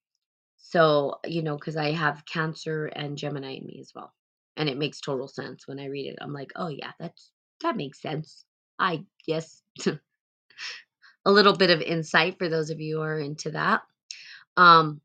so, 0.58 1.20
you 1.26 1.44
know, 1.44 1.56
because 1.56 1.78
I 1.78 1.92
have 1.92 2.26
Cancer 2.26 2.88
and 2.88 3.18
Gemini 3.18 3.56
in 3.56 3.66
me 3.66 3.80
as 3.82 3.92
well. 3.96 4.14
And 4.58 4.70
it 4.70 4.78
makes 4.78 5.02
total 5.02 5.28
sense 5.28 5.68
when 5.68 5.80
I 5.80 5.86
read 5.86 6.08
it. 6.08 6.18
I'm 6.22 6.34
like, 6.34 6.52
oh 6.56 6.70
yeah, 6.70 6.92
that's 7.00 7.32
that 7.62 7.78
makes 7.78 8.02
sense. 8.02 8.46
I 8.80 9.06
guess 9.28 9.62
a 11.28 11.32
little 11.32 11.56
bit 11.56 11.70
of 11.70 11.82
insight 11.82 12.38
for 12.38 12.48
those 12.48 12.70
of 12.70 12.80
you 12.80 12.96
who 12.98 13.02
are 13.04 13.20
into 13.20 13.52
that. 13.52 13.82
Um, 14.56 15.02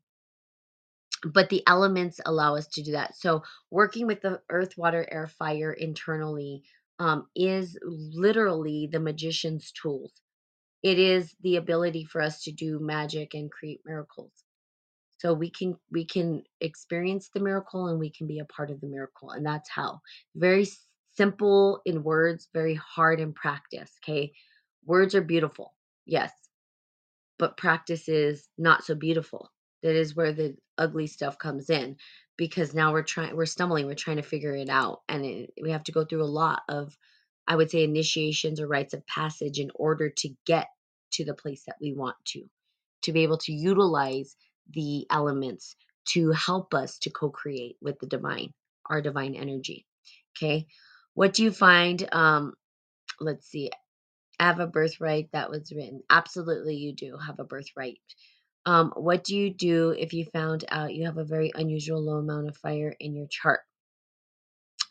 but 1.25 1.49
the 1.49 1.63
elements 1.67 2.21
allow 2.25 2.55
us 2.55 2.67
to 2.67 2.81
do 2.81 2.93
that. 2.93 3.15
So 3.17 3.43
working 3.69 4.07
with 4.07 4.21
the 4.21 4.41
earth, 4.49 4.77
water, 4.77 5.05
air, 5.11 5.27
fire 5.27 5.73
internally 5.73 6.63
um, 6.97 7.27
is 7.35 7.77
literally 7.83 8.87
the 8.89 9.01
magician's 9.01 9.73
tools. 9.73 10.13
It 10.81 10.97
is 10.97 11.35
the 11.41 11.57
ability 11.57 12.05
for 12.05 12.21
us 12.21 12.43
to 12.43 12.53
do 12.53 12.79
magic 12.79 13.33
and 13.33 13.51
create 13.51 13.81
miracles. 13.85 14.31
So 15.17 15.33
we 15.33 15.49
can 15.49 15.75
we 15.91 16.05
can 16.05 16.43
experience 16.61 17.29
the 17.33 17.41
miracle 17.41 17.87
and 17.87 17.99
we 17.99 18.11
can 18.11 18.27
be 18.27 18.39
a 18.39 18.45
part 18.45 18.71
of 18.71 18.79
the 18.79 18.87
miracle. 18.87 19.31
And 19.31 19.45
that's 19.45 19.69
how. 19.69 19.99
Very 20.35 20.67
simple 21.15 21.81
in 21.85 22.03
words, 22.03 22.47
very 22.53 22.75
hard 22.75 23.19
in 23.19 23.33
practice. 23.33 23.91
Okay. 24.03 24.31
Words 24.85 25.15
are 25.15 25.21
beautiful. 25.21 25.73
Yes 26.05 26.31
but 27.39 27.57
practice 27.57 28.09
is 28.09 28.49
not 28.57 28.85
so 28.85 28.95
beautiful. 28.95 29.51
That 29.83 29.95
is 29.95 30.15
where 30.15 30.33
the 30.33 30.57
ugly 30.79 31.07
stuff 31.07 31.37
comes 31.37 31.69
in 31.69 31.97
because 32.37 32.75
now 32.75 32.93
we're 32.93 33.03
trying 33.03 33.35
we're 33.35 33.47
stumbling, 33.47 33.87
we're 33.87 33.95
trying 33.95 34.17
to 34.17 34.23
figure 34.23 34.55
it 34.55 34.69
out 34.69 35.01
and 35.09 35.25
it, 35.25 35.51
we 35.61 35.71
have 35.71 35.83
to 35.85 35.93
go 35.93 36.05
through 36.05 36.23
a 36.23 36.25
lot 36.25 36.63
of 36.69 36.97
I 37.47 37.57
would 37.57 37.71
say 37.71 37.83
initiations 37.83 38.61
or 38.61 38.67
rites 38.67 38.95
of 38.95 39.05
passage 39.07 39.59
in 39.59 39.71
order 39.75 40.09
to 40.09 40.29
get 40.47 40.67
to 41.13 41.25
the 41.25 41.35
place 41.35 41.65
that 41.67 41.77
we 41.81 41.93
want 41.93 42.17
to 42.29 42.43
to 43.03 43.13
be 43.13 43.23
able 43.23 43.39
to 43.39 43.53
utilize 43.53 44.37
the 44.73 45.05
elements 45.11 45.75
to 46.09 46.31
help 46.31 46.73
us 46.73 46.99
to 46.99 47.11
co-create 47.11 47.77
with 47.81 47.99
the 47.99 48.07
divine, 48.07 48.53
our 48.89 49.01
divine 49.01 49.35
energy. 49.35 49.85
Okay? 50.37 50.67
What 51.15 51.33
do 51.33 51.43
you 51.43 51.51
find 51.51 52.07
um 52.13 52.53
let's 53.19 53.47
see 53.47 53.71
have 54.39 54.59
a 54.59 54.67
birthright 54.67 55.29
that 55.33 55.49
was 55.49 55.71
written. 55.71 56.01
Absolutely, 56.09 56.75
you 56.75 56.93
do 56.93 57.17
have 57.17 57.39
a 57.39 57.43
birthright. 57.43 57.99
Um, 58.65 58.93
what 58.95 59.23
do 59.23 59.35
you 59.35 59.53
do 59.53 59.91
if 59.91 60.13
you 60.13 60.25
found 60.25 60.65
out 60.69 60.93
you 60.93 61.05
have 61.05 61.17
a 61.17 61.25
very 61.25 61.51
unusual 61.55 62.01
low 62.01 62.17
amount 62.17 62.47
of 62.47 62.57
fire 62.57 62.95
in 62.99 63.15
your 63.15 63.27
chart? 63.29 63.61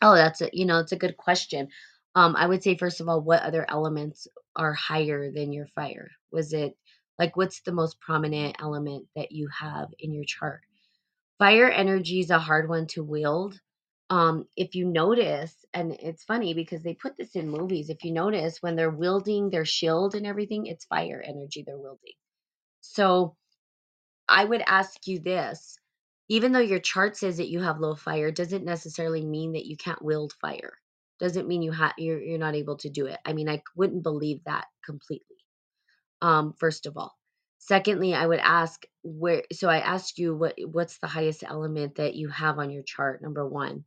Oh, 0.01 0.15
that's 0.15 0.41
a 0.41 0.49
you 0.53 0.65
know, 0.65 0.79
it's 0.79 0.91
a 0.91 0.97
good 0.97 1.17
question. 1.17 1.69
Um, 2.15 2.35
I 2.35 2.45
would 2.47 2.61
say 2.61 2.77
first 2.77 3.01
of 3.01 3.09
all, 3.09 3.21
what 3.21 3.41
other 3.41 3.65
elements 3.69 4.27
are 4.55 4.73
higher 4.73 5.31
than 5.31 5.53
your 5.53 5.67
fire? 5.67 6.11
Was 6.31 6.53
it 6.53 6.77
like 7.19 7.35
what's 7.35 7.61
the 7.61 7.71
most 7.71 7.99
prominent 7.99 8.57
element 8.59 9.07
that 9.15 9.31
you 9.31 9.49
have 9.59 9.89
in 9.99 10.13
your 10.13 10.25
chart? 10.25 10.61
Fire 11.39 11.69
energy 11.69 12.19
is 12.19 12.29
a 12.29 12.39
hard 12.39 12.69
one 12.69 12.87
to 12.87 13.03
wield. 13.03 13.59
Um, 14.13 14.47
if 14.55 14.75
you 14.75 14.85
notice, 14.85 15.65
and 15.73 15.93
it's 15.93 16.23
funny 16.23 16.53
because 16.53 16.83
they 16.83 16.93
put 16.93 17.17
this 17.17 17.35
in 17.35 17.49
movies, 17.49 17.89
if 17.89 18.03
you 18.03 18.11
notice 18.11 18.61
when 18.61 18.75
they're 18.75 18.91
wielding 18.91 19.49
their 19.49 19.65
shield 19.65 20.13
and 20.13 20.27
everything, 20.27 20.67
it's 20.67 20.85
fire 20.85 21.23
energy 21.25 21.63
they're 21.65 21.79
wielding. 21.79 22.13
So 22.81 23.35
I 24.29 24.45
would 24.45 24.63
ask 24.67 25.07
you 25.07 25.19
this 25.19 25.77
even 26.29 26.51
though 26.51 26.59
your 26.59 26.79
chart 26.79 27.17
says 27.17 27.37
that 27.37 27.49
you 27.49 27.61
have 27.61 27.79
low 27.79 27.95
fire, 27.95 28.31
doesn't 28.31 28.65
necessarily 28.65 29.25
mean 29.25 29.53
that 29.53 29.65
you 29.65 29.77
can't 29.77 30.03
wield 30.03 30.33
fire. 30.41 30.73
Doesn't 31.19 31.47
mean 31.47 31.63
you 31.63 31.71
have 31.71 31.93
you're, 31.97 32.21
you're 32.21 32.39
not 32.39 32.55
able 32.55 32.77
to 32.77 32.89
do 32.89 33.07
it. 33.07 33.19
I 33.25 33.33
mean, 33.33 33.49
I 33.49 33.63
wouldn't 33.75 34.03
believe 34.03 34.41
that 34.45 34.65
completely 34.85 35.37
um, 36.21 36.53
first 36.59 36.85
of 36.85 36.97
all. 36.97 37.17
Secondly, 37.59 38.13
I 38.13 38.27
would 38.27 38.39
ask 38.39 38.83
where 39.03 39.43
so 39.53 39.69
I 39.69 39.79
asked 39.79 40.19
you 40.19 40.35
what 40.35 40.55
what's 40.65 40.99
the 40.99 41.07
highest 41.07 41.43
element 41.43 41.95
that 41.95 42.15
you 42.15 42.29
have 42.29 42.59
on 42.59 42.69
your 42.71 42.83
chart, 42.83 43.21
number 43.21 43.47
one. 43.47 43.85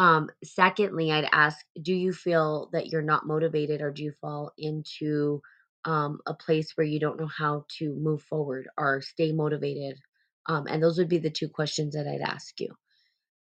Um, 0.00 0.30
secondly, 0.42 1.12
I'd 1.12 1.28
ask, 1.32 1.58
do 1.82 1.94
you 1.94 2.12
feel 2.14 2.70
that 2.72 2.88
you're 2.88 3.02
not 3.02 3.26
motivated 3.28 3.82
or 3.82 3.92
do 3.92 4.02
you 4.02 4.12
fall 4.20 4.52
into 4.58 5.42
um, 5.84 6.20
a 6.26 6.34
place 6.34 6.72
where 6.76 6.86
you 6.86 6.98
don't 7.00 7.20
know 7.20 7.28
how 7.28 7.66
to 7.78 7.94
move 7.96 8.22
forward 8.22 8.68
or 8.78 9.02
stay 9.02 9.32
motivated? 9.32 10.00
Um, 10.48 10.66
and 10.68 10.82
those 10.82 10.98
would 10.98 11.10
be 11.10 11.18
the 11.18 11.30
two 11.30 11.50
questions 11.50 11.94
that 11.94 12.08
I'd 12.08 12.22
ask 12.28 12.60
you 12.60 12.74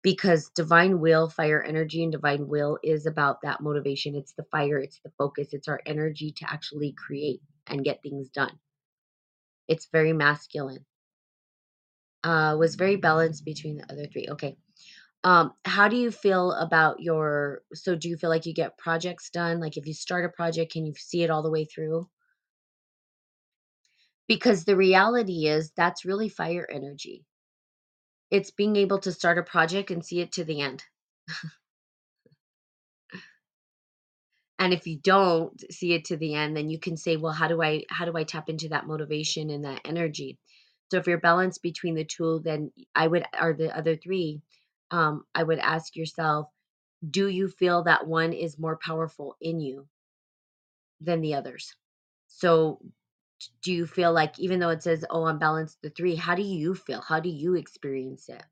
because 0.03 0.49
divine 0.55 0.99
will, 1.01 1.29
fire 1.29 1.63
energy, 1.63 2.03
and 2.03 2.11
divine 2.11 2.47
will 2.47 2.79
is 2.83 3.05
about 3.07 3.41
that 3.43 3.61
motivation. 3.61 4.15
It's 4.15 4.33
the 4.33 4.45
fire, 4.51 4.79
it's 4.79 5.01
the 5.05 5.11
focus, 5.17 5.49
it's 5.53 5.69
our 5.69 5.81
energy 5.85 6.33
to 6.37 6.51
actually 6.51 6.93
create 6.93 7.41
and 7.67 7.85
get 7.85 8.03
things 8.03 8.29
done. 8.29 8.59
It's 9.69 9.87
very 9.93 10.13
masculine. 10.13 10.85
Uh, 12.23 12.57
was 12.59 12.75
very 12.75 12.97
balanced 12.97 13.45
between 13.45 13.77
the 13.77 13.91
other 13.91 14.07
three. 14.07 14.27
Okay. 14.29 14.57
Um, 15.23 15.53
how 15.65 15.89
do 15.89 15.97
you 15.97 16.11
feel 16.11 16.53
about 16.53 17.01
your 17.01 17.61
so 17.73 17.95
do 17.95 18.07
you 18.07 18.17
feel 18.17 18.29
like 18.29 18.45
you 18.45 18.53
get 18.53 18.77
projects 18.77 19.29
done? 19.29 19.59
Like 19.59 19.75
if 19.77 19.85
you 19.85 19.93
start 19.93 20.25
a 20.25 20.29
project, 20.29 20.71
can 20.73 20.85
you 20.85 20.93
see 20.97 21.23
it 21.23 21.29
all 21.29 21.43
the 21.43 21.51
way 21.51 21.65
through? 21.65 22.07
Because 24.27 24.63
the 24.63 24.77
reality 24.77 25.47
is 25.47 25.71
that's 25.75 26.05
really 26.05 26.29
fire 26.29 26.67
energy. 26.71 27.25
It's 28.31 28.51
being 28.51 28.75
able 28.77 28.99
to 28.99 29.11
start 29.11 29.37
a 29.39 29.43
project 29.43 29.91
and 29.91 30.05
see 30.05 30.21
it 30.21 30.31
to 30.33 30.43
the 30.45 30.61
end. 30.61 30.83
And 34.59 34.73
if 34.73 34.85
you 34.87 34.99
don't 34.99 35.59
see 35.73 35.93
it 35.93 36.05
to 36.05 36.17
the 36.17 36.35
end, 36.35 36.55
then 36.55 36.69
you 36.69 36.79
can 36.79 36.97
say, 36.97 37.15
well, 37.17 37.31
how 37.33 37.47
do 37.47 37.61
I 37.61 37.83
how 37.89 38.05
do 38.05 38.15
I 38.15 38.23
tap 38.23 38.49
into 38.49 38.69
that 38.69 38.87
motivation 38.87 39.49
and 39.49 39.65
that 39.65 39.81
energy? 39.85 40.37
So 40.91 40.97
if 40.97 41.07
you're 41.07 41.19
balanced 41.19 41.61
between 41.63 41.95
the 41.95 42.03
two, 42.05 42.41
then 42.43 42.71
I 42.95 43.07
would 43.07 43.25
are 43.33 43.53
the 43.53 43.75
other 43.75 43.95
three, 43.95 44.41
um, 44.91 45.25
I 45.35 45.43
would 45.43 45.59
ask 45.59 45.95
yourself, 45.95 46.47
do 47.07 47.27
you 47.27 47.47
feel 47.47 47.83
that 47.83 48.07
one 48.07 48.33
is 48.33 48.59
more 48.59 48.79
powerful 48.83 49.35
in 49.41 49.59
you 49.59 49.87
than 51.01 51.21
the 51.21 51.35
others? 51.35 51.73
So 52.27 52.81
do 53.63 53.73
you 53.73 53.85
feel 53.85 54.11
like 54.11 54.37
even 54.39 54.59
though 54.59 54.69
it 54.69 54.83
says, 54.83 55.05
oh, 55.09 55.25
I'm 55.25 55.39
balanced 55.39 55.77
the 55.81 55.89
three, 55.89 56.15
how 56.15 56.35
do 56.35 56.41
you 56.41 56.75
feel? 56.75 57.01
How 57.01 57.19
do 57.19 57.29
you 57.29 57.55
experience 57.55 58.29
it? 58.29 58.43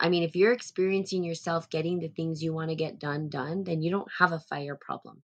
I 0.00 0.08
mean, 0.08 0.22
if 0.22 0.36
you're 0.36 0.52
experiencing 0.52 1.24
yourself 1.24 1.70
getting 1.70 1.98
the 1.98 2.08
things 2.08 2.42
you 2.42 2.52
want 2.52 2.70
to 2.70 2.76
get 2.76 3.00
done 3.00 3.28
done, 3.28 3.64
then 3.64 3.82
you 3.82 3.90
don't 3.90 4.10
have 4.18 4.32
a 4.32 4.40
fire 4.40 4.78
problem. 4.80 5.22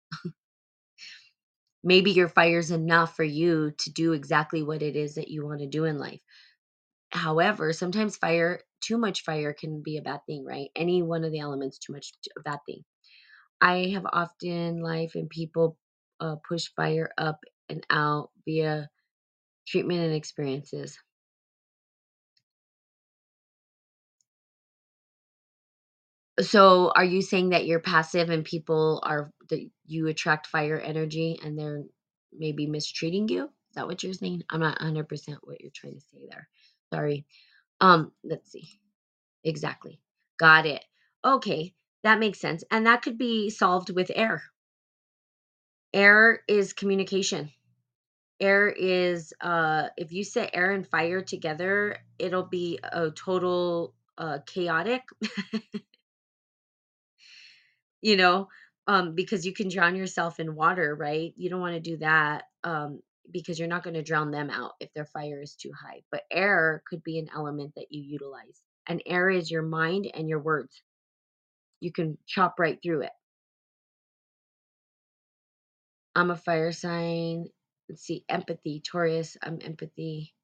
maybe 1.84 2.12
your 2.12 2.28
fire's 2.28 2.70
enough 2.70 3.16
for 3.16 3.24
you 3.24 3.72
to 3.78 3.90
do 3.92 4.12
exactly 4.12 4.62
what 4.62 4.82
it 4.82 4.96
is 4.96 5.16
that 5.16 5.28
you 5.28 5.44
want 5.44 5.60
to 5.60 5.66
do 5.66 5.84
in 5.84 5.98
life. 5.98 6.20
However, 7.10 7.72
sometimes 7.72 8.16
fire, 8.16 8.60
too 8.82 8.98
much 8.98 9.24
fire 9.24 9.54
can 9.54 9.82
be 9.82 9.98
a 9.98 10.02
bad 10.02 10.20
thing, 10.26 10.44
right? 10.46 10.70
Any 10.76 11.02
one 11.02 11.24
of 11.24 11.32
the 11.32 11.40
elements, 11.40 11.78
too 11.78 11.92
much, 11.94 12.12
a 12.38 12.42
bad 12.42 12.60
thing. 12.66 12.84
I 13.60 13.90
have 13.94 14.06
often 14.12 14.82
life 14.82 15.12
and 15.14 15.30
people 15.30 15.78
uh, 16.20 16.36
push 16.48 16.68
fire 16.76 17.10
up 17.18 17.40
and 17.68 17.84
out 17.90 18.30
via 18.46 18.88
treatment 19.68 20.00
and 20.02 20.14
experiences. 20.14 20.98
So, 26.40 26.92
are 26.96 27.04
you 27.04 27.22
saying 27.22 27.50
that 27.50 27.66
you're 27.66 27.80
passive 27.80 28.30
and 28.30 28.44
people 28.44 29.00
are 29.04 29.32
that 29.50 29.66
you 29.86 30.08
attract 30.08 30.46
fire 30.48 30.78
energy 30.80 31.38
and 31.44 31.58
they're 31.58 31.84
maybe 32.32 32.66
mistreating 32.66 33.28
you? 33.28 33.44
Is 33.44 33.76
that 33.76 33.86
what 33.86 34.02
you're 34.02 34.12
saying? 34.14 34.42
I'm 34.50 34.60
not 34.60 34.78
100% 34.80 35.38
what 35.44 35.60
you're 35.60 35.70
trying 35.74 35.94
to 35.94 36.00
say 36.00 36.26
there. 36.30 36.48
Sorry. 36.92 37.26
Um, 37.82 38.12
let's 38.24 38.50
see. 38.50 38.80
Exactly. 39.44 40.00
Got 40.38 40.66
it. 40.66 40.84
Okay, 41.24 41.74
that 42.04 42.18
makes 42.20 42.38
sense. 42.40 42.62
And 42.70 42.86
that 42.86 43.02
could 43.02 43.18
be 43.18 43.50
solved 43.50 43.90
with 43.90 44.10
air. 44.14 44.42
Air 45.94 46.42
is 46.48 46.72
communication. 46.74 47.50
Air 48.40 48.68
is 48.70 49.34
uh 49.40 49.90
if 49.96 50.12
you 50.12 50.24
set 50.24 50.50
air 50.54 50.72
and 50.72 50.86
fire 50.88 51.22
together, 51.22 51.98
it'll 52.18 52.44
be 52.48 52.80
a 52.84 53.10
total 53.12 53.94
uh 54.18 54.40
chaotic 54.46 55.04
you 58.02 58.16
know, 58.16 58.48
um, 58.86 59.14
because 59.14 59.46
you 59.46 59.52
can 59.52 59.68
drown 59.68 59.96
yourself 59.96 60.40
in 60.40 60.54
water, 60.54 60.94
right? 60.94 61.32
You 61.36 61.50
don't 61.50 61.60
want 61.60 61.74
to 61.74 61.80
do 61.80 61.96
that 61.98 62.44
um, 62.64 63.00
because 63.30 63.58
you're 63.58 63.68
not 63.68 63.82
going 63.82 63.94
to 63.94 64.02
drown 64.02 64.30
them 64.30 64.50
out 64.50 64.72
if 64.80 64.92
their 64.94 65.06
fire 65.06 65.40
is 65.40 65.54
too 65.54 65.70
high. 65.72 66.02
But 66.10 66.22
air 66.30 66.82
could 66.88 67.02
be 67.04 67.18
an 67.18 67.28
element 67.34 67.72
that 67.76 67.86
you 67.90 68.02
utilize. 68.02 68.60
And 68.86 69.02
air 69.06 69.30
is 69.30 69.50
your 69.50 69.62
mind 69.62 70.10
and 70.12 70.28
your 70.28 70.40
words. 70.40 70.82
You 71.80 71.92
can 71.92 72.18
chop 72.26 72.58
right 72.58 72.78
through 72.82 73.02
it. 73.02 73.12
I'm 76.14 76.30
a 76.30 76.36
fire 76.36 76.72
sign. 76.72 77.46
Let's 77.88 78.02
see, 78.02 78.24
empathy, 78.28 78.82
Taurus. 78.84 79.36
I'm 79.42 79.58
empathy. 79.62 80.34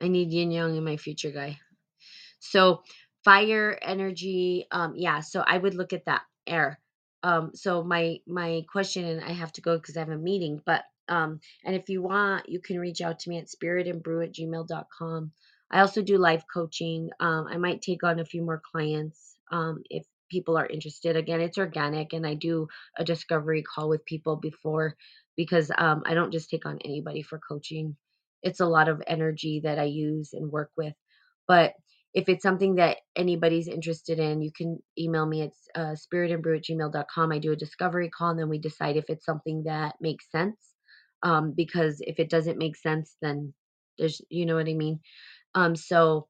I 0.00 0.08
need 0.08 0.32
yin 0.32 0.50
yang 0.50 0.76
in 0.76 0.84
my 0.84 0.96
future 0.96 1.30
guy. 1.30 1.58
So 2.40 2.82
fire 3.24 3.78
energy, 3.82 4.66
um, 4.70 4.94
yeah. 4.96 5.20
So 5.20 5.42
I 5.46 5.58
would 5.58 5.74
look 5.74 5.92
at 5.92 6.06
that 6.06 6.22
air. 6.46 6.80
Um, 7.22 7.50
so 7.54 7.82
my 7.82 8.18
my 8.26 8.62
question, 8.70 9.04
and 9.04 9.22
I 9.22 9.32
have 9.32 9.52
to 9.52 9.60
go 9.60 9.76
because 9.76 9.96
I 9.96 10.00
have 10.00 10.08
a 10.08 10.16
meeting, 10.16 10.62
but 10.64 10.84
um, 11.08 11.40
and 11.64 11.74
if 11.76 11.88
you 11.88 12.02
want, 12.02 12.48
you 12.48 12.60
can 12.60 12.78
reach 12.78 13.00
out 13.00 13.18
to 13.20 13.30
me 13.30 13.38
at 13.38 13.48
spiritandbrew 13.48 14.24
at 14.24 14.32
gmail.com. 14.34 15.32
I 15.70 15.80
also 15.80 16.02
do 16.02 16.18
life 16.18 16.44
coaching. 16.52 17.10
Um, 17.20 17.46
I 17.48 17.56
might 17.58 17.82
take 17.82 18.02
on 18.04 18.20
a 18.20 18.24
few 18.24 18.42
more 18.42 18.62
clients 18.72 19.36
um, 19.52 19.82
if 19.90 20.04
people 20.30 20.56
are 20.56 20.66
interested. 20.66 21.16
Again, 21.16 21.40
it's 21.40 21.58
organic, 21.58 22.12
and 22.12 22.26
I 22.26 22.34
do 22.34 22.68
a 22.96 23.04
discovery 23.04 23.62
call 23.62 23.88
with 23.88 24.04
people 24.04 24.36
before 24.36 24.96
because 25.36 25.70
um, 25.76 26.02
I 26.06 26.14
don't 26.14 26.32
just 26.32 26.50
take 26.50 26.66
on 26.66 26.78
anybody 26.84 27.22
for 27.22 27.38
coaching. 27.38 27.96
It's 28.42 28.60
a 28.60 28.66
lot 28.66 28.88
of 28.88 29.02
energy 29.06 29.60
that 29.64 29.78
I 29.78 29.84
use 29.84 30.32
and 30.32 30.50
work 30.50 30.70
with. 30.76 30.94
But 31.46 31.74
if 32.12 32.28
it's 32.28 32.42
something 32.42 32.76
that 32.76 32.98
anybody's 33.14 33.68
interested 33.68 34.18
in, 34.18 34.42
you 34.42 34.50
can 34.56 34.78
email 34.98 35.26
me 35.26 35.42
at 35.42 35.50
uh, 35.74 35.94
spiritandbrew 35.94 36.56
at 36.56 36.64
gmail.com. 36.64 37.32
I 37.32 37.38
do 37.38 37.52
a 37.52 37.56
discovery 37.56 38.08
call 38.08 38.30
and 38.30 38.38
then 38.38 38.48
we 38.48 38.58
decide 38.58 38.96
if 38.96 39.04
it's 39.08 39.24
something 39.24 39.64
that 39.64 39.94
makes 40.00 40.30
sense. 40.30 40.58
Um, 41.22 41.52
because 41.56 41.98
if 42.00 42.18
it 42.18 42.30
doesn't 42.30 42.58
make 42.58 42.76
sense, 42.76 43.16
then 43.20 43.52
there's, 43.98 44.20
you 44.28 44.46
know 44.46 44.56
what 44.56 44.68
I 44.68 44.74
mean? 44.74 45.00
Um, 45.54 45.76
so, 45.76 46.26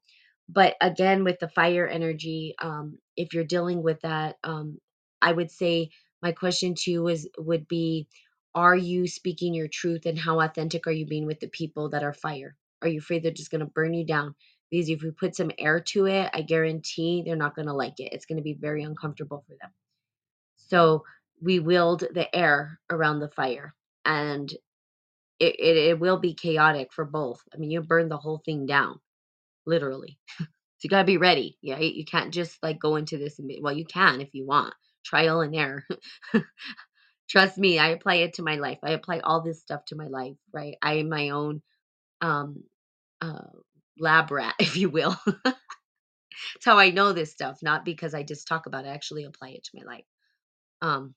but 0.49 0.75
again, 0.81 1.23
with 1.23 1.39
the 1.39 1.47
fire 1.47 1.87
energy, 1.87 2.53
um, 2.61 2.97
if 3.15 3.33
you're 3.33 3.45
dealing 3.45 3.81
with 3.81 4.01
that, 4.01 4.35
um, 4.43 4.77
I 5.21 5.31
would 5.31 5.49
say 5.49 5.89
my 6.21 6.33
question 6.33 6.75
to 6.75 6.91
you 6.91 7.07
is 7.07 7.27
would 7.37 7.67
be, 7.67 8.07
are 8.53 8.75
you 8.75 9.07
speaking 9.07 9.53
your 9.53 9.69
truth 9.71 10.05
and 10.05 10.19
how 10.19 10.41
authentic 10.41 10.85
are 10.87 10.91
you 10.91 11.05
being 11.05 11.25
with 11.25 11.39
the 11.39 11.47
people 11.47 11.89
that 11.91 12.03
are 12.03 12.13
fire? 12.13 12.55
Are 12.81 12.87
you 12.87 12.99
afraid 12.99 13.23
they're 13.23 13.31
just 13.31 13.51
going 13.51 13.61
to 13.61 13.65
burn 13.65 13.93
you 13.93 14.05
down? 14.05 14.35
Because 14.71 14.89
if 14.89 15.03
we 15.03 15.11
put 15.11 15.35
some 15.35 15.51
air 15.59 15.81
to 15.81 16.05
it, 16.07 16.29
I 16.33 16.41
guarantee 16.41 17.23
they're 17.25 17.35
not 17.35 17.55
going 17.55 17.67
to 17.67 17.73
like 17.73 17.99
it. 17.99 18.13
It's 18.13 18.25
going 18.25 18.37
to 18.37 18.43
be 18.43 18.53
very 18.53 18.83
uncomfortable 18.83 19.43
for 19.47 19.55
them. 19.61 19.71
So 20.55 21.03
we 21.41 21.59
wield 21.59 22.05
the 22.13 22.33
air 22.35 22.79
around 22.89 23.19
the 23.19 23.29
fire 23.29 23.75
and 24.05 24.51
it, 25.39 25.55
it, 25.59 25.77
it 25.77 25.99
will 25.99 26.17
be 26.19 26.33
chaotic 26.33 26.93
for 26.93 27.03
both. 27.03 27.41
I 27.53 27.57
mean, 27.57 27.71
you 27.71 27.81
burn 27.81 28.09
the 28.09 28.17
whole 28.17 28.41
thing 28.45 28.65
down, 28.65 28.99
literally. 29.65 30.17
so 30.39 30.45
you 30.83 30.89
got 30.89 30.99
to 30.99 31.05
be 31.05 31.17
ready. 31.17 31.57
Yeah. 31.61 31.79
You 31.79 32.05
can't 32.05 32.33
just 32.33 32.61
like 32.63 32.79
go 32.79 32.95
into 32.95 33.17
this 33.17 33.39
and 33.39 33.47
be, 33.47 33.59
well, 33.61 33.75
you 33.75 33.85
can 33.85 34.21
if 34.21 34.29
you 34.33 34.45
want. 34.45 34.73
Trial 35.03 35.41
and 35.41 35.55
error. 35.55 35.83
Trust 37.29 37.57
me, 37.57 37.79
I 37.79 37.89
apply 37.89 38.15
it 38.15 38.35
to 38.35 38.43
my 38.43 38.57
life. 38.57 38.79
I 38.83 38.91
apply 38.91 39.19
all 39.19 39.41
this 39.41 39.61
stuff 39.61 39.85
to 39.85 39.95
my 39.95 40.07
life, 40.07 40.35
right? 40.53 40.75
I 40.81 40.95
am 40.95 41.09
my 41.09 41.29
own 41.29 41.61
um 42.21 42.63
uh 43.21 43.41
lab 44.01 44.31
rat, 44.31 44.55
if 44.59 44.75
you 44.75 44.89
will. 44.89 45.15
That's 45.45 46.65
how 46.65 46.77
I 46.77 46.89
know 46.89 47.13
this 47.13 47.31
stuff, 47.31 47.59
not 47.61 47.85
because 47.85 48.13
I 48.13 48.23
just 48.23 48.47
talk 48.47 48.65
about 48.65 48.85
it, 48.85 48.89
I 48.89 48.93
actually 48.93 49.23
apply 49.23 49.49
it 49.49 49.63
to 49.65 49.71
my 49.75 49.83
life. 49.83 50.05
Um, 50.81 51.15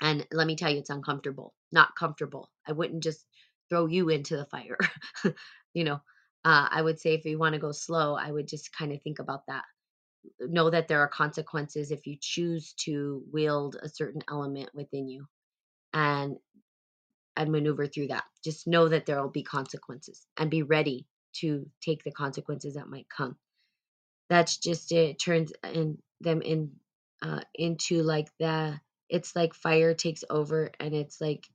and 0.00 0.26
let 0.32 0.46
me 0.46 0.56
tell 0.56 0.70
you, 0.70 0.78
it's 0.78 0.90
uncomfortable, 0.90 1.54
not 1.72 1.96
comfortable. 1.98 2.50
I 2.66 2.72
wouldn't 2.72 3.02
just 3.02 3.26
throw 3.68 3.86
you 3.86 4.08
into 4.08 4.36
the 4.36 4.46
fire. 4.46 4.78
you 5.74 5.84
know, 5.84 6.00
uh, 6.44 6.68
I 6.70 6.80
would 6.80 7.00
say 7.00 7.14
if 7.14 7.24
you 7.24 7.38
want 7.38 7.54
to 7.54 7.60
go 7.60 7.72
slow, 7.72 8.14
I 8.14 8.30
would 8.30 8.46
just 8.46 8.72
kind 8.72 8.92
of 8.92 9.02
think 9.02 9.18
about 9.18 9.42
that. 9.48 9.64
Know 10.40 10.70
that 10.70 10.88
there 10.88 11.00
are 11.00 11.08
consequences 11.08 11.90
if 11.90 12.06
you 12.06 12.16
choose 12.20 12.74
to 12.84 13.22
wield 13.32 13.76
a 13.82 13.88
certain 13.88 14.22
element 14.30 14.70
within 14.74 15.08
you 15.08 15.26
and 15.92 16.36
and 17.36 17.52
maneuver 17.52 17.86
through 17.86 18.08
that. 18.08 18.24
Just 18.44 18.66
know 18.66 18.88
that 18.88 19.06
there 19.06 19.20
will 19.20 19.30
be 19.30 19.44
consequences 19.44 20.26
and 20.36 20.50
be 20.50 20.62
ready 20.62 21.06
to 21.34 21.70
take 21.82 22.04
the 22.04 22.12
consequences 22.12 22.74
that 22.74 22.88
might 22.88 23.06
come. 23.08 23.36
That's 24.30 24.58
just 24.58 24.92
it 24.92 25.18
turns 25.20 25.52
in 25.72 25.98
them 26.20 26.42
in 26.42 26.72
uh 27.22 27.40
into 27.54 28.02
like 28.02 28.28
the 28.38 28.80
it's 29.08 29.34
like 29.36 29.54
fire 29.54 29.94
takes 29.94 30.24
over 30.30 30.70
and 30.80 30.94
it's 30.94 31.20
like 31.20 31.46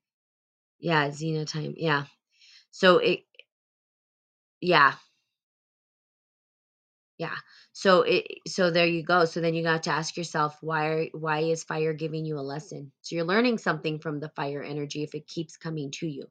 yeah 0.79 1.09
xena 1.09 1.47
time 1.47 1.75
yeah. 1.77 2.05
So 2.71 2.97
it 2.99 3.21
yeah. 4.61 4.93
Yeah. 7.17 7.35
So 7.73 8.01
it 8.03 8.27
so 8.47 8.71
there 8.71 8.87
you 8.87 9.03
go. 9.03 9.25
So 9.25 9.41
then 9.41 9.53
you 9.53 9.63
got 9.63 9.83
to 9.83 9.91
ask 9.91 10.17
yourself 10.17 10.57
why 10.61 11.09
why 11.13 11.39
is 11.41 11.63
fire 11.63 11.93
giving 11.93 12.25
you 12.25 12.39
a 12.39 12.41
lesson? 12.41 12.91
So 13.01 13.15
you're 13.15 13.25
learning 13.25 13.59
something 13.59 13.99
from 13.99 14.19
the 14.19 14.29
fire 14.29 14.63
energy 14.63 15.03
if 15.03 15.15
it 15.15 15.27
keeps 15.27 15.57
coming 15.57 15.91
to 15.99 16.07
you 16.07 16.27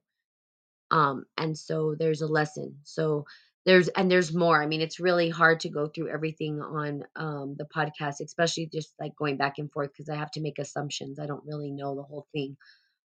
um 0.92 1.26
and 1.38 1.58
so 1.58 1.96
there's 1.98 2.22
a 2.22 2.28
lesson. 2.28 2.76
So 2.84 3.26
there's 3.66 3.88
and 3.90 4.10
there's 4.10 4.34
more. 4.34 4.62
I 4.62 4.66
mean 4.68 4.82
it's 4.82 5.00
really 5.00 5.30
hard 5.30 5.60
to 5.62 5.70
go 5.70 5.88
through 5.88 6.10
everything 6.10 6.62
on 6.62 7.04
um 7.16 7.56
the 7.58 7.66
podcast 7.76 8.20
especially 8.22 8.68
just 8.72 8.94
like 9.00 9.16
going 9.16 9.38
back 9.38 9.58
and 9.58 9.72
forth 9.72 9.90
because 9.92 10.10
i 10.10 10.16
have 10.16 10.32
to 10.32 10.42
make 10.42 10.60
assumptions. 10.60 11.20
I 11.20 11.26
don't 11.26 11.46
really 11.46 11.72
know 11.72 11.96
the 11.96 12.04
whole 12.04 12.28
thing. 12.34 12.58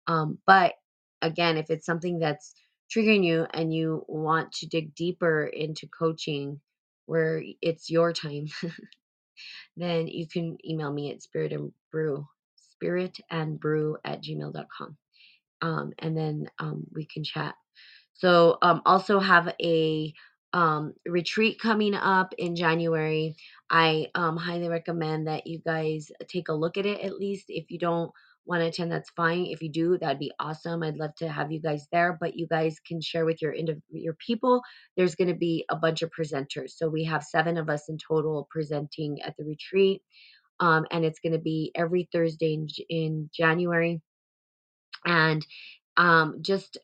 Um 0.07 0.39
but 0.47 0.75
again 1.23 1.57
if 1.57 1.71
it's 1.71 1.87
something 1.87 2.19
that's 2.19 2.53
triggering 2.95 3.25
you 3.25 3.47
and 3.53 3.73
you 3.73 4.05
want 4.09 4.53
to 4.53 4.67
dig 4.67 4.95
deeper 4.95 5.45
into 5.45 5.87
coaching 5.87 6.61
where 7.07 7.43
it's 7.61 7.89
your 7.89 8.13
time 8.13 8.47
then 9.77 10.07
you 10.07 10.27
can 10.27 10.57
email 10.67 10.91
me 10.93 11.11
at 11.11 11.21
spirit 11.23 11.53
and 11.53 11.71
brew 11.91 12.27
spirit 12.55 13.19
and 13.31 13.59
brew 13.59 13.97
at 14.05 14.23
gmail.com 14.23 14.97
um, 15.61 15.93
and 15.99 16.17
then 16.17 16.49
um, 16.59 16.85
we 16.93 17.05
can 17.05 17.23
chat 17.23 17.55
so 18.13 18.57
um, 18.61 18.81
also 18.85 19.19
have 19.19 19.53
a 19.61 20.13
um, 20.53 20.93
retreat 21.05 21.59
coming 21.59 21.95
up 21.95 22.33
in 22.37 22.55
January. 22.55 23.35
I 23.69 24.07
um, 24.15 24.37
highly 24.37 24.67
recommend 24.67 25.27
that 25.27 25.47
you 25.47 25.59
guys 25.65 26.11
take 26.27 26.49
a 26.49 26.53
look 26.53 26.77
at 26.77 26.85
it 26.85 27.01
at 27.01 27.17
least. 27.17 27.45
If 27.47 27.71
you 27.71 27.79
don't 27.79 28.11
want 28.45 28.61
to 28.61 28.67
attend, 28.67 28.91
that's 28.91 29.09
fine. 29.11 29.45
If 29.45 29.61
you 29.61 29.69
do, 29.69 29.97
that'd 29.97 30.19
be 30.19 30.33
awesome. 30.39 30.83
I'd 30.83 30.97
love 30.97 31.15
to 31.15 31.29
have 31.29 31.51
you 31.51 31.61
guys 31.61 31.87
there. 31.91 32.17
But 32.19 32.35
you 32.35 32.47
guys 32.47 32.77
can 32.85 32.99
share 33.01 33.25
with 33.25 33.41
your 33.41 33.55
your 33.89 34.15
people. 34.15 34.61
There's 34.97 35.15
going 35.15 35.29
to 35.29 35.35
be 35.35 35.65
a 35.69 35.75
bunch 35.75 36.01
of 36.01 36.11
presenters. 36.11 36.71
So 36.71 36.89
we 36.89 37.05
have 37.05 37.23
seven 37.23 37.57
of 37.57 37.69
us 37.69 37.87
in 37.87 37.97
total 37.97 38.47
presenting 38.51 39.21
at 39.21 39.35
the 39.37 39.45
retreat. 39.45 40.01
Um, 40.59 40.85
and 40.91 41.03
it's 41.05 41.19
going 41.19 41.33
to 41.33 41.39
be 41.39 41.71
every 41.75 42.07
Thursday 42.11 42.53
in, 42.53 42.67
in 42.87 43.29
January 43.33 43.99
and 45.05 45.45
um, 45.97 46.37
just 46.41 46.77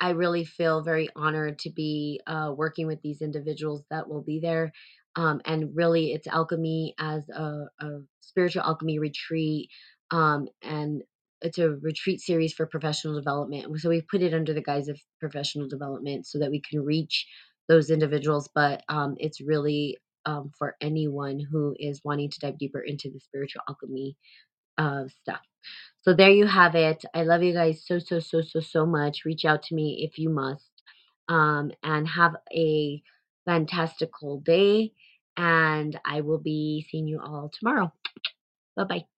I 0.00 0.10
really 0.10 0.44
feel 0.44 0.82
very 0.82 1.08
honored 1.16 1.58
to 1.60 1.70
be 1.70 2.20
uh, 2.26 2.52
working 2.56 2.86
with 2.86 3.00
these 3.02 3.22
individuals 3.22 3.84
that 3.90 4.08
will 4.08 4.22
be 4.22 4.40
there. 4.40 4.72
Um, 5.16 5.40
and 5.44 5.74
really, 5.74 6.12
it's 6.12 6.26
alchemy 6.26 6.94
as 6.98 7.28
a, 7.30 7.66
a 7.80 7.88
spiritual 8.20 8.62
alchemy 8.62 8.98
retreat, 8.98 9.70
um, 10.10 10.48
and 10.62 11.02
it's 11.40 11.58
a 11.58 11.70
retreat 11.70 12.20
series 12.20 12.52
for 12.52 12.66
professional 12.66 13.14
development. 13.14 13.80
So 13.80 13.88
we 13.88 14.02
put 14.02 14.22
it 14.22 14.34
under 14.34 14.52
the 14.52 14.62
guise 14.62 14.88
of 14.88 15.00
professional 15.20 15.68
development 15.68 16.26
so 16.26 16.38
that 16.38 16.50
we 16.50 16.60
can 16.60 16.84
reach 16.84 17.26
those 17.68 17.90
individuals. 17.90 18.48
But 18.54 18.84
um, 18.88 19.14
it's 19.18 19.40
really 19.40 19.96
um, 20.26 20.50
for 20.58 20.76
anyone 20.80 21.40
who 21.50 21.74
is 21.78 22.00
wanting 22.04 22.30
to 22.30 22.40
dive 22.40 22.58
deeper 22.58 22.80
into 22.80 23.10
the 23.10 23.20
spiritual 23.20 23.62
alchemy 23.68 24.16
uh, 24.78 25.04
stuff. 25.22 25.40
So 26.02 26.14
there 26.14 26.30
you 26.30 26.46
have 26.46 26.74
it. 26.74 27.04
I 27.14 27.24
love 27.24 27.42
you 27.42 27.52
guys 27.52 27.84
so, 27.86 27.98
so, 27.98 28.20
so, 28.20 28.42
so, 28.42 28.60
so 28.60 28.86
much. 28.86 29.24
Reach 29.24 29.44
out 29.44 29.62
to 29.64 29.74
me 29.74 30.08
if 30.10 30.18
you 30.18 30.30
must. 30.30 30.70
Um, 31.28 31.72
and 31.82 32.06
have 32.08 32.36
a 32.54 33.02
fantastical 33.44 34.40
day. 34.40 34.92
And 35.36 35.98
I 36.04 36.20
will 36.22 36.38
be 36.38 36.86
seeing 36.90 37.08
you 37.08 37.20
all 37.20 37.50
tomorrow. 37.52 37.92
Bye 38.76 38.84
bye. 38.84 39.15